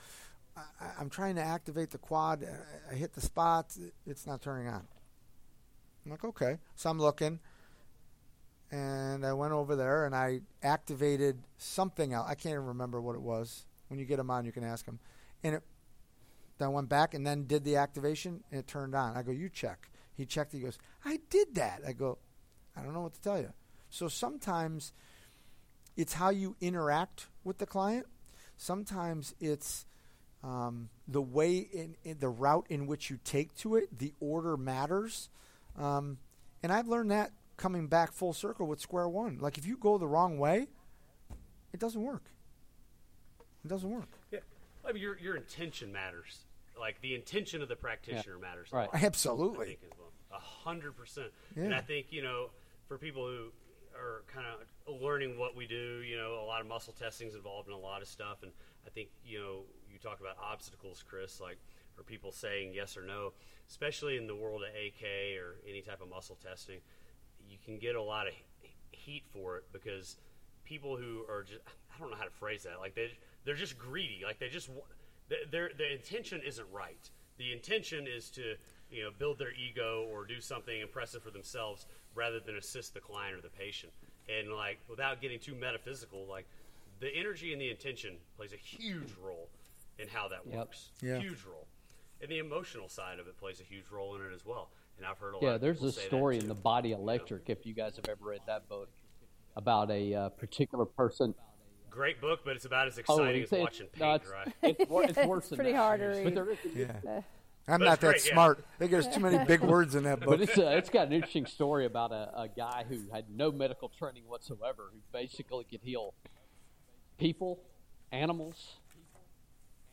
I'm 0.97 1.09
trying 1.09 1.35
to 1.35 1.41
activate 1.41 1.91
the 1.91 1.99
quad. 1.99 2.43
I- 2.89 2.95
hit 2.95 3.13
the 3.13 3.21
spot. 3.21 3.77
It's 4.05 4.25
not 4.25 4.41
turning 4.41 4.67
on." 4.67 4.87
I'm 6.05 6.11
like, 6.11 6.23
"Okay." 6.23 6.59
So 6.75 6.89
I'm 6.89 6.99
looking, 6.99 7.39
and 8.71 9.25
I 9.25 9.33
went 9.33 9.53
over 9.53 9.75
there 9.75 10.05
and 10.05 10.15
I 10.15 10.41
activated 10.63 11.43
something 11.57 12.13
else. 12.13 12.27
I 12.27 12.35
can't 12.35 12.53
even 12.53 12.65
remember 12.65 13.01
what 13.01 13.15
it 13.15 13.21
was. 13.21 13.65
When 13.89 13.99
you 13.99 14.05
get 14.05 14.17
them 14.17 14.29
on, 14.31 14.45
you 14.45 14.51
can 14.51 14.63
ask 14.63 14.85
them, 14.85 14.99
and 15.43 15.55
it. 15.55 15.63
Then 16.57 16.69
I 16.69 16.71
went 16.71 16.89
back 16.89 17.13
and 17.13 17.27
then 17.27 17.45
did 17.45 17.63
the 17.63 17.75
activation, 17.75 18.43
and 18.51 18.59
it 18.59 18.67
turned 18.67 18.95
on. 18.95 19.15
I 19.15 19.21
go, 19.21 19.31
"You 19.31 19.49
check." 19.49 19.91
He 20.13 20.25
checked. 20.25 20.53
He 20.53 20.59
goes, 20.59 20.79
"I 21.05 21.19
did 21.29 21.53
that." 21.55 21.83
I 21.85 21.93
go, 21.93 22.17
I 22.77 22.83
don't 22.83 22.93
know 22.93 23.01
what 23.01 23.13
to 23.13 23.21
tell 23.21 23.39
you. 23.39 23.53
So 23.89 24.07
sometimes 24.07 24.91
it's 25.95 26.13
how 26.13 26.29
you 26.29 26.55
interact 26.61 27.27
with 27.43 27.57
the 27.57 27.65
client. 27.65 28.05
Sometimes 28.57 29.33
it's 29.39 29.85
um, 30.43 30.89
the 31.07 31.21
way 31.21 31.57
in, 31.57 31.95
in 32.03 32.19
the 32.19 32.29
route 32.29 32.65
in 32.69 32.87
which 32.87 33.09
you 33.09 33.19
take 33.23 33.55
to 33.57 33.75
it. 33.75 33.97
The 33.97 34.13
order 34.19 34.57
matters, 34.57 35.29
um, 35.77 36.17
and 36.63 36.71
I've 36.71 36.87
learned 36.87 37.11
that 37.11 37.31
coming 37.55 37.87
back 37.87 38.11
full 38.11 38.33
circle 38.33 38.67
with 38.67 38.79
Square 38.79 39.09
One. 39.09 39.37
Like 39.39 39.57
if 39.57 39.65
you 39.65 39.77
go 39.77 39.97
the 39.97 40.07
wrong 40.07 40.37
way, 40.37 40.67
it 41.73 41.79
doesn't 41.79 42.01
work. 42.01 42.23
It 43.65 43.67
doesn't 43.67 43.89
work. 43.89 44.09
Yeah. 44.31 44.39
I 44.87 44.91
mean, 44.93 45.01
your 45.01 45.17
your 45.19 45.35
intention 45.35 45.91
matters. 45.91 46.39
Like 46.79 47.01
the 47.01 47.15
intention 47.15 47.61
of 47.63 47.69
the 47.69 47.75
practitioner 47.75 48.37
matters. 48.37 48.69
a 48.71 48.75
Right. 48.75 48.93
lot, 48.93 49.03
Absolutely. 49.03 49.61
I 49.65 49.65
think 49.69 49.79
as 49.91 49.97
well. 49.97 50.11
A 50.31 50.39
hundred 50.39 50.95
percent. 50.95 51.31
And 51.55 51.73
I 51.73 51.81
think 51.81 52.07
you 52.11 52.21
know, 52.21 52.49
for 52.87 52.97
people 52.97 53.25
who 53.25 53.51
are 53.95 54.23
kind 54.31 54.45
of 54.47 55.01
learning 55.01 55.37
what 55.37 55.55
we 55.55 55.67
do, 55.67 56.01
you 56.01 56.17
know, 56.17 56.39
a 56.41 56.45
lot 56.45 56.61
of 56.61 56.67
muscle 56.67 56.93
testing 56.93 57.27
is 57.27 57.35
involved 57.35 57.67
in 57.67 57.73
a 57.73 57.79
lot 57.79 58.01
of 58.01 58.07
stuff, 58.07 58.43
and 58.43 58.51
I 58.85 58.89
think 58.89 59.09
you 59.25 59.39
know, 59.39 59.61
you 59.91 59.99
talk 59.99 60.19
about 60.19 60.37
obstacles, 60.41 61.03
Chris, 61.07 61.39
like 61.41 61.57
or 61.97 62.03
people 62.03 62.31
saying 62.31 62.73
yes 62.73 62.95
or 62.95 63.03
no, 63.03 63.33
especially 63.67 64.17
in 64.17 64.27
the 64.27 64.35
world 64.35 64.61
of 64.61 64.69
AK 64.69 65.03
or 65.37 65.55
any 65.67 65.81
type 65.81 66.01
of 66.01 66.09
muscle 66.09 66.37
testing, 66.41 66.79
you 67.49 67.57
can 67.63 67.79
get 67.79 67.95
a 67.95 68.01
lot 68.01 68.27
of 68.27 68.33
heat 68.91 69.23
for 69.31 69.57
it 69.57 69.63
because 69.73 70.17
people 70.63 70.95
who 70.95 71.23
are 71.29 71.43
just 71.43 71.59
I 71.95 71.99
don't 71.99 72.11
know 72.11 72.17
how 72.17 72.25
to 72.25 72.29
phrase 72.29 72.63
that 72.63 72.79
like 72.79 72.95
they 72.95 73.11
they're 73.45 73.55
just 73.55 73.77
greedy 73.77 74.21
like 74.25 74.39
they 74.39 74.49
just 74.49 74.69
their, 75.51 75.71
their 75.77 75.91
intention 75.91 76.41
isn't 76.45 76.67
right. 76.71 77.09
The 77.37 77.51
intention 77.51 78.05
is 78.07 78.29
to 78.31 78.55
you 78.89 79.03
know 79.03 79.09
build 79.17 79.39
their 79.39 79.53
ego 79.53 80.07
or 80.11 80.25
do 80.25 80.39
something 80.39 80.79
impressive 80.79 81.23
for 81.23 81.31
themselves 81.31 81.85
rather 82.17 82.39
than 82.39 82.57
assist 82.57 82.93
the 82.95 82.99
client 82.99 83.37
or 83.37 83.41
the 83.41 83.49
patient 83.49 83.93
and 84.27 84.51
like 84.51 84.79
without 84.89 85.21
getting 85.21 85.39
too 85.39 85.53
metaphysical 85.53 86.25
like 86.27 86.45
the 86.99 87.15
energy 87.15 87.53
and 87.53 87.61
the 87.61 87.69
intention 87.69 88.15
plays 88.35 88.51
a 88.51 88.57
huge 88.57 89.13
role 89.23 89.47
in 89.99 90.07
how 90.07 90.27
that 90.27 90.39
Yep. 90.45 90.55
works 90.57 90.89
Yeah. 91.01 91.19
huge 91.19 91.43
role 91.45 91.67
and 92.19 92.29
the 92.29 92.39
emotional 92.39 92.89
side 92.89 93.19
of 93.19 93.27
it 93.27 93.37
plays 93.37 93.61
a 93.61 93.63
huge 93.63 93.85
role 93.91 94.15
in 94.15 94.21
it 94.23 94.33
as 94.33 94.43
well 94.45 94.69
and 94.97 95.05
I've 95.05 95.19
heard 95.19 95.35
a 95.35 95.37
lot 95.37 95.43
Yeah, 95.43 95.49
of 95.55 95.61
there's 95.61 95.83
a 95.83 95.91
story 95.91 96.39
in 96.39 96.47
the 96.47 96.55
Body 96.55 96.91
Electric. 96.91 97.51
If 97.51 97.67
you 97.67 97.75
guys 97.75 97.95
have 97.97 98.09
ever 98.09 98.25
read 98.25 98.41
that 98.47 98.67
book 98.67 98.89
about 99.55 99.91
a 99.91 100.11
uh, 100.15 100.29
particular 100.29 100.85
person. 100.85 101.35
Great 101.91 102.19
book, 102.19 102.39
but 102.43 102.55
it's 102.55 102.65
about 102.65 102.87
as 102.87 102.97
Oh, 102.97 103.01
exciting 103.21 103.43
it's, 103.43 103.53
as 103.53 103.59
it's- 103.59 103.61
watching 103.61 103.87
no, 103.99 104.05
paint, 104.05 104.21
it's, 104.23 104.31
right? 104.31 104.55
it's, 104.79 104.89
wor- 104.89 105.03
it's 105.03 105.17
worse 105.27 105.47
than 105.49 105.57
pretty 105.57 105.71
that. 105.73 105.77
hard 105.77 105.99
to 105.99 106.07
But 106.07 106.23
read. 106.25 106.35
there 106.35 106.49
is, 106.49 106.57
Yeah. 106.75 107.21
But 107.67 107.73
I'm 107.73 107.79
not 107.81 107.99
that 107.99 108.11
great, 108.11 108.25
yeah. 108.25 108.33
smart. 108.33 108.65
I 108.75 108.79
think 108.79 108.91
there's 108.91 109.09
too 109.09 109.19
many 109.19 109.43
big 109.45 109.61
words 109.73 109.95
in 109.95 110.03
that 110.05 110.21
book. 110.21 110.29
But 110.29 110.41
it's, 110.41 110.57
uh, 110.57 110.69
it's 110.77 110.89
got 110.89 111.07
an 111.07 111.13
interesting 111.13 111.45
story 111.45 111.85
about 111.85 112.11
a, 112.13 112.31
a 112.33 112.47
guy 112.47 112.85
who 112.87 112.99
had 113.11 113.25
no 113.29 113.51
medical 113.51 113.89
training 113.89 114.23
whatsoever, 114.25 114.89
who 114.93 114.99
basically 115.11 115.65
could 115.65 115.81
heal 115.81 116.13
people, 117.17 117.59
animals, 118.11 118.77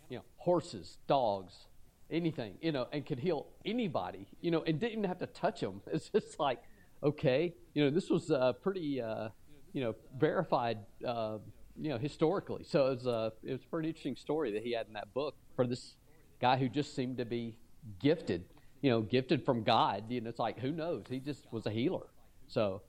you 0.08 0.18
know, 0.18 0.24
horses, 0.36 0.98
dogs, 1.08 1.66
anything, 2.10 2.54
you 2.60 2.70
know, 2.70 2.86
and 2.92 3.04
could 3.04 3.18
heal 3.18 3.46
anybody, 3.64 4.28
you 4.40 4.52
know, 4.52 4.62
and 4.62 4.78
didn't 4.78 4.92
even 4.92 5.04
have 5.04 5.18
to 5.18 5.26
touch 5.26 5.60
them. 5.60 5.80
It's 5.92 6.10
just 6.10 6.38
like, 6.38 6.62
okay, 7.02 7.54
you 7.74 7.84
know, 7.84 7.90
this 7.90 8.08
was 8.08 8.30
uh, 8.30 8.52
pretty, 8.52 9.02
uh, 9.02 9.30
you 9.72 9.82
know, 9.82 9.96
verified, 10.16 10.78
uh, 11.04 11.38
you 11.76 11.90
know, 11.90 11.98
historically. 11.98 12.62
So 12.62 12.86
it 12.86 12.90
was, 12.90 13.06
uh, 13.08 13.30
it 13.42 13.52
was 13.52 13.62
a 13.62 13.66
pretty 13.66 13.88
interesting 13.88 14.14
story 14.14 14.52
that 14.52 14.62
he 14.62 14.72
had 14.72 14.86
in 14.86 14.92
that 14.92 15.12
book 15.12 15.34
for 15.56 15.66
this 15.66 15.96
guy 16.40 16.56
who 16.56 16.68
just 16.68 16.94
seemed 16.94 17.16
to 17.18 17.24
be 17.24 17.56
gifted, 18.00 18.44
you 18.80 18.90
know, 18.90 19.00
gifted 19.02 19.44
from 19.44 19.62
God. 19.62 20.04
You 20.08 20.20
know, 20.20 20.30
it's 20.30 20.38
like, 20.38 20.58
who 20.58 20.70
knows? 20.72 21.04
He 21.08 21.18
just 21.20 21.50
was 21.52 21.66
a 21.66 21.70
healer. 21.70 22.06
So, 22.48 22.82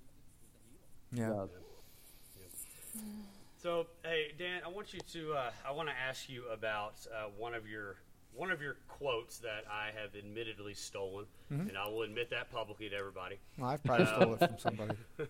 yeah. 1.13 1.31
uh, 1.31 1.47
So, 3.61 3.87
hey 4.03 4.33
Dan, 4.37 4.61
I 4.65 4.69
want 4.69 4.93
you 4.93 4.99
to. 5.13 5.33
Uh, 5.33 5.51
I 5.67 5.71
want 5.71 5.89
to 5.89 5.95
ask 5.95 6.29
you 6.29 6.43
about 6.53 6.95
uh, 7.13 7.29
one 7.37 7.53
of 7.53 7.67
your 7.67 7.95
one 8.35 8.51
of 8.51 8.61
your 8.61 8.75
quotes 8.89 9.37
that 9.39 9.63
I 9.71 9.91
have 9.99 10.15
admittedly 10.15 10.73
stolen, 10.73 11.25
Mm-hmm. 11.53 11.69
and 11.69 11.77
I 11.77 11.87
will 11.87 12.01
admit 12.01 12.31
that 12.31 12.51
publicly 12.51 12.89
to 12.89 12.95
everybody. 12.95 13.37
Well, 13.57 13.69
I've 13.69 13.83
probably 13.83 14.07
stole 14.07 14.33
it 14.33 14.39
from 14.39 14.57
somebody. 14.59 14.97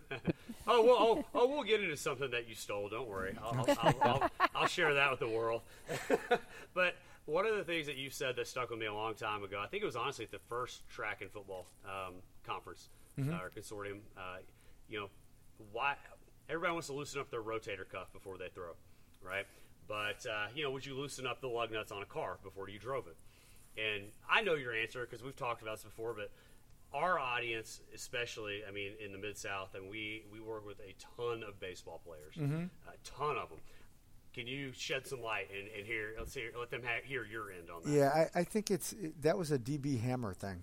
Oh, 0.68 0.82
well, 0.84 0.96
oh, 1.00 1.26
oh, 1.36 1.48
we'll 1.48 1.64
get 1.64 1.80
into 1.84 1.96
something 1.96 2.32
that 2.32 2.50
you 2.50 2.56
stole. 2.56 2.90
Don't 2.90 3.08
worry. 3.08 3.38
I'll, 3.40 3.54
I'll, 3.70 3.78
I'll, 3.84 3.96
I'll, 4.02 4.30
I'll 4.56 4.68
share 4.68 4.96
that 4.96 5.12
with 5.12 5.20
the 5.20 5.28
world. 5.28 5.62
but 6.74 6.96
one 7.26 7.46
of 7.46 7.56
the 7.56 7.64
things 7.64 7.88
that 7.88 7.96
you 7.98 8.10
said 8.10 8.36
that 8.36 8.48
stuck 8.48 8.70
with 8.70 8.80
me 8.80 8.86
a 8.86 8.94
long 8.94 9.16
time 9.16 9.44
ago, 9.44 9.60
I 9.64 9.68
think 9.68 9.84
it 9.84 9.86
was 9.86 9.96
honestly 9.96 10.26
at 10.26 10.32
the 10.32 10.40
first 10.48 10.88
track 10.90 11.22
and 11.22 11.32
football 11.32 11.68
um, 11.86 12.16
conference 12.46 12.90
uh, 13.34 13.44
or 13.44 13.50
consortium. 13.50 14.00
Uh, 14.18 14.38
you 14.90 15.00
know, 15.00 15.10
why 15.72 15.96
everybody 16.50 16.74
wants 16.74 16.88
to 16.88 16.94
loosen 16.94 17.20
up 17.20 17.32
their 17.32 17.42
rotator 17.42 17.88
cuff 17.90 18.12
before 18.14 18.38
they 18.38 18.50
throw, 18.50 18.72
right? 19.24 19.46
But 19.88 20.26
uh, 20.30 20.48
you 20.54 20.64
know, 20.64 20.72
would 20.72 20.86
you 20.86 20.96
loosen 20.96 21.26
up 21.26 21.42
the 21.42 21.48
lug 21.48 21.72
nuts 21.72 21.92
on 21.92 22.02
a 22.02 22.06
car 22.06 22.38
before 22.44 22.70
you 22.70 22.80
drove 22.80 23.08
it? 23.08 23.18
And 23.78 24.04
I 24.30 24.42
know 24.42 24.54
your 24.56 24.74
answer 24.74 25.02
because 25.02 25.24
we've 25.24 25.36
talked 25.36 25.62
about 25.62 25.78
this 25.78 25.84
before, 25.84 26.14
but 26.14 26.32
our 26.94 27.20
audience, 27.20 27.82
especially, 27.94 28.62
I 28.68 28.72
mean, 28.72 28.92
in 29.04 29.12
the 29.12 29.18
Mid 29.18 29.38
South, 29.38 29.76
and 29.76 29.90
we 29.90 30.24
we 30.32 30.40
work 30.40 30.66
with 30.66 30.80
a 30.80 30.94
ton 31.18 31.44
of 31.44 31.60
baseball 31.60 32.02
players, 32.06 32.36
a 32.88 32.98
ton 33.04 33.38
of 33.38 33.50
them. 33.50 33.60
Can 34.36 34.48
you 34.48 34.74
shed 34.74 35.08
some 35.08 35.22
light 35.22 35.48
and, 35.58 35.70
and 35.78 35.88
hear? 35.88 36.14
Let's 36.20 36.34
hear, 36.34 36.52
let 36.60 36.70
them 36.70 36.82
ha- 36.84 37.00
hear 37.06 37.26
your 37.26 37.52
end 37.52 37.70
on 37.74 37.84
that. 37.84 37.90
Yeah, 37.90 38.28
I, 38.36 38.42
I 38.42 38.44
think 38.44 38.70
it's 38.70 38.92
it, 38.92 39.22
that 39.22 39.38
was 39.38 39.50
a 39.50 39.58
DB 39.58 40.02
Hammer 40.02 40.34
thing. 40.34 40.62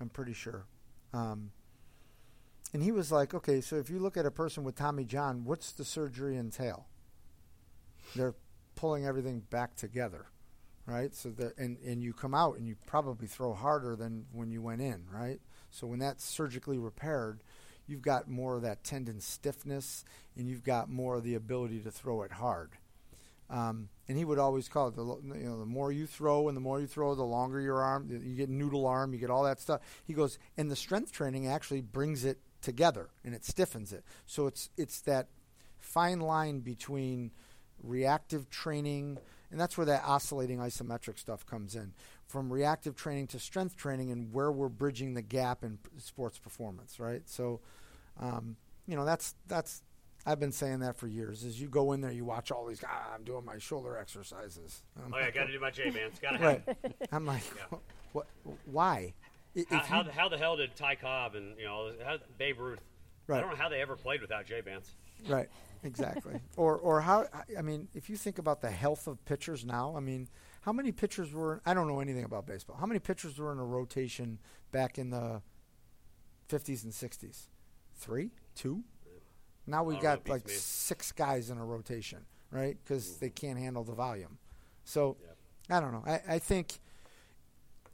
I'm 0.00 0.08
pretty 0.08 0.32
sure. 0.32 0.64
Um, 1.12 1.50
and 2.72 2.82
he 2.82 2.90
was 2.90 3.12
like, 3.12 3.34
okay, 3.34 3.60
so 3.60 3.76
if 3.76 3.90
you 3.90 3.98
look 3.98 4.16
at 4.16 4.24
a 4.24 4.30
person 4.30 4.64
with 4.64 4.76
Tommy 4.76 5.04
John, 5.04 5.44
what's 5.44 5.72
the 5.72 5.84
surgery 5.84 6.38
entail? 6.38 6.86
They're 8.16 8.34
pulling 8.76 9.04
everything 9.04 9.42
back 9.50 9.76
together, 9.76 10.24
right? 10.86 11.14
So 11.14 11.28
that 11.32 11.58
and 11.58 11.76
and 11.84 12.02
you 12.02 12.14
come 12.14 12.34
out 12.34 12.56
and 12.56 12.66
you 12.66 12.76
probably 12.86 13.26
throw 13.26 13.52
harder 13.52 13.94
than 13.94 14.24
when 14.32 14.50
you 14.50 14.62
went 14.62 14.80
in, 14.80 15.04
right? 15.12 15.38
So 15.70 15.86
when 15.86 15.98
that's 15.98 16.24
surgically 16.24 16.78
repaired, 16.78 17.42
you've 17.86 18.00
got 18.00 18.26
more 18.26 18.56
of 18.56 18.62
that 18.62 18.84
tendon 18.84 19.20
stiffness 19.20 20.02
and 20.34 20.48
you've 20.48 20.64
got 20.64 20.88
more 20.88 21.16
of 21.16 21.24
the 21.24 21.34
ability 21.34 21.80
to 21.80 21.90
throw 21.90 22.22
it 22.22 22.32
hard. 22.32 22.70
Um, 23.52 23.90
and 24.08 24.16
he 24.16 24.24
would 24.24 24.38
always 24.38 24.68
call 24.68 24.88
it 24.88 24.96
the 24.96 25.04
you 25.04 25.44
know 25.44 25.58
the 25.58 25.66
more 25.66 25.92
you 25.92 26.06
throw 26.06 26.48
and 26.48 26.56
the 26.56 26.60
more 26.60 26.80
you 26.80 26.86
throw, 26.86 27.14
the 27.14 27.22
longer 27.22 27.60
your 27.60 27.82
arm. 27.82 28.08
You 28.10 28.34
get 28.34 28.48
noodle 28.48 28.86
arm, 28.86 29.12
you 29.12 29.20
get 29.20 29.30
all 29.30 29.44
that 29.44 29.60
stuff. 29.60 29.82
He 30.04 30.14
goes, 30.14 30.38
and 30.56 30.70
the 30.70 30.76
strength 30.76 31.12
training 31.12 31.46
actually 31.46 31.82
brings 31.82 32.24
it 32.24 32.38
together 32.62 33.10
and 33.24 33.34
it 33.34 33.44
stiffens 33.44 33.92
it. 33.92 34.04
So 34.26 34.46
it's 34.46 34.70
it's 34.78 35.00
that 35.02 35.28
fine 35.78 36.20
line 36.20 36.60
between 36.60 37.30
reactive 37.82 38.48
training 38.48 39.18
and 39.50 39.60
that's 39.60 39.76
where 39.76 39.86
that 39.86 40.02
oscillating 40.06 40.58
isometric 40.58 41.18
stuff 41.18 41.44
comes 41.44 41.74
in 41.74 41.92
from 42.26 42.52
reactive 42.52 42.94
training 42.96 43.26
to 43.26 43.38
strength 43.38 43.76
training 43.76 44.10
and 44.10 44.32
where 44.32 44.50
we're 44.52 44.68
bridging 44.68 45.14
the 45.14 45.22
gap 45.22 45.64
in 45.64 45.78
sports 45.98 46.38
performance 46.38 47.00
right 47.00 47.22
so 47.26 47.60
um, 48.20 48.56
you 48.86 48.96
know 48.96 49.04
that's 49.04 49.34
that's 49.48 49.82
I've 50.24 50.38
been 50.38 50.52
saying 50.52 50.80
that 50.80 50.96
for 50.96 51.08
years. 51.08 51.44
As 51.44 51.60
you 51.60 51.68
go 51.68 51.92
in 51.92 52.00
there, 52.00 52.12
you 52.12 52.24
watch 52.24 52.50
all 52.50 52.66
these. 52.66 52.82
Ah, 52.86 53.12
I'm 53.14 53.24
doing 53.24 53.44
my 53.44 53.58
shoulder 53.58 53.96
exercises. 53.96 54.82
I'm 55.04 55.12
oh 55.12 55.18
yeah, 55.18 55.30
got 55.30 55.46
to 55.46 55.52
do 55.52 55.58
my 55.58 55.70
J 55.70 55.90
bands. 55.90 56.18
Got 56.20 56.38
to 56.38 56.38
right. 56.38 56.62
I'm 57.12 57.26
like, 57.26 57.42
yeah. 57.56 57.78
what? 58.12 58.26
Why? 58.66 59.14
How, 59.68 59.78
how, 59.78 60.02
the, 60.02 60.12
how, 60.12 60.28
the 60.28 60.38
hell 60.38 60.56
did 60.56 60.74
Ty 60.76 60.94
Cobb 60.94 61.34
and 61.34 61.58
you 61.58 61.64
know 61.64 61.92
how, 62.04 62.16
Babe 62.38 62.58
Ruth? 62.58 62.80
Right. 63.26 63.38
I 63.38 63.40
don't 63.40 63.50
know 63.50 63.56
how 63.56 63.68
they 63.68 63.82
ever 63.82 63.96
played 63.96 64.20
without 64.20 64.46
J 64.46 64.60
bands. 64.60 64.94
Right. 65.28 65.48
Exactly. 65.84 66.40
or 66.56 66.76
or 66.78 67.00
how? 67.00 67.26
I 67.58 67.62
mean, 67.62 67.88
if 67.94 68.08
you 68.08 68.16
think 68.16 68.38
about 68.38 68.60
the 68.60 68.70
health 68.70 69.06
of 69.06 69.24
pitchers 69.24 69.64
now, 69.64 69.94
I 69.96 70.00
mean, 70.00 70.28
how 70.62 70.72
many 70.72 70.92
pitchers 70.92 71.32
were? 71.32 71.60
I 71.66 71.74
don't 71.74 71.88
know 71.88 72.00
anything 72.00 72.24
about 72.24 72.46
baseball. 72.46 72.76
How 72.78 72.86
many 72.86 73.00
pitchers 73.00 73.38
were 73.38 73.52
in 73.52 73.58
a 73.58 73.64
rotation 73.64 74.38
back 74.70 74.98
in 74.98 75.10
the 75.10 75.42
50s 76.48 76.84
and 76.84 76.92
60s? 76.92 77.46
Three, 77.94 78.30
two. 78.54 78.84
Now 79.66 79.84
we've 79.84 80.00
got 80.00 80.28
like 80.28 80.46
me. 80.46 80.52
six 80.52 81.12
guys 81.12 81.50
in 81.50 81.58
a 81.58 81.64
rotation, 81.64 82.18
right? 82.50 82.76
Because 82.82 83.16
they 83.16 83.30
can't 83.30 83.58
handle 83.58 83.84
the 83.84 83.94
volume. 83.94 84.38
So 84.84 85.16
yep. 85.20 85.36
I 85.70 85.80
don't 85.80 85.92
know. 85.92 86.04
I, 86.06 86.34
I 86.34 86.38
think 86.38 86.78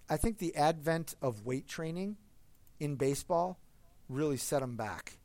I 0.08 0.16
think 0.16 0.38
the 0.38 0.54
advent 0.56 1.14
of 1.20 1.44
weight 1.44 1.68
training 1.68 2.16
in 2.80 2.96
baseball 2.96 3.58
really 4.08 4.38
set 4.38 4.60
them 4.60 4.76
back 4.76 5.18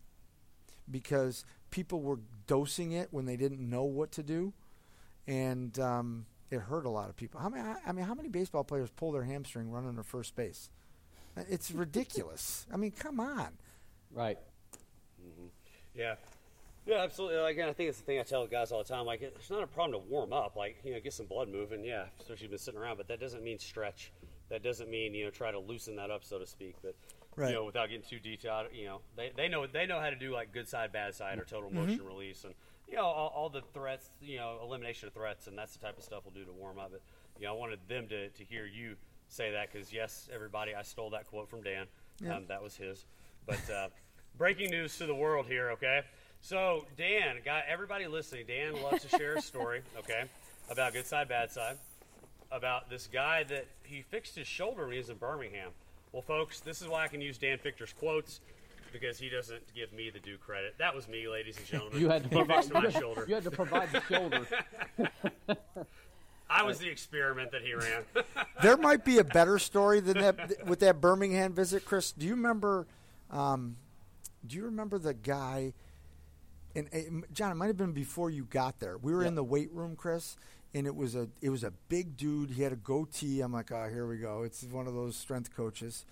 because 0.89 1.45
people 1.71 2.01
were 2.01 2.19
dosing 2.47 2.91
it 2.91 3.07
when 3.11 3.25
they 3.25 3.37
didn't 3.37 3.61
know 3.61 3.83
what 3.83 4.11
to 4.11 4.23
do, 4.23 4.53
and 5.25 5.79
um, 5.79 6.25
it 6.51 6.59
hurt 6.59 6.85
a 6.85 6.89
lot 6.89 7.09
of 7.09 7.15
people. 7.15 7.39
How 7.39 7.49
many? 7.49 7.63
I 7.85 7.91
mean, 7.93 8.05
how 8.05 8.13
many 8.13 8.29
baseball 8.29 8.63
players 8.63 8.89
pull 8.89 9.11
their 9.11 9.23
hamstring 9.23 9.71
running 9.71 9.95
to 9.95 10.03
first 10.03 10.35
base? 10.35 10.69
It's 11.49 11.71
ridiculous. 11.71 12.67
I 12.71 12.77
mean, 12.77 12.91
come 12.91 13.19
on. 13.19 13.47
Right. 14.11 14.37
Mm-hmm. 15.19 15.47
Yeah. 15.95 16.15
Yeah, 16.85 17.01
absolutely. 17.01 17.37
Again, 17.49 17.69
I 17.69 17.73
think 17.73 17.89
it's 17.89 17.99
the 17.99 18.03
thing 18.03 18.19
I 18.19 18.23
tell 18.23 18.45
guys 18.45 18.71
all 18.71 18.83
the 18.83 18.89
time. 18.89 19.05
Like, 19.05 19.21
it's 19.21 19.49
not 19.49 19.63
a 19.63 19.67
problem 19.67 20.01
to 20.01 20.09
warm 20.09 20.33
up. 20.33 20.55
Like, 20.55 20.77
you 20.83 20.93
know, 20.93 20.99
get 20.99 21.13
some 21.13 21.27
blood 21.27 21.47
moving. 21.47 21.83
Yeah, 21.83 22.05
especially 22.19 22.35
if 22.35 22.41
you've 22.41 22.51
been 22.51 22.59
sitting 22.59 22.79
around. 22.79 22.97
But 22.97 23.07
that 23.07 23.19
doesn't 23.19 23.43
mean 23.43 23.57
stretch. 23.57 24.11
That 24.49 24.63
doesn't 24.63 24.89
mean 24.89 25.15
you 25.15 25.25
know 25.25 25.31
try 25.31 25.51
to 25.51 25.59
loosen 25.59 25.95
that 25.95 26.11
up, 26.11 26.23
so 26.23 26.37
to 26.37 26.45
speak. 26.45 26.75
But 26.83 26.95
right. 27.35 27.49
you 27.49 27.55
know, 27.55 27.65
without 27.65 27.89
getting 27.89 28.07
too 28.07 28.19
detailed, 28.19 28.67
you 28.73 28.85
know, 28.85 28.99
they, 29.15 29.31
they 29.35 29.47
know 29.47 29.65
they 29.65 29.85
know 29.85 29.99
how 29.99 30.09
to 30.09 30.15
do 30.15 30.31
like 30.31 30.53
good 30.53 30.67
side, 30.67 30.91
bad 30.91 31.15
side, 31.15 31.39
or 31.39 31.45
total 31.45 31.71
motion 31.71 31.99
mm-hmm. 31.99 32.07
release, 32.07 32.43
and 32.43 32.53
you 32.87 32.95
know 32.95 33.05
all, 33.05 33.33
all, 33.35 33.49
the 33.49 33.61
threats, 33.73 34.09
you 34.21 34.37
know, 34.37 34.59
elimination 34.61 35.07
of 35.07 35.13
threats, 35.13 35.47
and 35.47 35.57
that's 35.57 35.73
the 35.73 35.83
type 35.83 35.97
of 35.97 36.03
stuff 36.03 36.23
we'll 36.25 36.33
do 36.33 36.45
to 36.45 36.53
warm 36.53 36.77
up. 36.77 36.91
But 36.91 37.01
you 37.39 37.47
know, 37.47 37.55
I 37.55 37.57
wanted 37.57 37.79
them 37.87 38.07
to 38.09 38.29
to 38.29 38.43
hear 38.43 38.65
you 38.65 38.95
say 39.27 39.51
that 39.51 39.71
because 39.71 39.91
yes, 39.91 40.29
everybody, 40.33 40.75
I 40.75 40.83
stole 40.83 41.09
that 41.11 41.27
quote 41.27 41.49
from 41.49 41.63
Dan. 41.63 41.87
Yeah. 42.21 42.35
Um, 42.35 42.43
that 42.47 42.61
was 42.61 42.75
his. 42.75 43.05
But 43.47 43.69
uh, 43.69 43.87
breaking 44.37 44.69
news 44.69 44.97
to 44.97 45.05
the 45.05 45.15
world 45.15 45.47
here, 45.47 45.71
okay? 45.71 46.01
So, 46.43 46.83
Dan, 46.97 47.37
got 47.45 47.63
everybody 47.69 48.05
listening. 48.05 48.43
Dan 48.45 48.73
loves 48.83 49.05
to 49.05 49.17
share 49.17 49.35
a 49.35 49.41
story, 49.41 49.79
okay, 49.97 50.25
about 50.69 50.91
good 50.91 51.05
side, 51.05 51.29
bad 51.29 51.49
side, 51.49 51.77
about 52.51 52.89
this 52.89 53.07
guy 53.11 53.43
that 53.45 53.65
he 53.83 54.01
fixed 54.01 54.35
his 54.35 54.45
shoulder 54.45 54.83
when 54.83 54.91
he 54.91 54.97
was 54.97 55.09
in 55.09 55.15
Birmingham. 55.15 55.69
Well, 56.11 56.21
folks, 56.21 56.59
this 56.59 56.81
is 56.81 56.89
why 56.89 57.05
I 57.05 57.07
can 57.07 57.21
use 57.21 57.37
Dan 57.37 57.59
Fichter's 57.59 57.93
quotes 57.93 58.41
because 58.91 59.17
he 59.17 59.29
doesn't 59.29 59.61
give 59.73 59.93
me 59.93 60.09
the 60.09 60.19
due 60.19 60.35
credit. 60.35 60.75
That 60.79 60.93
was 60.93 61.07
me, 61.07 61.29
ladies 61.29 61.57
and 61.57 61.65
gentlemen. 61.65 62.01
you 62.01 62.09
had 62.09 62.23
to 62.23 62.29
provide 62.29 62.69
my 62.73 62.89
shoulder. 62.89 63.23
You 63.25 63.35
had 63.35 63.45
to 63.45 63.51
provide 63.51 63.89
the 63.93 64.01
shoulder. 64.01 64.45
I 66.49 66.63
was 66.63 66.77
the 66.77 66.89
experiment 66.89 67.51
that 67.51 67.61
he 67.61 67.73
ran. 67.73 68.03
there 68.61 68.75
might 68.75 69.05
be 69.05 69.17
a 69.19 69.23
better 69.23 69.57
story 69.59 70.01
than 70.01 70.17
that 70.17 70.67
with 70.67 70.81
that 70.81 70.99
Birmingham 70.99 71.53
visit, 71.53 71.85
Chris. 71.85 72.11
Do 72.11 72.25
you 72.25 72.35
remember? 72.35 72.85
Um, 73.31 73.77
do 74.45 74.57
you 74.57 74.65
remember 74.65 74.99
the 74.99 75.13
guy? 75.13 75.71
And 76.75 76.89
uh, 76.93 77.27
John, 77.31 77.51
it 77.51 77.55
might 77.55 77.67
have 77.67 77.77
been 77.77 77.93
before 77.93 78.29
you 78.29 78.45
got 78.45 78.79
there. 78.79 78.97
We 78.97 79.13
were 79.13 79.23
in 79.23 79.35
the 79.35 79.43
weight 79.43 79.71
room, 79.71 79.95
Chris, 79.95 80.37
and 80.73 80.87
it 80.87 80.95
was 80.95 81.15
a 81.15 81.29
it 81.41 81.49
was 81.49 81.63
a 81.63 81.71
big 81.89 82.17
dude. 82.17 82.51
He 82.51 82.63
had 82.63 82.73
a 82.73 82.77
goatee. 82.77 83.41
I'm 83.41 83.53
like, 83.53 83.71
oh, 83.71 83.89
here 83.89 84.07
we 84.07 84.17
go. 84.17 84.43
It's 84.43 84.63
one 84.63 84.87
of 84.87 84.93
those 84.93 85.15
strength 85.15 85.55
coaches, 85.55 86.05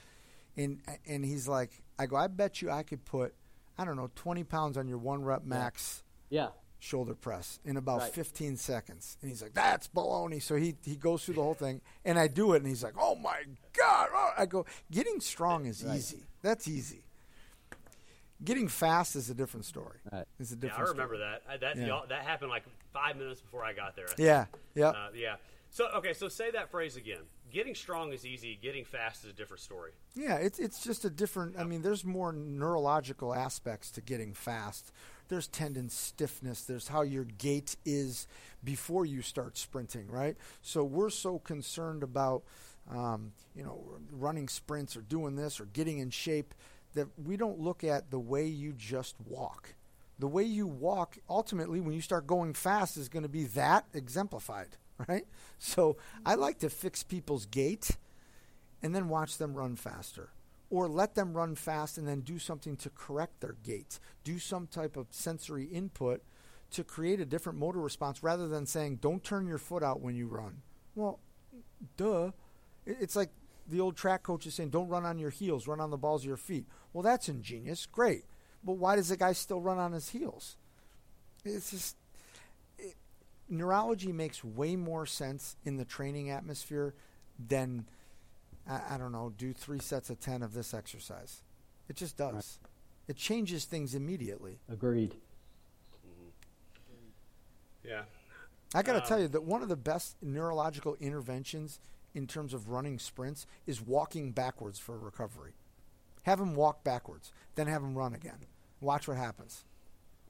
and 0.55 0.79
and 1.07 1.25
he's 1.25 1.47
like, 1.47 1.81
I 1.97 2.05
go, 2.05 2.15
I 2.15 2.27
bet 2.27 2.61
you 2.61 2.69
I 2.69 2.83
could 2.83 3.05
put, 3.05 3.33
I 3.77 3.85
don't 3.85 3.95
know, 3.95 4.09
20 4.15 4.43
pounds 4.43 4.77
on 4.77 4.87
your 4.87 4.97
one 4.97 5.23
rep 5.23 5.43
max. 5.43 6.03
Yeah. 6.29 6.49
Shoulder 6.79 7.13
press 7.13 7.59
in 7.63 7.77
about 7.77 7.99
right. 8.01 8.11
15 8.11 8.57
seconds, 8.57 9.15
and 9.21 9.29
he's 9.29 9.43
like, 9.43 9.53
"That's 9.53 9.87
baloney." 9.87 10.41
So 10.41 10.55
he 10.55 10.73
he 10.83 10.95
goes 10.95 11.23
through 11.23 11.35
the 11.35 11.43
whole 11.43 11.53
thing, 11.53 11.79
and 12.03 12.17
I 12.17 12.27
do 12.27 12.53
it, 12.53 12.57
and 12.57 12.67
he's 12.67 12.83
like, 12.83 12.95
"Oh 12.99 13.13
my 13.13 13.43
god!" 13.77 14.09
Oh, 14.11 14.31
I 14.35 14.47
go, 14.47 14.65
"Getting 14.89 15.19
strong 15.19 15.67
is 15.67 15.83
right. 15.83 15.97
easy. 15.97 16.23
That's 16.41 16.67
easy." 16.67 17.03
Getting 18.43 18.67
fast 18.67 19.15
is 19.15 19.29
a 19.29 19.33
different 19.33 19.65
story. 19.65 19.99
Right. 20.11 20.25
It's 20.39 20.51
a 20.51 20.55
different. 20.55 20.79
Yeah, 20.79 20.85
I 20.85 20.89
remember 20.89 21.15
story. 21.15 21.29
that. 21.47 21.53
I, 21.53 21.57
that 21.57 21.77
yeah. 21.77 22.01
that 22.09 22.23
happened 22.23 22.49
like 22.49 22.63
five 22.93 23.17
minutes 23.17 23.41
before 23.41 23.63
I 23.63 23.73
got 23.73 23.95
there. 23.95 24.07
I 24.09 24.13
yeah. 24.17 24.45
Yeah. 24.73 24.89
Uh, 24.89 25.09
yeah. 25.15 25.35
So 25.69 25.87
okay, 25.95 26.13
so 26.13 26.27
say 26.27 26.51
that 26.51 26.69
phrase 26.69 26.97
again. 26.97 27.21
Getting 27.51 27.75
strong 27.75 28.11
is 28.13 28.25
easy. 28.25 28.57
Getting 28.61 28.83
fast 28.83 29.23
is 29.23 29.31
a 29.31 29.33
different 29.33 29.61
story. 29.61 29.91
Yeah, 30.15 30.35
it's 30.35 30.59
it's 30.59 30.83
just 30.83 31.05
a 31.05 31.09
different. 31.09 31.57
I 31.57 31.63
mean, 31.63 31.81
there's 31.81 32.03
more 32.03 32.33
neurological 32.33 33.33
aspects 33.33 33.89
to 33.91 34.01
getting 34.01 34.33
fast. 34.33 34.91
There's 35.29 35.47
tendon 35.47 35.89
stiffness. 35.89 36.63
There's 36.63 36.89
how 36.89 37.03
your 37.03 37.23
gait 37.23 37.77
is 37.85 38.27
before 38.63 39.05
you 39.05 39.21
start 39.21 39.57
sprinting, 39.57 40.07
right? 40.07 40.35
So 40.61 40.83
we're 40.83 41.09
so 41.09 41.39
concerned 41.39 42.03
about, 42.03 42.43
um, 42.89 43.31
you 43.55 43.63
know, 43.63 43.81
running 44.11 44.49
sprints 44.49 44.97
or 44.97 45.01
doing 45.01 45.37
this 45.37 45.61
or 45.61 45.65
getting 45.65 45.99
in 45.99 46.09
shape 46.09 46.53
that 46.93 47.07
we 47.17 47.37
don't 47.37 47.59
look 47.59 47.83
at 47.83 48.11
the 48.11 48.19
way 48.19 48.45
you 48.45 48.73
just 48.73 49.15
walk. 49.25 49.75
The 50.19 50.27
way 50.27 50.43
you 50.43 50.67
walk, 50.67 51.17
ultimately, 51.29 51.79
when 51.79 51.93
you 51.93 52.01
start 52.01 52.27
going 52.27 52.53
fast, 52.53 52.97
is 52.97 53.09
going 53.09 53.23
to 53.23 53.29
be 53.29 53.45
that 53.45 53.85
exemplified, 53.93 54.77
right? 55.07 55.25
So 55.57 55.97
I 56.25 56.35
like 56.35 56.59
to 56.59 56.69
fix 56.69 57.03
people's 57.03 57.45
gait 57.45 57.97
and 58.83 58.95
then 58.95 59.09
watch 59.09 59.37
them 59.37 59.55
run 59.55 59.75
faster. 59.75 60.29
Or 60.69 60.87
let 60.87 61.15
them 61.15 61.33
run 61.33 61.55
fast 61.55 61.97
and 61.97 62.07
then 62.07 62.21
do 62.21 62.39
something 62.39 62.77
to 62.77 62.89
correct 62.89 63.41
their 63.41 63.55
gait. 63.63 63.99
Do 64.23 64.39
some 64.39 64.67
type 64.67 64.95
of 64.95 65.07
sensory 65.09 65.65
input 65.65 66.21
to 66.71 66.83
create 66.83 67.19
a 67.19 67.25
different 67.25 67.59
motor 67.59 67.79
response 67.79 68.23
rather 68.23 68.47
than 68.47 68.65
saying, 68.65 68.97
don't 68.97 69.23
turn 69.23 69.47
your 69.47 69.57
foot 69.57 69.83
out 69.83 69.99
when 70.01 70.15
you 70.15 70.27
run. 70.27 70.61
Well, 70.95 71.19
duh. 71.97 72.31
It's 72.85 73.15
like 73.15 73.29
the 73.71 73.79
old 73.79 73.95
track 73.95 74.21
coach 74.21 74.45
is 74.45 74.53
saying, 74.53 74.69
don't 74.69 74.89
run 74.89 75.05
on 75.05 75.17
your 75.17 75.29
heels, 75.29 75.67
run 75.67 75.79
on 75.79 75.89
the 75.89 75.97
balls 75.97 76.21
of 76.23 76.27
your 76.27 76.37
feet. 76.37 76.65
Well, 76.93 77.01
that's 77.01 77.29
ingenious. 77.29 77.85
Great. 77.85 78.25
But 78.63 78.73
why 78.73 78.97
does 78.97 79.09
the 79.09 79.17
guy 79.17 79.31
still 79.33 79.61
run 79.61 79.79
on 79.79 79.93
his 79.93 80.09
heels? 80.09 80.57
It's 81.43 81.71
just. 81.71 81.95
It, 82.77 82.95
neurology 83.49 84.11
makes 84.11 84.43
way 84.43 84.75
more 84.75 85.05
sense 85.05 85.55
in 85.65 85.77
the 85.77 85.85
training 85.85 86.29
atmosphere 86.29 86.93
than, 87.47 87.85
I, 88.69 88.81
I, 88.91 88.97
don't 88.97 89.11
know, 89.11 89.33
do 89.35 89.53
three 89.53 89.79
sets 89.79 90.09
of 90.09 90.19
10 90.19 90.43
of 90.43 90.53
this 90.53 90.73
exercise. 90.73 91.41
It 91.89 91.95
just 91.95 92.17
does. 92.17 92.59
Right. 92.61 92.69
It 93.07 93.15
changes 93.15 93.65
things 93.65 93.95
immediately. 93.95 94.59
Agreed. 94.71 95.15
Mm-hmm. 96.05 97.89
Yeah. 97.89 98.01
I 98.75 98.83
got 98.83 98.93
to 98.93 99.01
um, 99.01 99.07
tell 99.07 99.19
you 99.19 99.27
that 99.29 99.43
one 99.43 99.63
of 99.63 99.69
the 99.69 99.75
best 99.75 100.17
neurological 100.21 100.95
interventions 100.99 101.79
in 102.13 102.27
terms 102.27 102.53
of 102.53 102.69
running 102.69 102.99
sprints 102.99 103.45
is 103.65 103.81
walking 103.81 104.31
backwards 104.31 104.79
for 104.79 104.97
recovery. 104.97 105.53
Have 106.23 106.39
him 106.39 106.55
walk 106.55 106.83
backwards, 106.83 107.31
then 107.55 107.67
have 107.67 107.81
him 107.81 107.97
run 107.97 108.13
again. 108.13 108.45
Watch 108.79 109.07
what 109.07 109.17
happens. 109.17 109.63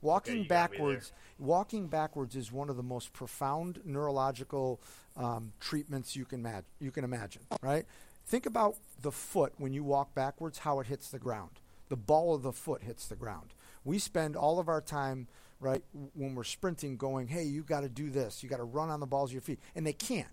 Walking 0.02 0.40
okay, 0.40 0.48
backwards, 0.48 1.12
walking 1.38 1.88
backwards 1.88 2.36
is 2.36 2.52
one 2.52 2.70
of 2.70 2.78
the 2.78 2.84
most 2.84 3.14
profound 3.14 3.80
neurological 3.86 4.82
um, 5.16 5.54
treatments 5.60 6.16
you 6.16 6.26
can, 6.26 6.42
mag- 6.42 6.64
you 6.80 6.92
can 6.92 7.04
imagine. 7.04 7.44
Right? 7.62 7.86
Think 8.26 8.46
about 8.46 8.78
the 9.02 9.12
foot 9.12 9.54
when 9.58 9.74
you 9.74 9.84
walk 9.84 10.16
backwards, 10.16 10.60
how 10.60 10.80
it 10.80 10.88
hits 10.88 11.10
the 11.10 11.20
ground. 11.20 11.52
The 11.90 11.98
ball 11.98 12.34
of 12.34 12.42
the 12.42 12.54
foot 12.54 12.82
hits 12.82 13.08
the 13.08 13.16
ground. 13.16 13.54
We 13.84 14.00
spend 14.00 14.36
all 14.36 14.60
of 14.60 14.70
our 14.70 14.82
time, 14.82 15.28
right, 15.60 15.84
when 16.14 16.36
we're 16.36 16.46
sprinting, 16.46 16.98
going, 16.98 17.28
"Hey, 17.28 17.44
you 17.44 17.62
got 17.62 17.82
to 17.82 17.90
do 17.90 18.10
this. 18.10 18.42
You 18.42 18.50
got 18.50 18.58
to 18.58 18.64
run 18.64 18.90
on 18.90 19.02
the 19.02 19.06
balls 19.06 19.32
of 19.32 19.34
your 19.34 19.42
feet," 19.42 19.60
and 19.76 19.86
they 19.86 19.94
can't 19.94 20.30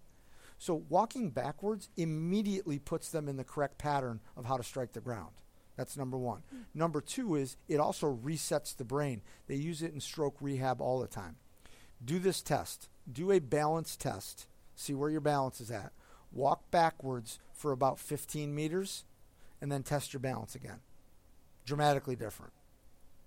So 0.59 0.82
walking 0.88 1.30
backwards 1.30 1.88
immediately 1.96 2.78
puts 2.78 3.11
them 3.11 3.28
in 3.28 3.36
the 3.36 3.44
correct 3.44 3.78
pattern 3.78 4.20
of 4.36 4.44
how 4.44 4.56
to 4.56 4.64
strike 4.64 4.92
the 4.92 5.00
ground. 5.00 5.34
That's 5.76 5.96
number 5.96 6.18
one. 6.18 6.42
Hmm. 6.50 6.62
Number 6.74 7.00
two 7.00 7.36
is 7.36 7.56
it 7.68 7.78
also 7.78 8.18
resets 8.22 8.76
the 8.76 8.84
brain. 8.84 9.22
They 9.46 9.54
use 9.54 9.80
it 9.82 9.94
in 9.94 10.00
stroke 10.00 10.36
rehab 10.40 10.80
all 10.80 10.98
the 10.98 11.06
time. 11.06 11.36
Do 12.04 12.18
this 12.18 12.42
test. 12.42 12.88
Do 13.11 13.30
a 13.30 13.38
balance 13.38 13.96
test. 13.96 14.48
See 14.74 14.94
where 14.94 15.11
your 15.11 15.20
balance 15.20 15.61
is 15.61 15.70
at. 15.70 15.92
Walk 16.32 16.68
backwards 16.72 17.38
for 17.52 17.70
about 17.70 18.00
15 18.00 18.52
meters 18.52 19.04
and 19.61 19.70
then 19.70 19.84
test 19.84 20.12
your 20.12 20.20
balance 20.20 20.56
again. 20.56 20.80
Dramatically 21.64 22.16
different. 22.16 22.52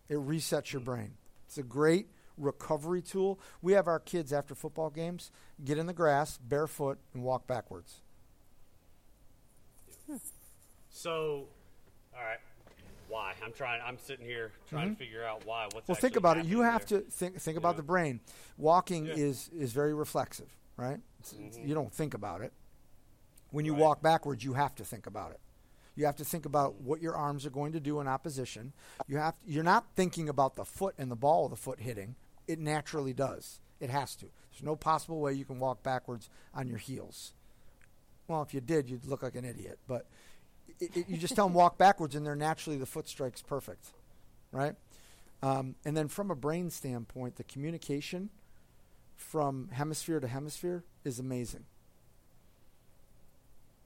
It 0.09 0.17
resets 0.17 0.73
your 0.73 0.81
hmm. 0.81 0.85
brain. 0.85 1.13
It's 1.47 1.57
a 1.57 1.63
great 1.63 2.09
recovery 2.41 3.01
tool. 3.01 3.39
We 3.61 3.73
have 3.73 3.87
our 3.87 3.99
kids 3.99 4.33
after 4.33 4.55
football 4.55 4.89
games 4.89 5.31
get 5.63 5.77
in 5.77 5.85
the 5.85 5.93
grass 5.93 6.37
barefoot 6.37 6.97
and 7.13 7.23
walk 7.23 7.47
backwards. 7.47 8.01
Hmm. 10.07 10.17
So, 10.89 11.47
all 12.13 12.23
right, 12.23 12.39
why? 13.07 13.33
I'm 13.43 13.53
trying. 13.53 13.81
I'm 13.85 13.97
sitting 13.99 14.25
here 14.25 14.51
trying 14.69 14.87
to 14.87 14.91
mm-hmm. 14.93 14.99
figure 14.99 15.23
out 15.23 15.45
why. 15.45 15.65
What's 15.65 15.75
Mm-hmm. 15.75 15.91
Well, 15.91 15.95
think 15.99 16.15
about 16.15 16.37
it. 16.37 16.45
You 16.45 16.61
have 16.61 16.85
there. 16.85 17.01
to 17.01 17.11
think 17.11 17.39
think 17.39 17.57
about 17.57 17.77
the 17.77 17.83
brain. 17.83 18.21
Walking 18.57 19.05
Yeah. 19.05 19.13
is 19.15 19.49
is 19.49 19.71
very 19.73 19.93
reflexive, 19.93 20.49
right? 20.77 20.99
It's- 21.19 21.33
it's- 21.33 21.57
mm-hmm. 21.57 21.67
You 21.67 21.75
don't 21.75 21.93
think 21.93 22.13
about 22.13 22.41
it. 22.41 22.53
When 23.51 23.65
you 23.65 23.73
Right. 23.73 23.81
walk 23.81 24.01
backwards, 24.01 24.43
you 24.43 24.53
have 24.53 24.75
to 24.75 24.85
think 24.85 25.05
about 25.07 25.31
it. 25.31 25.39
You 25.95 26.05
have 26.05 26.15
to 26.17 26.25
think 26.25 26.45
about 26.45 26.75
mm-hmm. 26.75 26.85
what 26.85 27.01
your 27.01 27.15
arms 27.15 27.45
are 27.45 27.49
going 27.49 27.73
to 27.73 27.79
do 27.79 27.99
in 27.99 28.07
opposition. 28.07 28.73
You 29.07 29.17
have 29.17 29.35
you're 29.45 29.63
not 29.63 29.87
thinking 29.95 30.29
about 30.29 30.55
the 30.55 30.65
foot 30.65 30.95
and 30.97 31.11
the 31.11 31.17
ball 31.17 31.45
of 31.45 31.51
the 31.51 31.57
foot 31.57 31.81
hitting. 31.81 32.15
It 32.47 32.59
naturally 32.59 33.13
does. 33.13 33.59
It 33.79 33.89
has 33.89 34.15
to. 34.17 34.25
There's 34.51 34.63
no 34.63 34.75
possible 34.75 35.19
way 35.19 35.33
you 35.33 35.45
can 35.45 35.59
walk 35.59 35.83
backwards 35.83 36.29
on 36.53 36.67
your 36.67 36.77
heels. 36.77 37.33
Well, 38.27 38.41
if 38.41 38.53
you 38.53 38.61
did, 38.61 38.89
you'd 38.89 39.05
look 39.05 39.23
like 39.23 39.35
an 39.35 39.45
idiot. 39.45 39.79
But 39.87 40.05
it, 40.79 40.95
it, 40.95 41.09
you 41.09 41.17
just 41.17 41.35
tell 41.35 41.47
them 41.47 41.53
walk 41.53 41.77
backwards, 41.79 42.15
and 42.15 42.25
they're 42.25 42.35
naturally 42.35 42.77
the 42.77 42.85
foot 42.85 43.07
strikes 43.07 43.41
perfect, 43.41 43.87
right? 44.51 44.75
Um, 45.43 45.75
and 45.85 45.97
then 45.97 46.07
from 46.07 46.29
a 46.29 46.35
brain 46.35 46.69
standpoint, 46.69 47.37
the 47.37 47.43
communication 47.43 48.29
from 49.15 49.69
hemisphere 49.71 50.19
to 50.19 50.27
hemisphere 50.27 50.83
is 51.03 51.19
amazing. 51.19 51.65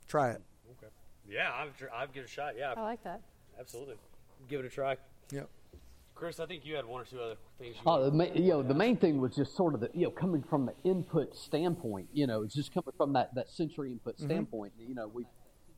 Try 0.08 0.32
it. 0.32 0.42
Okay. 0.78 0.92
Yeah, 1.30 1.52
I've, 1.54 1.78
tr- 1.78 1.86
I've 1.94 2.14
give 2.14 2.24
it 2.24 2.28
a 2.28 2.32
shot. 2.32 2.54
Yeah, 2.58 2.74
I 2.76 2.82
like 2.82 3.04
that. 3.04 3.22
absolutely. 3.60 3.96
Give 4.50 4.60
it 4.60 4.66
a 4.66 4.70
try. 4.70 4.98
Yep. 5.32 5.50
Chris, 6.16 6.40
I 6.40 6.46
think 6.46 6.66
you 6.66 6.76
had 6.76 6.86
one 6.86 7.02
or 7.02 7.06
two 7.06 7.20
other 7.20 7.36
things. 7.60 7.76
You 7.76 7.82
Oh, 7.86 8.10
the 8.10 8.26
to 8.26 8.42
you 8.42 8.52
know, 8.52 8.64
the 8.64 8.74
main 8.74 8.96
thing 8.96 9.20
was 9.20 9.36
just 9.36 9.56
sort 9.56 9.74
of 9.74 9.82
the, 9.82 9.90
you 9.94 10.06
know, 10.06 10.12
coming 10.12 10.42
from 10.42 10.66
the 10.66 10.74
input 10.90 11.36
standpoint, 11.36 12.08
you 12.14 12.26
know, 12.26 12.44
it's 12.44 12.56
just 12.56 12.74
coming 12.74 12.94
from 12.96 13.12
that, 13.14 13.36
that 13.36 13.50
sensory 13.50 13.92
input 13.92 14.18
standpoint. 14.18 14.72
You 14.80 14.96
know, 14.96 15.12
we, 15.14 15.26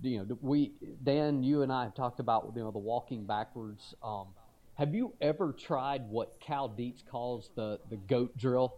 you 0.02 0.20
know, 0.20 0.38
we, 0.42 0.74
Dan, 1.04 1.42
you 1.42 1.64
and 1.64 1.74
I 1.74 1.86
have 1.86 1.96
talked 1.96 2.20
about, 2.20 2.54
you 2.56 2.62
know, 2.62 2.72
the 2.72 2.78
walking 2.78 3.26
backwards. 3.26 3.96
Um, 4.04 4.28
have 4.76 4.94
you 4.94 5.14
ever 5.22 5.54
tried 5.54 6.08
what 6.08 6.40
Cal 6.40 6.68
Dietz 6.68 7.04
calls 7.10 7.50
the, 7.56 7.80
the 7.90 7.98
goat 7.98 8.38
drill? 8.38 8.78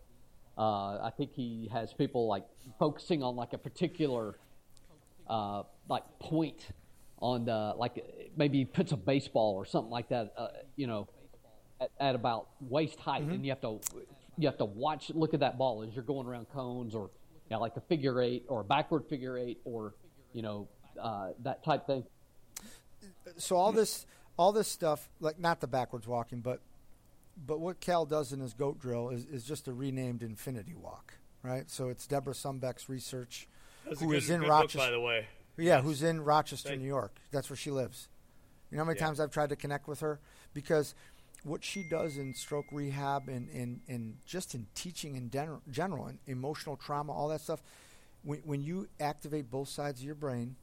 Uh, 0.57 0.97
I 1.03 1.11
think 1.17 1.33
he 1.33 1.69
has 1.73 1.93
people 1.93 2.27
like 2.27 2.45
focusing 2.79 3.21
on 3.21 3.35
like 3.35 3.51
a 3.51 3.57
particular, 3.57 4.39
uh, 5.29 5.63
like 5.89 6.03
point 6.19 6.69
on 7.21 7.43
the, 7.43 7.73
like 7.75 8.01
maybe 8.37 8.59
he 8.59 8.65
puts 8.65 8.93
a 8.93 8.97
baseball 8.97 9.55
or 9.55 9.65
something 9.65 9.91
like 9.91 10.07
that, 10.07 10.33
uh, 10.37 10.47
you 10.77 10.87
know, 10.87 11.09
at, 11.81 11.91
at 11.99 12.15
about 12.15 12.47
waist 12.61 12.99
height, 12.99 13.23
and 13.23 13.43
you 13.45 13.51
have 13.51 13.61
to 13.61 13.79
you 14.37 14.47
have 14.47 14.57
to 14.57 14.65
watch 14.65 15.09
look 15.11 15.33
at 15.33 15.39
that 15.41 15.57
ball 15.57 15.83
as 15.83 15.93
you're 15.95 16.03
going 16.03 16.27
around 16.27 16.47
cones 16.49 16.95
or 16.95 17.09
you 17.49 17.55
know, 17.55 17.59
like 17.61 17.75
a 17.77 17.81
figure 17.81 18.21
eight 18.21 18.45
or 18.47 18.61
a 18.61 18.63
backward 18.63 19.05
figure 19.09 19.37
eight 19.37 19.59
or 19.65 19.93
you 20.33 20.41
know 20.41 20.67
uh, 21.01 21.29
that 21.43 21.63
type 21.63 21.85
thing. 21.87 22.03
So 23.37 23.55
all 23.55 23.71
this, 23.71 24.05
all 24.37 24.51
this 24.51 24.67
stuff, 24.67 25.09
like 25.19 25.39
not 25.39 25.61
the 25.61 25.67
backwards 25.67 26.07
walking, 26.07 26.41
but, 26.41 26.61
but 27.45 27.59
what 27.59 27.79
Cal 27.79 28.05
does 28.05 28.33
in 28.33 28.39
his 28.39 28.53
goat 28.53 28.79
drill 28.79 29.09
is, 29.09 29.25
is 29.25 29.43
just 29.43 29.67
a 29.67 29.73
renamed 29.73 30.23
infinity 30.23 30.73
walk, 30.75 31.13
right? 31.43 31.69
So 31.69 31.89
it's 31.89 32.05
Deborah 32.07 32.33
Sunbeck's 32.33 32.89
research, 32.89 33.47
That's 33.85 34.01
a 34.01 34.03
who 34.03 34.11
good, 34.11 34.17
is 34.17 34.29
in 34.29 34.41
good 34.41 34.47
book, 34.47 34.51
Rochester. 34.51 34.77
by 34.79 34.91
the 34.91 34.99
way. 34.99 35.27
Yeah, 35.57 35.81
who's 35.81 36.03
in 36.03 36.21
Rochester, 36.21 36.69
Thank 36.69 36.81
New 36.81 36.87
York. 36.87 37.19
That's 37.31 37.49
where 37.49 37.57
she 37.57 37.71
lives. 37.71 38.07
You 38.71 38.77
know 38.77 38.83
how 38.83 38.87
many 38.87 38.99
Yeah. 38.99 39.05
times 39.07 39.19
I've 39.19 39.31
tried 39.31 39.49
to 39.49 39.55
connect 39.55 39.87
with 39.87 39.99
her? 40.01 40.19
Because 40.53 40.95
what 41.43 41.63
she 41.63 41.83
does 41.83 42.17
in 42.17 42.33
stroke 42.33 42.65
rehab 42.71 43.29
and, 43.29 43.49
and, 43.49 43.81
and 43.87 44.17
just 44.25 44.55
in 44.55 44.67
teaching 44.75 45.15
in 45.15 45.29
general, 45.29 45.61
general 45.69 46.07
and 46.07 46.19
emotional 46.27 46.75
trauma, 46.75 47.13
all 47.13 47.29
that 47.29 47.41
stuff, 47.41 47.61
when, 48.23 48.39
when 48.39 48.61
you 48.61 48.87
activate 48.99 49.49
both 49.49 49.69
sides 49.69 50.01
of 50.01 50.05
your 50.05 50.15
brain, 50.15 50.55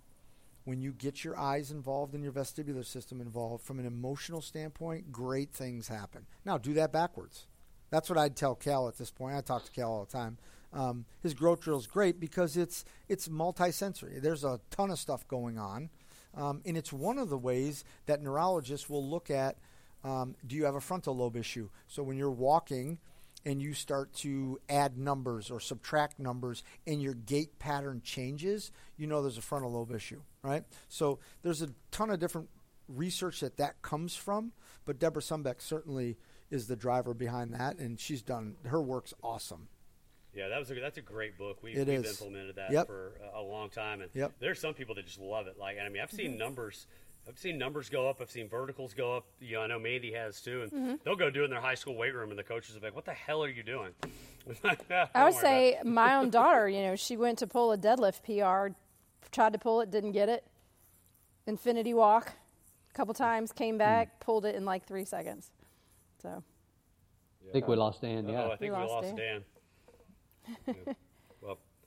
when 0.64 0.82
you 0.82 0.92
get 0.92 1.24
your 1.24 1.38
eyes 1.38 1.70
involved 1.70 2.14
and 2.14 2.22
your 2.22 2.32
vestibular 2.32 2.84
system 2.84 3.20
involved 3.20 3.64
from 3.64 3.78
an 3.78 3.86
emotional 3.86 4.42
standpoint, 4.42 5.12
great 5.12 5.52
things 5.52 5.88
happen. 5.88 6.26
Now, 6.44 6.58
do 6.58 6.74
that 6.74 6.92
backwards. 6.92 7.46
That's 7.90 8.10
what 8.10 8.18
I'd 8.18 8.36
tell 8.36 8.56
Cal 8.56 8.88
at 8.88 8.98
this 8.98 9.10
point. 9.10 9.36
I 9.36 9.40
talk 9.40 9.64
to 9.64 9.70
Cal 9.70 9.90
all 9.90 10.04
the 10.04 10.12
time. 10.12 10.38
Um, 10.72 11.06
his 11.22 11.34
goat 11.34 11.60
drill 11.60 11.78
is 11.78 11.86
great 11.86 12.18
because 12.20 12.56
it's 12.56 12.84
it's 13.08 13.28
multisensory. 13.28 14.20
There's 14.20 14.44
a 14.44 14.60
ton 14.70 14.90
of 14.90 14.98
stuff 14.98 15.26
going 15.28 15.56
on, 15.56 15.88
um, 16.34 16.60
and 16.66 16.76
it's 16.76 16.92
one 16.92 17.18
of 17.18 17.30
the 17.30 17.38
ways 17.38 17.84
that 18.06 18.20
neurologists 18.20 18.90
will 18.90 19.08
look 19.08 19.30
at. 19.30 19.56
Um, 20.04 20.36
do 20.46 20.54
you 20.56 20.64
have 20.64 20.74
a 20.74 20.80
frontal 20.80 21.16
lobe 21.16 21.36
issue? 21.36 21.68
So 21.88 22.02
when 22.02 22.16
you're 22.16 22.30
walking 22.30 22.98
and 23.44 23.60
you 23.60 23.74
start 23.74 24.12
to 24.14 24.58
add 24.68 24.96
numbers 24.98 25.50
or 25.50 25.60
subtract 25.60 26.18
numbers 26.18 26.62
and 26.86 27.02
your 27.02 27.14
gait 27.14 27.58
pattern 27.58 28.00
changes, 28.04 28.70
you 28.96 29.06
know 29.06 29.22
there's 29.22 29.38
a 29.38 29.42
frontal 29.42 29.72
lobe 29.72 29.92
issue, 29.92 30.20
right? 30.42 30.64
So 30.88 31.18
there's 31.42 31.62
a 31.62 31.68
ton 31.90 32.10
of 32.10 32.18
different 32.20 32.48
research 32.88 33.40
that 33.40 33.56
that 33.56 33.82
comes 33.82 34.14
from, 34.14 34.52
but 34.84 34.98
Deborah 34.98 35.22
Sunbeck 35.22 35.60
certainly 35.60 36.16
is 36.50 36.68
the 36.68 36.76
driver 36.76 37.12
behind 37.14 37.52
that, 37.54 37.78
and 37.78 37.98
she's 37.98 38.22
done 38.22 38.54
her 38.66 38.80
work's 38.80 39.12
awesome. 39.22 39.68
Yeah, 40.32 40.48
that 40.48 40.58
was 40.58 40.70
a, 40.70 40.74
that's 40.74 40.98
a 40.98 41.02
great 41.02 41.38
book. 41.38 41.62
We, 41.62 41.74
we've 41.74 41.88
is. 41.88 42.20
implemented 42.20 42.56
that 42.56 42.70
Yep. 42.70 42.86
for 42.86 43.12
a, 43.34 43.40
a 43.40 43.42
long 43.42 43.70
time, 43.70 44.02
and 44.02 44.10
Yep. 44.12 44.34
there's 44.38 44.60
some 44.60 44.74
people 44.74 44.94
that 44.96 45.06
just 45.06 45.18
love 45.18 45.46
it. 45.46 45.58
Like, 45.58 45.76
and 45.78 45.86
I 45.86 45.88
mean, 45.88 46.02
I've 46.02 46.08
Mm-hmm. 46.10 46.16
seen 46.16 46.36
numbers. 46.38 46.86
I've 47.28 47.38
seen 47.38 47.58
numbers 47.58 47.88
go 47.88 48.08
up. 48.08 48.20
I've 48.20 48.30
seen 48.30 48.48
verticals 48.48 48.94
go 48.94 49.16
up. 49.16 49.26
You 49.40 49.56
know, 49.56 49.62
I 49.62 49.66
know 49.66 49.78
Mandy 49.80 50.12
has 50.12 50.40
too, 50.40 50.62
and 50.62 50.70
Mm-hmm. 50.72 50.94
they'll 51.04 51.16
go 51.16 51.28
do 51.28 51.42
it 51.42 51.46
in 51.46 51.50
their 51.50 51.60
high 51.60 51.74
school 51.74 51.96
weight 51.96 52.14
room, 52.14 52.30
and 52.30 52.38
the 52.38 52.44
coaches 52.44 52.74
will 52.74 52.80
be 52.80 52.86
like, 52.86 52.94
"What 52.94 53.04
the 53.04 53.12
hell 53.14 53.42
are 53.42 53.48
you 53.48 53.62
doing?" 53.64 53.92
I 55.14 55.24
would 55.24 55.34
say 55.34 55.78
my 55.84 56.14
own 56.16 56.30
daughter, 56.38 56.68
you 56.68 56.82
know, 56.82 56.94
she 56.94 57.16
went 57.16 57.38
to 57.40 57.46
pull 57.48 57.72
a 57.72 57.78
deadlift 57.78 58.22
PR, 58.22 58.74
tried 59.32 59.52
to 59.54 59.58
pull 59.58 59.80
it, 59.80 59.90
didn't 59.90 60.12
get 60.12 60.28
it. 60.28 60.44
Infinity 61.48 61.94
walk, 61.94 62.32
a 62.90 62.94
couple 62.94 63.12
times, 63.14 63.50
came 63.52 63.76
back, 63.76 64.20
pulled 64.20 64.44
it 64.44 64.54
in 64.54 64.64
like 64.64 64.86
three 64.86 65.04
seconds. 65.04 65.50
So 66.22 66.42
I 67.48 67.52
think 67.52 67.66
we 67.68 67.74
lost 67.76 68.02
Dan. 68.02 68.28
Yeah, 68.28 68.44
Oh, 68.44 68.50
I 68.52 68.56
think 68.56 68.72
we 68.72 68.78
lost 68.78 68.90
lost, 68.92 69.16
Dan. 69.16 69.44
Dan. 70.66 70.76
Yeah. 70.86 70.92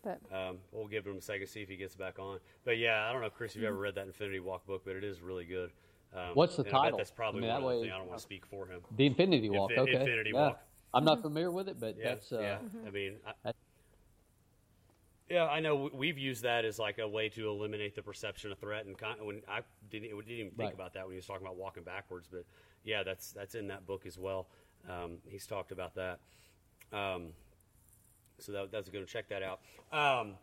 Well, 0.10 0.18
But 0.30 0.38
um, 0.49 0.57
we'll 0.72 0.88
give 0.88 1.05
him 1.05 1.18
a 1.18 1.22
second 1.22 1.47
see 1.47 1.62
if 1.62 1.70
he 1.70 1.76
gets 1.76 1.95
back 1.95 2.20
on. 2.20 2.39
But 2.66 2.78
yeah, 2.78 3.07
I 3.07 3.12
don't 3.14 3.22
know, 3.22 3.30
Chris, 3.30 3.55
if 3.55 3.62
you 3.62 3.68
ever 3.68 3.78
read 3.78 3.95
that 3.95 4.07
Infinity 4.07 4.39
Walk 4.39 4.66
book, 4.66 4.82
but 4.86 4.95
it 4.95 5.03
is 5.03 5.22
really 5.22 5.45
good. 5.45 5.72
Um, 6.16 6.32
What's 6.34 6.55
the 6.55 6.64
and 6.64 6.74
I 6.76 6.84
title? 6.86 6.97
that's 6.97 7.12
probably 7.12 7.39
I 7.39 7.41
mean, 7.41 7.49
one 7.51 7.62
that 7.62 7.68
of 7.68 7.82
the 7.82 7.88
way- 7.88 7.91
I 7.93 7.97
don't 7.97 8.07
want 8.07 8.18
to 8.20 8.24
speak 8.24 8.45
for 8.45 8.66
him. 8.66 8.82
the 8.95 9.05
Infinity 9.05 9.49
Walk. 9.49 9.72
Infi- 9.72 9.78
okay, 9.80 9.93
Infinity 9.99 10.32
yeah. 10.34 10.39
Walk. 10.39 10.64
I'm 10.93 11.05
not 11.05 11.22
familiar 11.22 11.51
with 11.51 11.70
it, 11.70 11.80
but 11.80 11.97
Yeah, 11.97 12.03
that's 12.10 12.32
uh, 12.32 12.39
yeah. 12.39 12.57
Mm-hmm. 12.57 12.88
I 12.88 12.89
mean, 12.89 13.16
I, 13.45 13.51
yeah, 15.30 15.45
I 15.45 15.60
know 15.60 15.89
we've 15.93 16.18
used 16.18 16.41
that 16.43 16.66
as 16.66 16.80
like 16.80 16.97
a 16.97 17.07
way 17.07 17.30
to 17.30 17.47
eliminate 17.47 17.93
the 17.93 18.01
perception 18.01 18.51
of 18.51 18.57
threat. 18.57 18.88
And 18.88 18.97
con- 18.97 19.24
when 19.24 19.41
I 19.47 19.62
didn't, 19.91 20.10
didn't 20.10 20.32
even 20.32 20.47
think 20.49 20.57
Right. 20.60 20.74
about 20.74 20.93
that 20.95 21.05
when 21.05 21.12
he 21.12 21.18
was 21.18 21.28
talking 21.28 21.45
about 21.45 21.57
walking 21.57 21.84
backwards, 21.84 22.28
but 22.32 22.43
yeah, 22.84 23.03
that's 23.03 23.32
that's 23.32 23.53
in 23.53 23.68
that 23.68 23.86
book 23.86 24.07
as 24.07 24.18
well. 24.18 24.47
Um, 24.89 25.18
he's 25.28 25.45
talked 25.45 25.72
about 25.72 25.93
that. 25.95 26.20
Um, 26.91 27.28
so 28.41 28.51
that, 28.51 28.71
that's 28.71 28.89
to 28.89 29.05
check 29.05 29.29
that 29.29 29.43
out. 29.43 29.59
Um, 29.91 30.33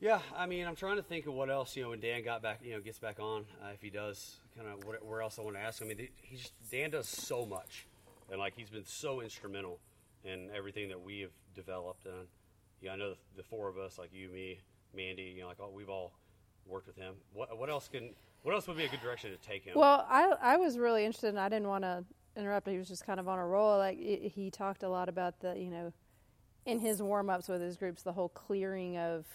yeah, 0.00 0.20
I 0.36 0.46
mean, 0.46 0.66
I'm 0.66 0.76
trying 0.76 0.96
to 0.96 1.02
think 1.02 1.26
of 1.26 1.34
what 1.34 1.50
else. 1.50 1.76
You 1.76 1.84
know, 1.84 1.90
when 1.90 2.00
Dan 2.00 2.24
got 2.24 2.42
back, 2.42 2.60
you 2.64 2.72
know, 2.72 2.80
gets 2.80 2.98
back 2.98 3.20
on, 3.20 3.44
uh, 3.62 3.68
if 3.74 3.82
he 3.82 3.90
does, 3.90 4.36
kind 4.56 4.68
of 4.68 4.82
where 5.06 5.20
else 5.20 5.38
I 5.38 5.42
want 5.42 5.56
to 5.56 5.62
ask. 5.62 5.82
I 5.82 5.84
mean, 5.86 6.08
he 6.22 6.36
just 6.36 6.52
Dan 6.70 6.90
does 6.90 7.08
so 7.08 7.44
much, 7.44 7.86
and 8.30 8.38
like 8.38 8.54
he's 8.56 8.70
been 8.70 8.86
so 8.86 9.20
instrumental 9.20 9.78
in 10.24 10.48
everything 10.56 10.88
that 10.88 11.00
we 11.00 11.20
have 11.20 11.32
developed. 11.54 12.06
And 12.06 12.26
yeah, 12.80 12.92
I 12.92 12.96
know 12.96 13.10
the, 13.10 13.16
the 13.36 13.42
four 13.42 13.68
of 13.68 13.76
us, 13.76 13.98
like 13.98 14.10
you, 14.12 14.30
me, 14.30 14.60
Mandy, 14.96 15.34
you 15.36 15.42
know, 15.42 15.48
like 15.48 15.58
oh, 15.60 15.70
we've 15.74 15.90
all 15.90 16.12
worked 16.66 16.86
with 16.86 16.96
him. 16.96 17.14
What 17.34 17.58
what 17.58 17.68
else 17.68 17.88
can 17.88 18.14
what 18.42 18.54
else 18.54 18.66
would 18.68 18.78
be 18.78 18.84
a 18.84 18.88
good 18.88 19.02
direction 19.02 19.30
to 19.30 19.36
take 19.36 19.64
him? 19.64 19.74
Well, 19.76 20.06
I 20.08 20.32
I 20.40 20.56
was 20.56 20.78
really 20.78 21.04
interested, 21.04 21.28
and 21.28 21.38
I 21.38 21.50
didn't 21.50 21.68
want 21.68 21.84
to 21.84 22.04
interrupt. 22.36 22.68
He 22.68 22.78
was 22.78 22.88
just 22.88 23.04
kind 23.04 23.20
of 23.20 23.28
on 23.28 23.38
a 23.38 23.46
roll. 23.46 23.78
Like 23.78 23.98
i 23.98 24.30
he 24.34 24.50
talked 24.50 24.82
a 24.82 24.88
lot 24.88 25.08
about 25.08 25.40
the, 25.40 25.54
you 25.58 25.70
know, 25.70 25.92
in 26.66 26.78
his 26.78 27.02
warm 27.02 27.30
ups 27.30 27.48
with 27.48 27.60
his 27.60 27.76
groups, 27.76 28.02
the 28.02 28.12
whole 28.12 28.28
clearing 28.28 28.96
of. 28.98 29.26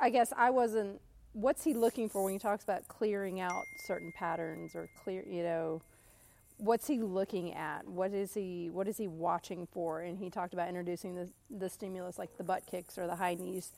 I 0.00 0.10
guess 0.10 0.32
I 0.36 0.50
wasn't. 0.50 1.00
What's 1.32 1.64
he 1.64 1.74
looking 1.74 2.08
for 2.08 2.24
when 2.24 2.32
he 2.32 2.38
talks 2.38 2.64
about 2.64 2.88
clearing 2.88 3.40
out 3.40 3.64
certain 3.86 4.12
patterns 4.12 4.74
or 4.74 4.88
clear? 5.02 5.24
You 5.26 5.42
know, 5.42 5.82
what's 6.58 6.86
he 6.86 7.00
looking 7.00 7.52
at? 7.54 7.86
What 7.86 8.12
is 8.12 8.34
he 8.34 8.70
what 8.70 8.88
is 8.88 8.96
he 8.96 9.08
watching 9.08 9.66
for? 9.72 10.00
And 10.00 10.18
he 10.18 10.30
talked 10.30 10.54
about 10.54 10.68
introducing 10.68 11.14
the 11.14 11.28
the 11.50 11.68
stimulus 11.68 12.18
like 12.18 12.36
the 12.36 12.44
butt 12.44 12.66
kicks 12.66 12.98
or 12.98 13.06
the 13.06 13.16
high 13.16 13.34
knees 13.34 13.70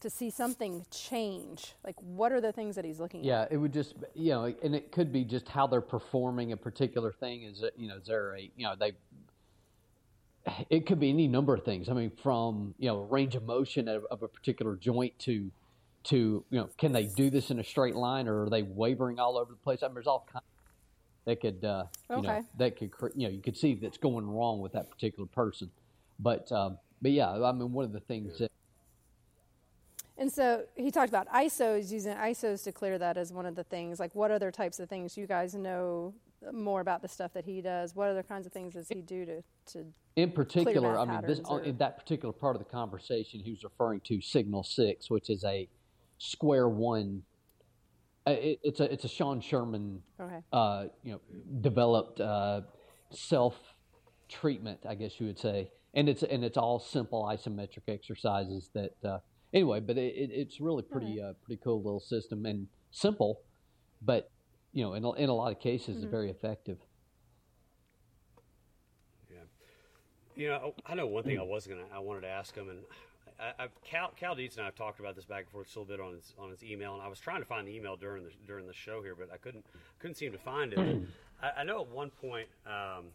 to 0.00 0.10
see 0.10 0.30
something 0.30 0.84
change. 0.90 1.74
Like 1.84 1.96
what 2.00 2.32
are 2.32 2.40
the 2.40 2.52
things 2.52 2.76
that 2.76 2.84
he's 2.84 3.00
looking 3.00 3.24
yeah, 3.24 3.42
at? 3.42 3.50
Yeah, 3.50 3.56
it 3.56 3.58
would 3.58 3.72
just 3.72 3.94
you 4.14 4.30
know, 4.30 4.44
and 4.62 4.74
it 4.74 4.92
could 4.92 5.12
be 5.12 5.24
just 5.24 5.48
how 5.48 5.66
they're 5.66 5.80
performing 5.80 6.52
a 6.52 6.56
particular 6.56 7.12
thing. 7.12 7.42
Is 7.42 7.62
it 7.62 7.74
you 7.76 7.88
know, 7.88 7.96
is 7.96 8.06
there 8.06 8.36
a 8.36 8.50
you 8.56 8.64
know 8.64 8.74
they 8.78 8.92
it 10.70 10.86
could 10.86 11.00
be 11.00 11.10
any 11.10 11.28
number 11.28 11.54
of 11.54 11.64
things. 11.64 11.88
I 11.88 11.92
mean, 11.92 12.12
from 12.22 12.74
you 12.78 12.88
know 12.88 13.02
range 13.02 13.34
of 13.34 13.44
motion 13.44 13.88
of, 13.88 14.04
of, 14.10 14.22
a 14.22 14.28
particular 14.28 14.76
joint 14.76 15.18
to 15.20 15.50
to 16.04 16.44
you 16.50 16.58
know, 16.58 16.68
can 16.78 16.92
they 16.92 17.04
do 17.04 17.30
this 17.30 17.50
in 17.50 17.58
a 17.58 17.64
straight 17.64 17.96
line 17.96 18.28
or 18.28 18.44
are 18.44 18.50
they 18.50 18.62
wavering 18.62 19.18
all 19.18 19.36
over 19.36 19.52
the 19.52 19.58
place? 19.58 19.82
I 19.82 19.86
mean, 19.86 19.94
there's 19.94 20.06
all 20.06 20.26
kinds 20.32 20.44
that 21.24 21.40
could 21.40 21.64
uh, 21.64 21.84
you 22.10 22.16
okay. 22.16 22.26
know 22.26 22.44
that 22.58 22.76
could 22.76 22.90
you 23.14 23.28
know 23.28 23.32
you 23.32 23.42
could 23.42 23.56
see 23.56 23.74
that's 23.74 23.98
going 23.98 24.26
wrong 24.26 24.60
with 24.60 24.72
that 24.72 24.90
particular 24.90 25.26
person. 25.26 25.70
But 26.18 26.50
um, 26.52 26.78
but 27.02 27.12
yeah, 27.12 27.30
I 27.30 27.52
mean, 27.52 27.72
one 27.72 27.84
of 27.84 27.92
the 27.92 28.00
things 28.00 28.38
that 28.38 28.50
and 30.18 30.32
so 30.32 30.64
he 30.74 30.90
talked 30.90 31.08
about 31.08 31.28
ISOs, 31.28 31.92
using 31.92 32.14
ISOs 32.16 32.64
to 32.64 32.72
clear 32.72 32.98
that 32.98 33.16
as 33.16 33.32
one 33.32 33.46
of 33.46 33.54
the 33.54 33.62
things. 33.62 34.00
Like, 34.00 34.14
what 34.16 34.32
other 34.32 34.50
types 34.50 34.80
of 34.80 34.88
things 34.88 35.16
you 35.16 35.28
guys 35.28 35.54
know 35.54 36.12
more 36.52 36.80
about 36.80 37.02
the 37.02 37.08
stuff 37.08 37.32
that 37.34 37.44
he 37.44 37.60
does? 37.60 37.94
What 37.94 38.08
other 38.08 38.22
kinds 38.22 38.46
of 38.46 38.52
things 38.52 38.74
does 38.74 38.88
he 38.88 39.02
do 39.02 39.24
to, 39.26 39.42
to 39.72 39.86
in 40.16 40.32
particular? 40.32 40.98
I 40.98 41.04
mean, 41.04 41.20
this 41.26 41.40
or... 41.44 41.62
in 41.62 41.78
that 41.78 41.98
particular 41.98 42.32
part 42.32 42.56
of 42.56 42.60
the 42.60 42.68
conversation, 42.70 43.40
he 43.40 43.50
was 43.50 43.64
referring 43.64 44.00
to 44.02 44.20
Signal 44.20 44.62
Six, 44.62 45.10
which 45.10 45.30
is 45.30 45.44
a 45.44 45.68
square 46.18 46.68
one. 46.68 47.22
Uh, 48.26 48.32
it, 48.32 48.60
it's 48.62 48.80
a 48.80 48.92
it's 48.92 49.04
a 49.04 49.08
Sean 49.08 49.40
Sherman, 49.40 50.02
okay. 50.20 50.40
uh, 50.52 50.86
you 51.02 51.12
know, 51.12 51.20
developed 51.60 52.20
uh, 52.20 52.62
self 53.10 53.56
treatment, 54.28 54.80
I 54.88 54.94
guess 54.94 55.18
you 55.18 55.26
would 55.26 55.38
say, 55.38 55.70
and 55.94 56.08
it's 56.08 56.22
and 56.22 56.44
it's 56.44 56.58
all 56.58 56.78
simple 56.78 57.24
isometric 57.24 57.88
exercises 57.88 58.70
that. 58.74 58.92
Uh, 59.04 59.18
anyway, 59.52 59.80
but 59.80 59.96
it, 59.96 60.14
it, 60.14 60.30
it's 60.32 60.60
really 60.60 60.82
pretty 60.82 61.20
uh, 61.20 61.32
pretty 61.44 61.60
cool 61.62 61.82
little 61.82 62.00
system 62.00 62.46
and 62.46 62.66
simple, 62.90 63.40
but 64.02 64.30
you 64.72 64.84
know, 64.84 64.94
in 64.94 65.04
a, 65.04 65.12
in 65.12 65.28
a 65.28 65.34
lot 65.34 65.52
of 65.52 65.60
cases, 65.60 65.96
mm-hmm. 65.96 66.04
is 66.04 66.10
very 66.10 66.30
effective. 66.30 66.78
Yeah, 69.30 69.36
you 70.36 70.48
know, 70.48 70.74
I 70.86 70.94
know 70.94 71.06
one 71.06 71.24
thing 71.24 71.38
I 71.38 71.42
was 71.42 71.66
gonna 71.66 71.84
I 71.92 71.98
wanted 71.98 72.22
to 72.22 72.28
ask 72.28 72.54
him, 72.54 72.68
and 72.68 72.80
I, 73.40 73.64
I, 73.64 73.68
Cal 73.84 74.12
Cal 74.16 74.34
Dietz 74.34 74.56
and 74.56 74.62
I 74.62 74.66
have 74.66 74.74
talked 74.74 75.00
about 75.00 75.14
this 75.14 75.24
back 75.24 75.44
and 75.44 75.50
forth 75.50 75.74
a 75.74 75.78
little 75.78 75.96
bit 75.96 76.04
on 76.04 76.14
his 76.14 76.34
on 76.38 76.50
his 76.50 76.62
email, 76.64 76.94
and 76.94 77.02
I 77.02 77.08
was 77.08 77.20
trying 77.20 77.40
to 77.40 77.46
find 77.46 77.66
the 77.66 77.74
email 77.74 77.96
during 77.96 78.24
the 78.24 78.30
during 78.46 78.66
the 78.66 78.74
show 78.74 79.02
here, 79.02 79.14
but 79.14 79.32
I 79.32 79.36
couldn't 79.36 79.64
couldn't 79.98 80.16
seem 80.16 80.32
to 80.32 80.38
find 80.38 80.72
it. 80.72 81.02
I, 81.42 81.60
I, 81.60 81.64
know 81.64 81.82
at 81.82 81.88
one 81.88 82.10
point, 82.10 82.48
um, 82.66 83.06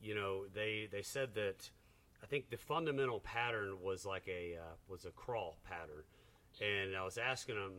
you 0.00 0.14
know, 0.14 0.44
they 0.52 0.88
they 0.90 1.02
said 1.02 1.34
that 1.34 1.70
I 2.22 2.26
think 2.26 2.50
the 2.50 2.56
fundamental 2.56 3.20
pattern 3.20 3.76
was 3.82 4.04
like 4.04 4.26
a 4.28 4.56
uh, 4.56 4.74
was 4.88 5.04
a 5.04 5.10
crawl 5.10 5.56
pattern, 5.64 6.02
and 6.60 6.96
I 6.96 7.04
was 7.04 7.16
asking 7.16 7.56
him, 7.56 7.72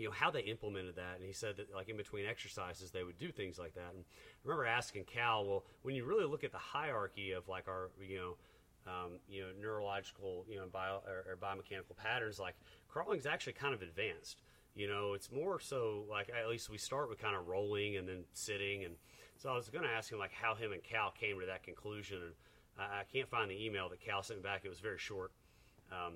you 0.00 0.08
know, 0.08 0.12
how 0.12 0.30
they 0.30 0.40
implemented 0.40 0.96
that, 0.96 1.16
and 1.16 1.24
he 1.24 1.32
said 1.32 1.56
that 1.58 1.74
like 1.74 1.88
in 1.88 1.96
between 1.96 2.26
exercises 2.26 2.90
they 2.90 3.04
would 3.04 3.18
do 3.18 3.30
things 3.30 3.58
like 3.58 3.74
that. 3.74 3.92
And 3.94 4.04
I 4.04 4.42
remember 4.44 4.66
asking 4.66 5.04
Cal, 5.04 5.44
well, 5.44 5.64
when 5.82 5.94
you 5.94 6.04
really 6.04 6.24
look 6.24 6.44
at 6.44 6.52
the 6.52 6.58
hierarchy 6.58 7.32
of 7.32 7.48
like 7.48 7.68
our 7.68 7.90
you 8.00 8.18
know. 8.18 8.36
Um, 8.86 9.18
you 9.28 9.42
know, 9.42 9.48
neurological, 9.60 10.46
you 10.48 10.56
know, 10.56 10.64
bio 10.72 11.02
or, 11.06 11.32
or 11.32 11.36
biomechanical 11.36 11.94
patterns. 11.96 12.40
Like 12.40 12.54
crawling 12.88 13.18
is 13.18 13.26
actually 13.26 13.52
kind 13.52 13.74
of 13.74 13.82
advanced. 13.82 14.38
You 14.74 14.88
know, 14.88 15.12
it's 15.12 15.30
more 15.30 15.60
so 15.60 16.04
like 16.10 16.30
at 16.30 16.48
least 16.48 16.70
we 16.70 16.78
start 16.78 17.10
with 17.10 17.18
kind 17.18 17.36
of 17.36 17.46
rolling 17.46 17.96
and 17.98 18.08
then 18.08 18.24
sitting. 18.32 18.84
And 18.84 18.94
so 19.36 19.50
I 19.50 19.54
was 19.54 19.68
going 19.68 19.84
to 19.84 19.90
ask 19.90 20.10
him 20.10 20.18
like 20.18 20.32
how 20.32 20.54
him 20.54 20.72
and 20.72 20.82
Cal 20.82 21.10
came 21.10 21.38
to 21.40 21.46
that 21.46 21.62
conclusion. 21.62 22.18
And 22.22 22.32
I, 22.78 23.00
I 23.00 23.02
can't 23.12 23.28
find 23.28 23.50
the 23.50 23.64
email 23.64 23.90
that 23.90 24.00
Cal 24.00 24.22
sent 24.22 24.42
back. 24.42 24.62
It 24.64 24.70
was 24.70 24.80
very 24.80 24.98
short. 24.98 25.32
Um, 25.92 26.14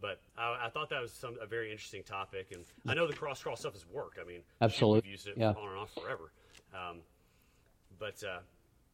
but 0.00 0.20
I, 0.36 0.66
I, 0.66 0.68
thought 0.68 0.90
that 0.90 1.00
was 1.00 1.12
some, 1.12 1.36
a 1.40 1.46
very 1.46 1.70
interesting 1.70 2.02
topic, 2.02 2.48
and 2.52 2.64
I 2.86 2.94
know 2.94 3.06
the 3.06 3.14
cross 3.14 3.42
crawl 3.42 3.56
stuff 3.56 3.72
has 3.72 3.86
worked. 3.86 4.18
I 4.20 4.24
mean, 4.24 4.40
absolutely, 4.60 5.02
we've 5.02 5.12
used 5.12 5.28
it 5.28 5.34
yeah. 5.36 5.50
on 5.50 5.68
and 5.68 5.78
off 5.78 5.92
forever. 5.94 6.32
Um, 6.74 6.98
but 7.98 8.22
uh, 8.22 8.40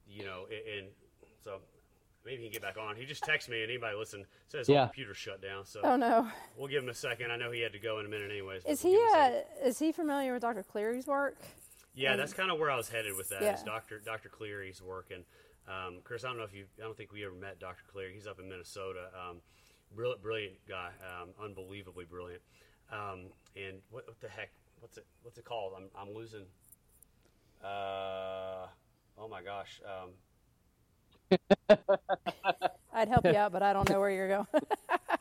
you 0.08 0.24
know, 0.24 0.46
and, 0.50 0.88
so 1.42 1.58
maybe 2.24 2.38
he 2.38 2.42
can 2.44 2.52
get 2.52 2.62
back 2.62 2.76
on. 2.78 2.96
He 2.96 3.04
just 3.04 3.24
texted 3.24 3.48
me, 3.48 3.62
and 3.62 3.70
anybody 3.70 3.96
listen 3.96 4.24
says 4.48 4.68
yeah. 4.68 4.86
computer 4.86 5.14
shut 5.14 5.42
down. 5.42 5.64
So 5.64 5.80
oh 5.82 5.96
no, 5.96 6.28
we'll 6.56 6.68
give 6.68 6.82
him 6.82 6.88
a 6.88 6.94
second. 6.94 7.32
I 7.32 7.36
know 7.36 7.50
he 7.50 7.60
had 7.60 7.72
to 7.72 7.80
go 7.80 7.98
in 7.98 8.06
a 8.06 8.08
minute, 8.08 8.30
anyways. 8.30 8.64
Is 8.64 8.84
we'll 8.84 8.92
he 8.92 9.18
uh, 9.18 9.30
is 9.64 9.78
he 9.78 9.92
familiar 9.92 10.34
with 10.34 10.42
Dr. 10.42 10.62
Cleary's 10.62 11.06
work? 11.06 11.36
Yeah, 11.94 12.12
and, 12.12 12.20
that's 12.20 12.32
kind 12.32 12.50
of 12.50 12.58
where 12.58 12.70
I 12.70 12.76
was 12.76 12.88
headed 12.88 13.16
with 13.16 13.28
that. 13.30 13.42
Yeah. 13.42 13.54
Is 13.54 13.62
Dr. 13.62 13.98
Dr. 13.98 14.28
Cleary's 14.28 14.80
work 14.80 15.08
and 15.12 15.24
um, 15.68 15.98
Chris, 16.04 16.24
I 16.24 16.28
don't 16.28 16.38
know 16.38 16.44
if 16.44 16.54
you, 16.54 16.64
I 16.80 16.82
don't 16.82 16.96
think 16.96 17.12
we 17.12 17.24
ever 17.24 17.34
met 17.34 17.58
Dr. 17.58 17.82
Cleary. 17.90 18.12
He's 18.14 18.26
up 18.26 18.40
in 18.40 18.48
Minnesota. 18.48 19.08
Um, 19.14 19.40
brilliant, 19.94 20.22
brilliant 20.22 20.54
guy, 20.68 20.90
um, 21.00 21.30
unbelievably 21.42 22.04
brilliant. 22.06 22.42
Um, 22.90 23.30
and 23.56 23.80
what, 23.90 24.06
what, 24.06 24.20
the 24.20 24.28
heck? 24.28 24.50
What's 24.80 24.96
it? 24.98 25.06
What's 25.22 25.38
it 25.38 25.44
called? 25.44 25.72
I'm, 25.76 25.88
I'm 25.96 26.14
losing. 26.14 26.44
Uh, 27.62 28.66
oh 29.18 29.28
my 29.28 29.42
gosh. 29.42 29.80
Um, 29.86 30.10
I'd 32.92 33.08
help 33.08 33.24
you 33.24 33.36
out, 33.36 33.52
but 33.52 33.62
I 33.62 33.72
don't 33.72 33.88
know 33.88 34.00
where 34.00 34.10
you're 34.10 34.28
going. 34.28 34.46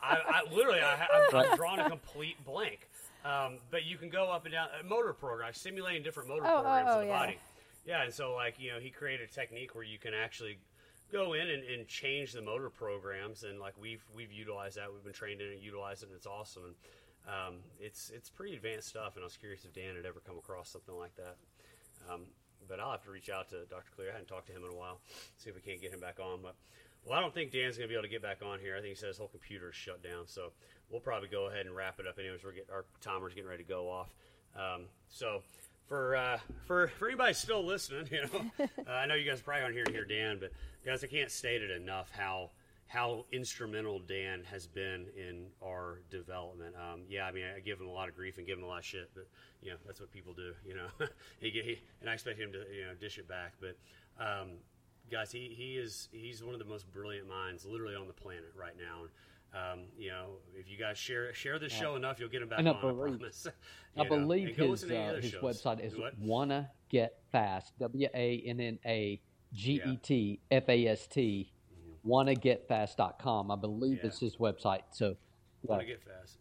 I, 0.01 0.17
I, 0.27 0.53
literally, 0.53 0.81
I, 0.81 1.07
am 1.23 1.55
drawn 1.55 1.79
a 1.79 1.89
complete 1.89 2.43
blank. 2.45 2.89
Um, 3.23 3.57
but 3.69 3.85
you 3.85 3.97
can 3.97 4.09
go 4.09 4.31
up 4.31 4.45
and 4.45 4.53
down 4.53 4.67
uh, 4.77 4.85
motor 4.87 5.13
program, 5.13 5.53
simulating 5.53 6.01
different 6.01 6.27
motor 6.27 6.43
oh, 6.45 6.61
programs 6.61 6.87
oh, 6.89 6.91
oh, 6.91 6.95
of 6.95 7.01
the 7.01 7.07
yeah. 7.07 7.19
body. 7.19 7.37
Yeah, 7.85 8.03
and 8.03 8.13
so 8.13 8.33
like 8.33 8.59
you 8.59 8.71
know, 8.71 8.79
he 8.79 8.89
created 8.89 9.29
a 9.29 9.33
technique 9.33 9.75
where 9.75 9.83
you 9.83 9.99
can 9.99 10.13
actually 10.13 10.57
go 11.11 11.33
in 11.33 11.49
and, 11.49 11.63
and, 11.63 11.87
change 11.87 12.33
the 12.33 12.41
motor 12.41 12.69
programs, 12.69 13.43
and 13.43 13.59
like 13.59 13.73
we've 13.79 14.03
we've 14.15 14.31
utilized 14.31 14.77
that. 14.77 14.91
We've 14.91 15.03
been 15.03 15.13
trained 15.13 15.41
in 15.41 15.51
it, 15.51 15.59
utilized 15.59 16.03
it, 16.03 16.07
and 16.07 16.15
it's 16.15 16.27
awesome. 16.27 16.63
And 16.65 16.75
um, 17.27 17.55
it's 17.79 18.11
it's 18.13 18.29
pretty 18.29 18.55
advanced 18.55 18.89
stuff. 18.89 19.15
And 19.15 19.23
I 19.23 19.25
was 19.25 19.37
curious 19.37 19.65
if 19.65 19.73
Dan 19.73 19.95
had 19.95 20.05
ever 20.05 20.21
come 20.25 20.37
across 20.37 20.69
something 20.69 20.95
like 20.95 21.15
that. 21.15 21.37
Um, 22.11 22.21
but 22.67 22.79
I'll 22.79 22.91
have 22.91 23.03
to 23.03 23.11
reach 23.11 23.29
out 23.29 23.49
to 23.49 23.65
Dr. 23.65 23.91
Clear. 23.95 24.09
I 24.09 24.13
hadn't 24.13 24.27
talked 24.27 24.47
to 24.47 24.53
him 24.53 24.63
in 24.63 24.71
a 24.71 24.77
while. 24.77 24.99
See 25.37 25.49
if 25.49 25.55
we 25.55 25.61
can't 25.61 25.81
get 25.81 25.91
him 25.91 25.99
back 25.99 26.19
on. 26.19 26.39
But 26.41 26.55
well, 27.05 27.17
I 27.17 27.21
don't 27.21 27.33
think 27.33 27.51
Dan's 27.51 27.77
going 27.77 27.87
to 27.87 27.91
be 27.91 27.95
able 27.95 28.03
to 28.03 28.09
get 28.09 28.21
back 28.21 28.41
on 28.45 28.59
here. 28.59 28.75
I 28.75 28.79
think 28.79 28.89
he 28.89 28.95
said 28.95 29.07
his 29.07 29.17
whole 29.17 29.27
computer 29.27 29.69
is 29.69 29.75
shut 29.75 30.03
down. 30.03 30.27
So 30.27 30.51
we'll 30.89 31.01
probably 31.01 31.29
go 31.29 31.47
ahead 31.47 31.65
and 31.65 31.75
wrap 31.75 31.99
it 31.99 32.07
up. 32.07 32.17
Anyways, 32.19 32.43
we're 32.43 32.53
get, 32.53 32.69
our 32.71 32.85
timer's 33.01 33.33
getting 33.33 33.49
ready 33.49 33.63
to 33.63 33.69
go 33.69 33.89
off. 33.89 34.09
Um, 34.55 34.85
so 35.09 35.41
for 35.87 36.15
uh, 36.15 36.39
for 36.65 36.87
for 36.87 37.07
anybody 37.07 37.33
still 37.33 37.65
listening, 37.65 38.07
you 38.11 38.21
know, 38.21 38.65
uh, 38.87 38.91
I 38.91 39.05
know 39.05 39.15
you 39.15 39.29
guys 39.29 39.41
probably 39.41 39.63
aren't 39.63 39.75
here 39.75 39.85
to 39.85 39.91
hear 39.91 40.05
Dan, 40.05 40.37
but 40.39 40.51
guys, 40.85 41.03
I 41.03 41.07
can't 41.07 41.31
state 41.31 41.61
it 41.61 41.71
enough 41.71 42.11
how 42.11 42.51
how 42.87 43.25
instrumental 43.31 43.99
Dan 43.99 44.43
has 44.43 44.67
been 44.67 45.05
in 45.15 45.45
our 45.63 46.01
development. 46.09 46.75
Um, 46.75 47.03
yeah, 47.07 47.25
I 47.25 47.31
mean, 47.31 47.45
I 47.55 47.61
give 47.61 47.79
him 47.79 47.87
a 47.87 47.91
lot 47.91 48.09
of 48.09 48.15
grief 48.15 48.37
and 48.37 48.45
give 48.45 48.57
him 48.57 48.65
a 48.65 48.67
lot 48.67 48.79
of 48.79 48.85
shit, 48.85 49.09
but 49.15 49.27
you 49.61 49.71
know, 49.71 49.77
that's 49.85 50.01
what 50.01 50.11
people 50.11 50.33
do, 50.33 50.53
you 50.67 50.75
know. 50.75 50.87
he, 51.39 51.49
he, 51.49 51.79
and 52.01 52.09
I 52.09 52.13
expect 52.13 52.37
him 52.37 52.51
to 52.51 52.59
you 52.73 52.85
know 52.85 52.93
dish 52.99 53.17
it 53.17 53.27
back, 53.27 53.53
but. 53.59 53.77
Um, 54.19 54.57
guys, 55.09 55.31
he, 55.31 55.53
he 55.55 55.77
is 55.77 56.07
he's 56.11 56.43
one 56.43 56.53
of 56.53 56.59
the 56.59 56.65
most 56.65 56.91
brilliant 56.91 57.27
minds 57.27 57.65
literally 57.65 57.95
on 57.95 58.07
the 58.07 58.13
planet 58.13 58.51
right 58.55 58.75
now. 58.77 59.07
Um, 59.53 59.81
you 59.97 60.09
know, 60.09 60.37
if 60.57 60.69
you 60.69 60.77
guys 60.77 60.97
share 60.97 61.33
share 61.33 61.59
this 61.59 61.73
show 61.73 61.95
enough, 61.97 62.19
you'll 62.19 62.29
get 62.29 62.41
him 62.41 62.47
back 62.47 62.59
and 62.59 62.69
on. 62.69 62.77
I 62.77 62.81
believe, 62.81 62.97
I 63.03 63.17
promise. 63.17 63.47
I 63.97 64.07
believe 64.07 64.55
his 64.55 64.83
uh, 64.85 65.19
his 65.21 65.31
shows. 65.31 65.41
website 65.41 65.85
is 65.85 65.97
what? 65.97 66.17
Wanna 66.17 66.69
Get 66.89 67.19
Fast. 67.31 67.77
W 67.79 68.07
A 68.13 68.43
N 68.45 68.61
N 68.61 68.79
A 68.85 69.21
G 69.53 69.81
E 69.85 69.97
T 69.97 70.39
F 70.49 70.69
A 70.69 70.87
S 70.87 71.07
T. 71.07 71.51
WannaGetFast.com. 72.07 73.51
I 73.51 73.55
believe 73.55 73.99
Yeah. 73.99 74.07
it's 74.07 74.19
his 74.19 74.37
website. 74.37 74.81
So, 74.91 75.17
Want 75.63 75.81
to 75.81 75.85
get 75.85 76.01
fast. 76.01 76.39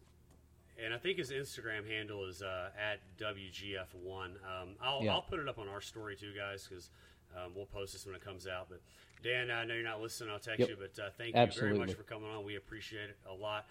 And 0.83 0.91
I 0.95 0.97
think 0.97 1.19
his 1.19 1.31
Instagram 1.31 1.87
handle 1.87 2.25
is 2.25 2.41
uh, 2.41 2.71
at 2.75 2.99
WGF1. 3.19 4.25
Um, 4.43 4.75
I'll, 4.81 5.03
Yeah. 5.03 5.13
I'll 5.13 5.21
put 5.21 5.39
it 5.39 5.47
up 5.47 5.59
on 5.59 5.67
our 5.67 5.81
story 5.81 6.15
too, 6.15 6.33
guys, 6.35 6.65
because 6.67 6.89
um, 7.37 7.53
we'll 7.55 7.67
post 7.67 7.93
this 7.93 8.03
when 8.07 8.15
it 8.15 8.21
comes 8.21 8.47
out. 8.47 8.67
But 8.69 8.81
Dan, 9.23 9.51
I 9.51 9.63
know 9.65 9.75
you're 9.75 9.83
not 9.83 10.01
listening. 10.01 10.31
I'll 10.31 10.39
text 10.39 10.59
Yep. 10.61 10.69
you, 10.69 10.75
but 10.79 10.99
uh, 10.99 11.09
thank 11.15 11.35
you 11.35 11.59
very 11.61 11.77
much 11.77 11.93
for 11.93 12.01
coming 12.01 12.27
on. 12.31 12.43
We 12.43 12.55
appreciate 12.55 13.11
it 13.11 13.17
a 13.29 13.33
lot. 13.33 13.67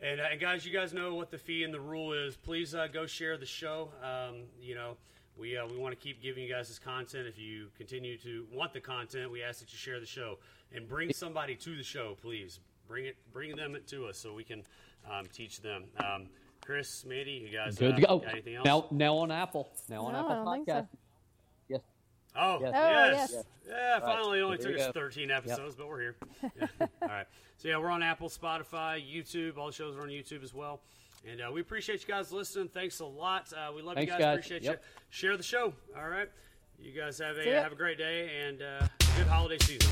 And, 0.00 0.20
uh, 0.20 0.24
and 0.30 0.40
guys, 0.40 0.64
you 0.64 0.72
guys 0.72 0.92
know 0.94 1.16
what 1.16 1.32
the 1.32 1.38
fee 1.38 1.64
and 1.64 1.74
the 1.74 1.80
rule 1.80 2.12
is. 2.12 2.36
Please 2.36 2.74
uh, 2.76 2.86
go 2.86 3.06
share 3.06 3.36
the 3.36 3.46
show. 3.46 3.90
Um, 4.00 4.42
you 4.60 4.76
know, 4.76 4.96
we 5.38 5.56
uh, 5.56 5.66
we 5.66 5.76
want 5.76 5.92
to 5.98 6.02
keep 6.02 6.22
giving 6.22 6.44
you 6.44 6.52
guys 6.52 6.68
this 6.68 6.78
content. 6.78 7.26
If 7.26 7.38
you 7.38 7.68
continue 7.76 8.16
to 8.18 8.46
want 8.52 8.72
the 8.72 8.80
content, 8.80 9.30
we 9.30 9.42
ask 9.42 9.60
that 9.60 9.72
you 9.72 9.78
share 9.78 10.00
the 10.00 10.06
show 10.06 10.38
and 10.74 10.88
bring 10.88 11.12
somebody 11.12 11.54
to 11.56 11.76
the 11.76 11.82
show. 11.82 12.16
Please 12.20 12.60
bring 12.88 13.06
it, 13.06 13.16
bring 13.32 13.54
them 13.56 13.76
to 13.86 14.06
us 14.06 14.18
so 14.18 14.32
we 14.34 14.44
can 14.44 14.62
um, 15.10 15.26
teach 15.32 15.60
them. 15.60 15.84
Um, 15.98 16.26
Chris, 16.64 17.04
Mandy, 17.04 17.32
you 17.48 17.56
guys 17.56 17.76
good 17.76 17.92
uh, 17.92 17.96
to 17.96 18.02
go. 18.02 18.18
got 18.18 18.32
anything 18.32 18.56
else? 18.56 18.64
Now, 18.66 18.86
now 18.90 19.16
on 19.18 19.30
Apple. 19.30 19.68
Now 19.88 20.02
on 20.06 20.12
No, 20.14 20.18
Apple 20.20 20.44
don't 20.44 20.66
Podcast. 20.66 20.88
so. 20.90 20.98
Yes. 21.68 21.80
Oh, 22.34 22.58
Yes. 22.60 22.72
Oh, 22.74 22.90
yes. 23.10 23.30
yes. 23.32 23.44
Yeah, 23.68 24.00
finally, 24.00 24.38
it 24.38 24.42
only 24.42 24.56
There 24.56 24.72
took 24.72 24.80
us 24.80 24.86
go. 24.88 24.92
13 24.92 25.30
episodes, 25.30 25.74
but 25.76 25.88
we're 25.88 26.00
here. 26.00 26.16
Yeah. 26.60 26.66
All 27.02 27.08
right. 27.08 27.26
So, 27.58 27.68
yeah, 27.68 27.78
we're 27.78 27.90
on 27.90 28.02
Apple, 28.02 28.28
Spotify, 28.28 29.00
YouTube. 29.00 29.56
All 29.58 29.66
the 29.68 29.72
shows 29.72 29.96
are 29.96 30.02
on 30.02 30.08
YouTube 30.08 30.42
as 30.42 30.52
well. 30.52 30.80
And 31.28 31.40
uh, 31.40 31.50
we 31.52 31.60
appreciate 31.60 32.00
you 32.02 32.06
guys 32.08 32.30
listening. 32.32 32.68
Thanks 32.68 33.00
a 33.00 33.04
lot. 33.04 33.52
Uh, 33.52 33.72
we 33.74 33.82
love 33.82 33.96
Thanks, 33.96 34.12
you 34.12 34.18
guys. 34.18 34.20
guys. 34.24 34.34
Appreciate 34.38 34.62
Yep. 34.62 34.82
you. 34.84 35.00
Share 35.10 35.36
the 35.36 35.42
show. 35.42 35.72
All 35.96 36.08
right. 36.08 36.28
You 36.78 36.92
guys 36.92 37.18
have 37.18 37.36
a 37.38 37.50
have 37.62 37.72
a 37.72 37.76
great 37.76 37.98
day 37.98 38.30
and 38.46 38.62
uh, 38.62 38.86
good 39.16 39.26
holiday 39.26 39.58
season. 39.58 39.90